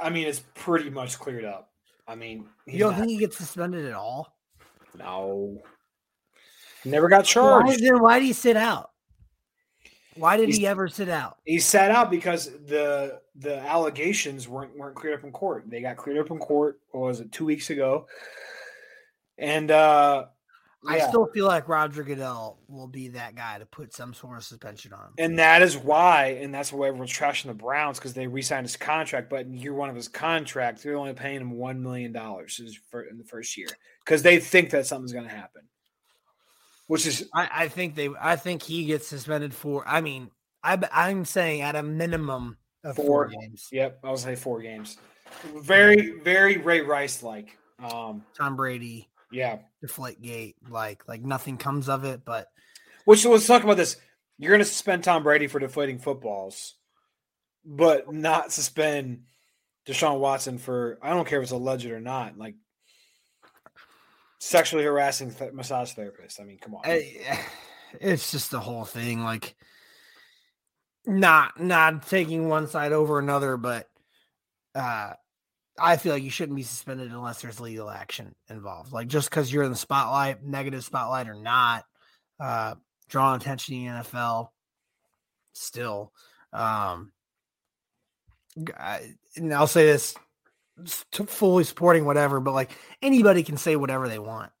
[0.00, 1.70] I mean, it's pretty much cleared up.
[2.06, 4.36] I mean, You don't not- think he gets suspended at all?
[4.98, 5.62] no,
[6.84, 7.82] never got Why, charged.
[7.82, 8.90] then why did he sit out?
[10.16, 11.38] Why did He's- he ever sit out?
[11.44, 15.70] He sat out because the the allegations weren't weren't cleared up in court.
[15.70, 16.80] They got cleared up in court.
[16.90, 17.30] What was it?
[17.32, 18.06] Two weeks ago,
[19.38, 20.26] and uh
[20.86, 24.44] I still feel like Roger Goodell will be that guy to put some sort of
[24.44, 25.12] suspension on him.
[25.18, 28.76] And that is why, and that's why everyone's trashing the Browns because they re-signed his
[28.76, 29.28] contract.
[29.28, 32.60] But in year one of his contract, they're only paying him one million dollars
[33.10, 33.68] in the first year
[34.04, 35.62] because they think that something's going to happen.
[36.86, 38.08] Which is, I, I think they.
[38.20, 39.86] I think he gets suspended for.
[39.86, 40.30] I mean,
[40.64, 43.26] I, I'm saying at a minimum of four, Four.
[43.28, 43.68] games.
[43.70, 44.96] yep, I was say four games.
[45.56, 47.56] Very, very Ray Rice like.
[47.78, 49.58] Um, Tom Brady, yeah.
[49.80, 52.24] deflate gate, like like nothing comes of it.
[52.24, 52.48] But
[53.04, 53.96] Which let's talk about this.
[54.38, 56.74] You're going to suspend Tom Brady for deflating footballs,
[57.64, 59.24] but not suspend
[59.86, 62.38] Deshaun Watson for I don't care if it's alleged or not.
[62.38, 62.54] Like
[64.38, 66.40] sexually harassing th- massage therapist.
[66.40, 66.82] I mean, come on.
[66.84, 67.44] I,
[68.00, 69.22] it's just the whole thing.
[69.22, 69.54] Like
[71.06, 73.88] not not taking one side over another, but
[74.74, 75.14] uh
[75.80, 78.92] I feel like you shouldn't be suspended unless there's legal action involved.
[78.92, 81.84] Like just because you're in the spotlight, negative spotlight or not,
[82.38, 82.74] uh,
[83.08, 84.52] drawing attention to the NFL.
[85.52, 86.12] Still,
[86.52, 87.12] um,
[88.76, 90.14] I- and I'll say this,
[91.12, 92.70] to fully supporting whatever, but like
[93.02, 94.52] anybody can say whatever they want.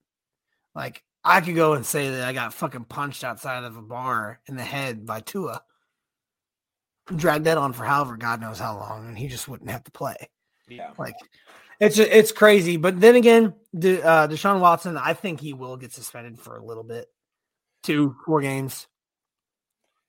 [0.74, 4.40] Like I could go and say that I got fucking punched outside of a bar
[4.46, 5.62] in the head by Tua.
[7.14, 9.90] Drag that on for however God knows how long, and he just wouldn't have to
[9.90, 10.16] play.
[10.76, 10.92] Yeah.
[10.98, 11.14] Like
[11.80, 12.76] it's it's crazy.
[12.76, 16.64] But then again, De, uh, Deshaun Watson, I think he will get suspended for a
[16.64, 17.06] little bit,
[17.82, 18.86] two, four games.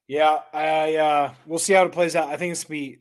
[0.08, 2.30] Yeah, I uh we'll see how it plays out.
[2.30, 3.00] I think it's be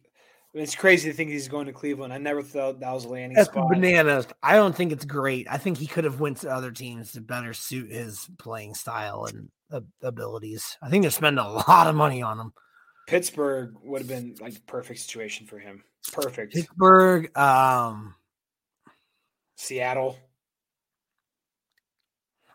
[0.55, 2.13] it's crazy to think he's going to Cleveland.
[2.13, 3.69] I never thought that was a landing That's spot.
[3.69, 4.27] bananas.
[4.43, 5.47] I don't think it's great.
[5.49, 9.27] I think he could have went to other teams to better suit his playing style
[9.27, 10.77] and uh, abilities.
[10.83, 12.53] I think they're spending a lot of money on him.
[13.07, 15.83] Pittsburgh would have been like the perfect situation for him.
[16.13, 16.55] Perfect.
[16.55, 18.15] Pittsburgh, um,
[19.57, 20.17] Seattle.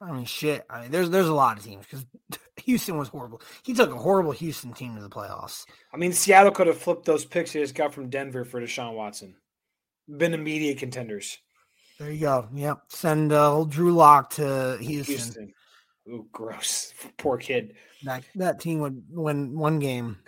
[0.02, 0.66] I mean, shit.
[0.70, 2.06] I mean, there's there's a lot of teams because
[2.66, 3.42] Houston was horrible.
[3.64, 5.66] He took a horrible Houston team to the playoffs.
[5.94, 8.96] I mean, Seattle could have flipped those picks they just got from Denver for Deshaun
[8.96, 9.36] Watson.
[10.08, 11.38] Been immediate contenders.
[12.00, 12.50] There you go.
[12.54, 12.80] Yep.
[12.90, 15.16] Send uh, old Drew Lock to Houston.
[15.16, 15.54] Houston.
[16.10, 16.94] Ooh, gross.
[17.18, 17.76] Poor kid.
[18.04, 20.18] That that team would win one game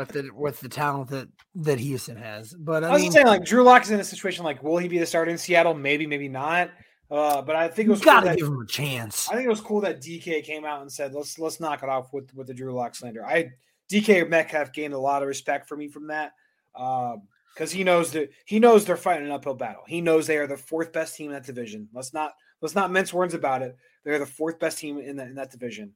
[0.00, 2.54] with the with the talent that that Houston has.
[2.54, 4.78] But I, I was mean, saying, like Drew Lock is in a situation like, will
[4.78, 5.74] he be the starter in Seattle?
[5.74, 6.70] Maybe, maybe not.
[7.10, 9.28] Uh, but I think it was got to cool give him a chance.
[9.28, 11.88] I think it was cool that DK came out and said, "Let's let's knock it
[11.88, 13.50] off with with the Drew Lock slander." I
[13.90, 16.32] DK Metcalf gained a lot of respect for me from that
[16.72, 19.82] because he knows that he knows they're fighting an uphill battle.
[19.86, 21.88] He knows they are the fourth best team in that division.
[21.92, 22.32] Let's not
[22.62, 23.76] let's not mince words about it.
[24.04, 25.94] They're the fourth best team in that in that division,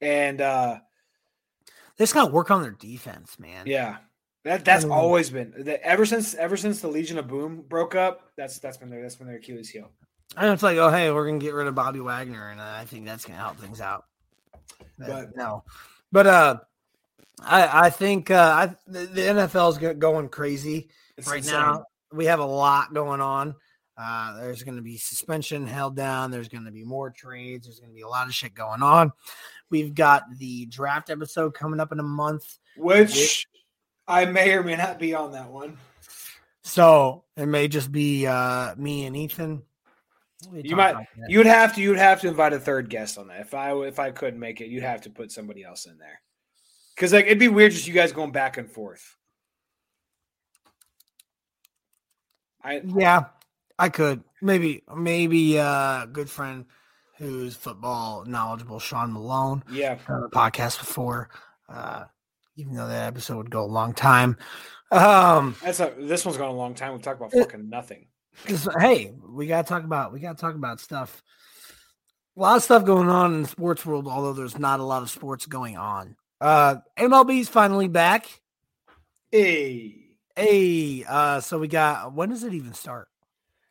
[0.00, 0.80] and uh,
[2.00, 3.66] They just got to work on their defense, man.
[3.66, 3.98] yeah,
[4.44, 8.32] that that's always been that ever since ever since the Legion of Boom broke up.
[8.38, 9.90] That's that's been their that's been their Achilles heel.
[10.34, 12.86] And it's like, oh hey, we're gonna get rid of Bobby Wagner, and uh, I
[12.86, 14.06] think that's gonna help things out.
[14.98, 15.64] But, But- no,
[16.10, 16.60] but uh,
[17.42, 20.88] I I think uh, I the, the NFL is going crazy
[21.26, 21.52] right insane.
[21.60, 21.84] now.
[22.14, 23.54] We have a lot going on.
[23.98, 26.30] Uh, there's going to be suspension held down.
[26.30, 27.66] There's going to be more trades.
[27.66, 29.12] There's going to be a lot of shit going on.
[29.70, 32.58] We've got the draft episode coming up in a month.
[32.76, 33.46] which
[34.08, 35.78] I may or may not be on that one.
[36.62, 39.62] So it may just be uh, me and Ethan.
[40.52, 40.96] You might
[41.28, 43.40] you'd have to you'd have to invite a third guest on that.
[43.40, 46.20] If I if I couldn't make it, you'd have to put somebody else in there.
[46.96, 49.16] Cause like it'd be weird just you guys going back and forth.
[52.62, 53.26] I Yeah,
[53.78, 56.66] I could maybe maybe uh, good friend
[57.20, 59.62] who's football knowledgeable, Sean Malone.
[59.70, 59.98] Yeah.
[60.08, 61.28] on the podcast before.
[61.68, 62.04] Uh,
[62.56, 64.36] even though that episode would go a long time.
[64.90, 66.94] Um, that's a this one's gone a long time.
[66.94, 68.06] We talk about fucking nothing.
[68.78, 71.22] hey, we gotta talk about we gotta talk about stuff.
[72.36, 75.02] A lot of stuff going on in the sports world, although there's not a lot
[75.02, 76.16] of sports going on.
[76.40, 78.26] Uh, MLB's finally back.
[79.30, 79.96] Hey.
[80.34, 83.08] Hey, uh, so we got when does it even start?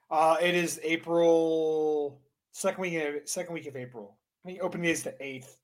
[0.10, 2.22] Uh it is April
[2.60, 4.18] second week of second week of April.
[4.46, 5.58] I think opening is the eighth.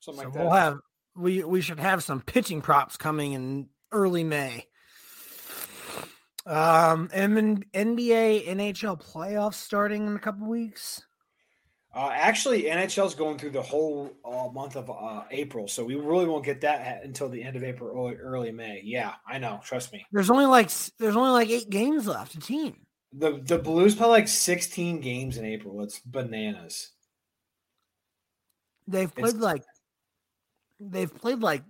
[0.00, 0.42] Something So like that.
[0.44, 0.78] we'll have
[1.16, 4.66] we we should have some pitching props coming in early May.
[6.44, 11.00] Um, and then NBA, NHL playoffs starting in a couple weeks.
[11.94, 16.24] Uh, actually, NHL's going through the whole uh, month of uh, April, so we really
[16.24, 18.80] won't get that until the end of April, early, early May.
[18.82, 19.60] Yeah, I know.
[19.62, 20.04] Trust me.
[20.10, 22.86] There's only like there's only like eight games left a team.
[23.12, 25.82] The The Blues play like 16 games in April.
[25.82, 26.92] It's bananas.
[28.88, 29.64] They've played It's- like
[30.80, 31.64] they've played like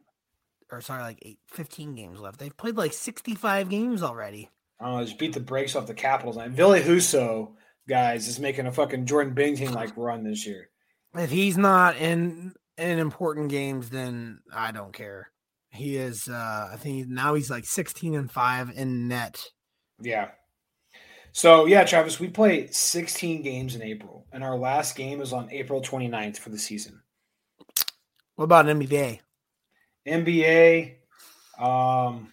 [0.70, 2.39] or sorry, like eight, 15 games left.
[2.39, 4.48] They've played like 65 games already.
[4.81, 5.05] I don't know.
[5.05, 6.39] Just beat the brakes off the Capitals.
[6.39, 7.52] And Billy Husso,
[7.86, 10.70] guys, is making a fucking Jordan Binnington like run this year.
[11.14, 15.31] If he's not in in important games, then I don't care.
[15.70, 19.44] He is uh I think now he's like 16 and 5 in net.
[20.01, 20.31] Yeah.
[21.32, 25.50] So yeah, Travis, we play 16 games in April, and our last game is on
[25.50, 27.00] April 29th for the season.
[28.36, 29.20] What about NBA?
[30.06, 30.94] NBA.
[31.59, 32.32] Um,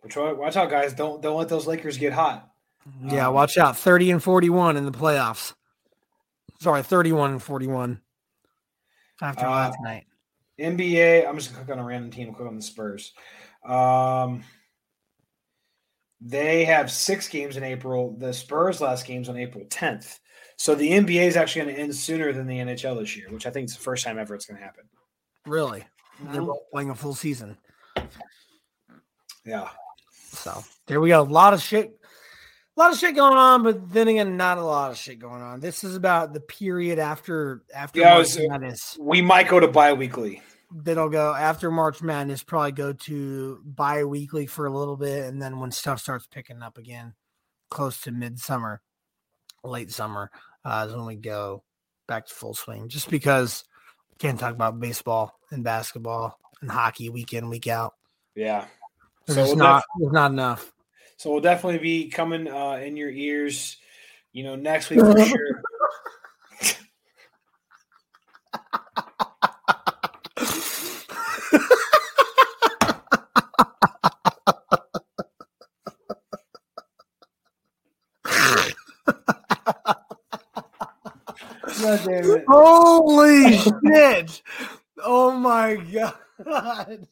[0.00, 0.92] which watch out, guys!
[0.92, 2.50] Don't don't let those Lakers get hot.
[3.06, 3.76] Yeah, Um, watch out.
[3.78, 5.54] 30 and 41 in the playoffs.
[6.60, 8.00] Sorry, 31 and 41
[9.22, 10.04] after Uh, last night.
[10.60, 11.26] NBA.
[11.26, 12.34] I'm just gonna click on a random team.
[12.34, 13.12] Click on the Spurs.
[13.64, 14.44] Um,
[16.26, 18.16] they have six games in April.
[18.18, 20.18] The Spurs last game's on April 10th.
[20.56, 23.46] So the NBA is actually going to end sooner than the NHL this year, which
[23.46, 24.84] I think is the first time ever it's going to happen.
[25.46, 25.84] Really?
[26.32, 27.58] They're both playing a full season.
[29.44, 29.68] Yeah.
[30.12, 31.20] So there we go.
[31.20, 31.92] A lot of shit.
[32.76, 35.42] A lot of shit going on, but then again, not a lot of shit going
[35.42, 35.60] on.
[35.60, 40.42] This is about the period after after Yeah, was- we might go to bi-weekly.
[40.72, 42.42] That'll go after March Madness.
[42.42, 46.78] Probably go to bi-weekly for a little bit, and then when stuff starts picking up
[46.78, 47.14] again,
[47.70, 48.80] close to midsummer,
[49.62, 50.30] late summer,
[50.64, 51.62] uh, is when we go
[52.06, 52.88] back to full swing.
[52.88, 53.64] Just because
[54.10, 57.94] we can't talk about baseball and basketball and hockey week in week out.
[58.34, 58.66] Yeah.
[59.26, 60.72] There's So just we'll not def- there's not enough.
[61.16, 63.76] So we'll definitely be coming uh, in your ears,
[64.32, 65.62] you know, next week for sure.
[81.84, 82.42] God damn it.
[82.54, 83.56] Holy
[83.86, 84.42] shit!
[85.02, 87.06] Oh my god!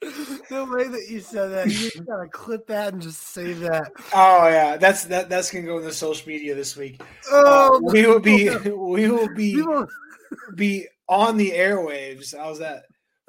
[0.00, 3.92] the way that you said that, you just gotta clip that and just say that.
[4.14, 5.28] Oh yeah, that's that.
[5.28, 7.00] That's gonna go in the social media this week.
[7.30, 9.86] Oh, Uh, we will be we will be People-
[10.54, 12.36] be on the airwaves.
[12.36, 12.84] How's that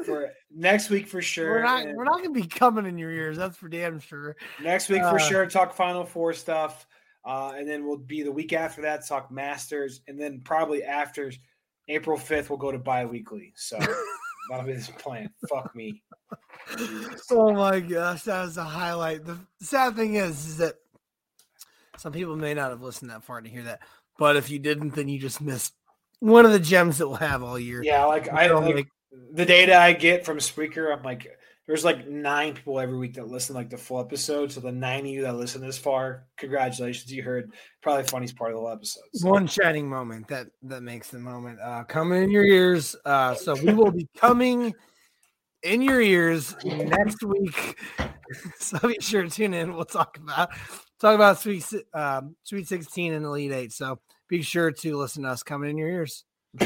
[0.06, 1.52] for next week for sure?
[1.52, 3.38] We're not and we're not gonna be coming in your ears.
[3.38, 4.36] That's for damn sure.
[4.62, 5.46] next week Uh, for sure.
[5.46, 6.86] Talk Final Four stuff,
[7.30, 9.08] uh, and then we'll be the week after that.
[9.08, 11.32] Talk Masters, and then probably after
[11.88, 13.54] April fifth, we'll go to bi-weekly.
[13.56, 13.78] So
[14.50, 15.30] that'll be the plan.
[15.48, 16.02] Fuck me.
[17.32, 19.26] Oh my gosh, that was a highlight.
[19.26, 20.76] The sad thing is, is that
[21.98, 23.80] some people may not have listened that far to hear that,
[24.20, 25.74] but if you didn't, then you just missed
[26.20, 27.82] one of the gems that we'll have all year.
[27.84, 28.88] Yeah, like I like, like,
[29.34, 31.39] the data I get from Spreaker, I'm like,
[31.70, 34.52] there's like nine people every week that listen like the full episode.
[34.52, 38.36] So the nine of you that listen this far, congratulations, you heard probably the funniest
[38.36, 39.04] part of the whole episode.
[39.14, 42.96] So- one shining moment that that makes the moment uh coming in your ears.
[43.06, 44.74] Uh so we will be coming
[45.62, 47.78] in your ears next week.
[48.58, 49.76] so be sure to tune in.
[49.76, 50.50] We'll talk about
[51.00, 51.64] talk about sweet
[51.94, 53.74] um sweet 16 and elite eight.
[53.74, 56.26] So be sure to listen to us coming in your ears.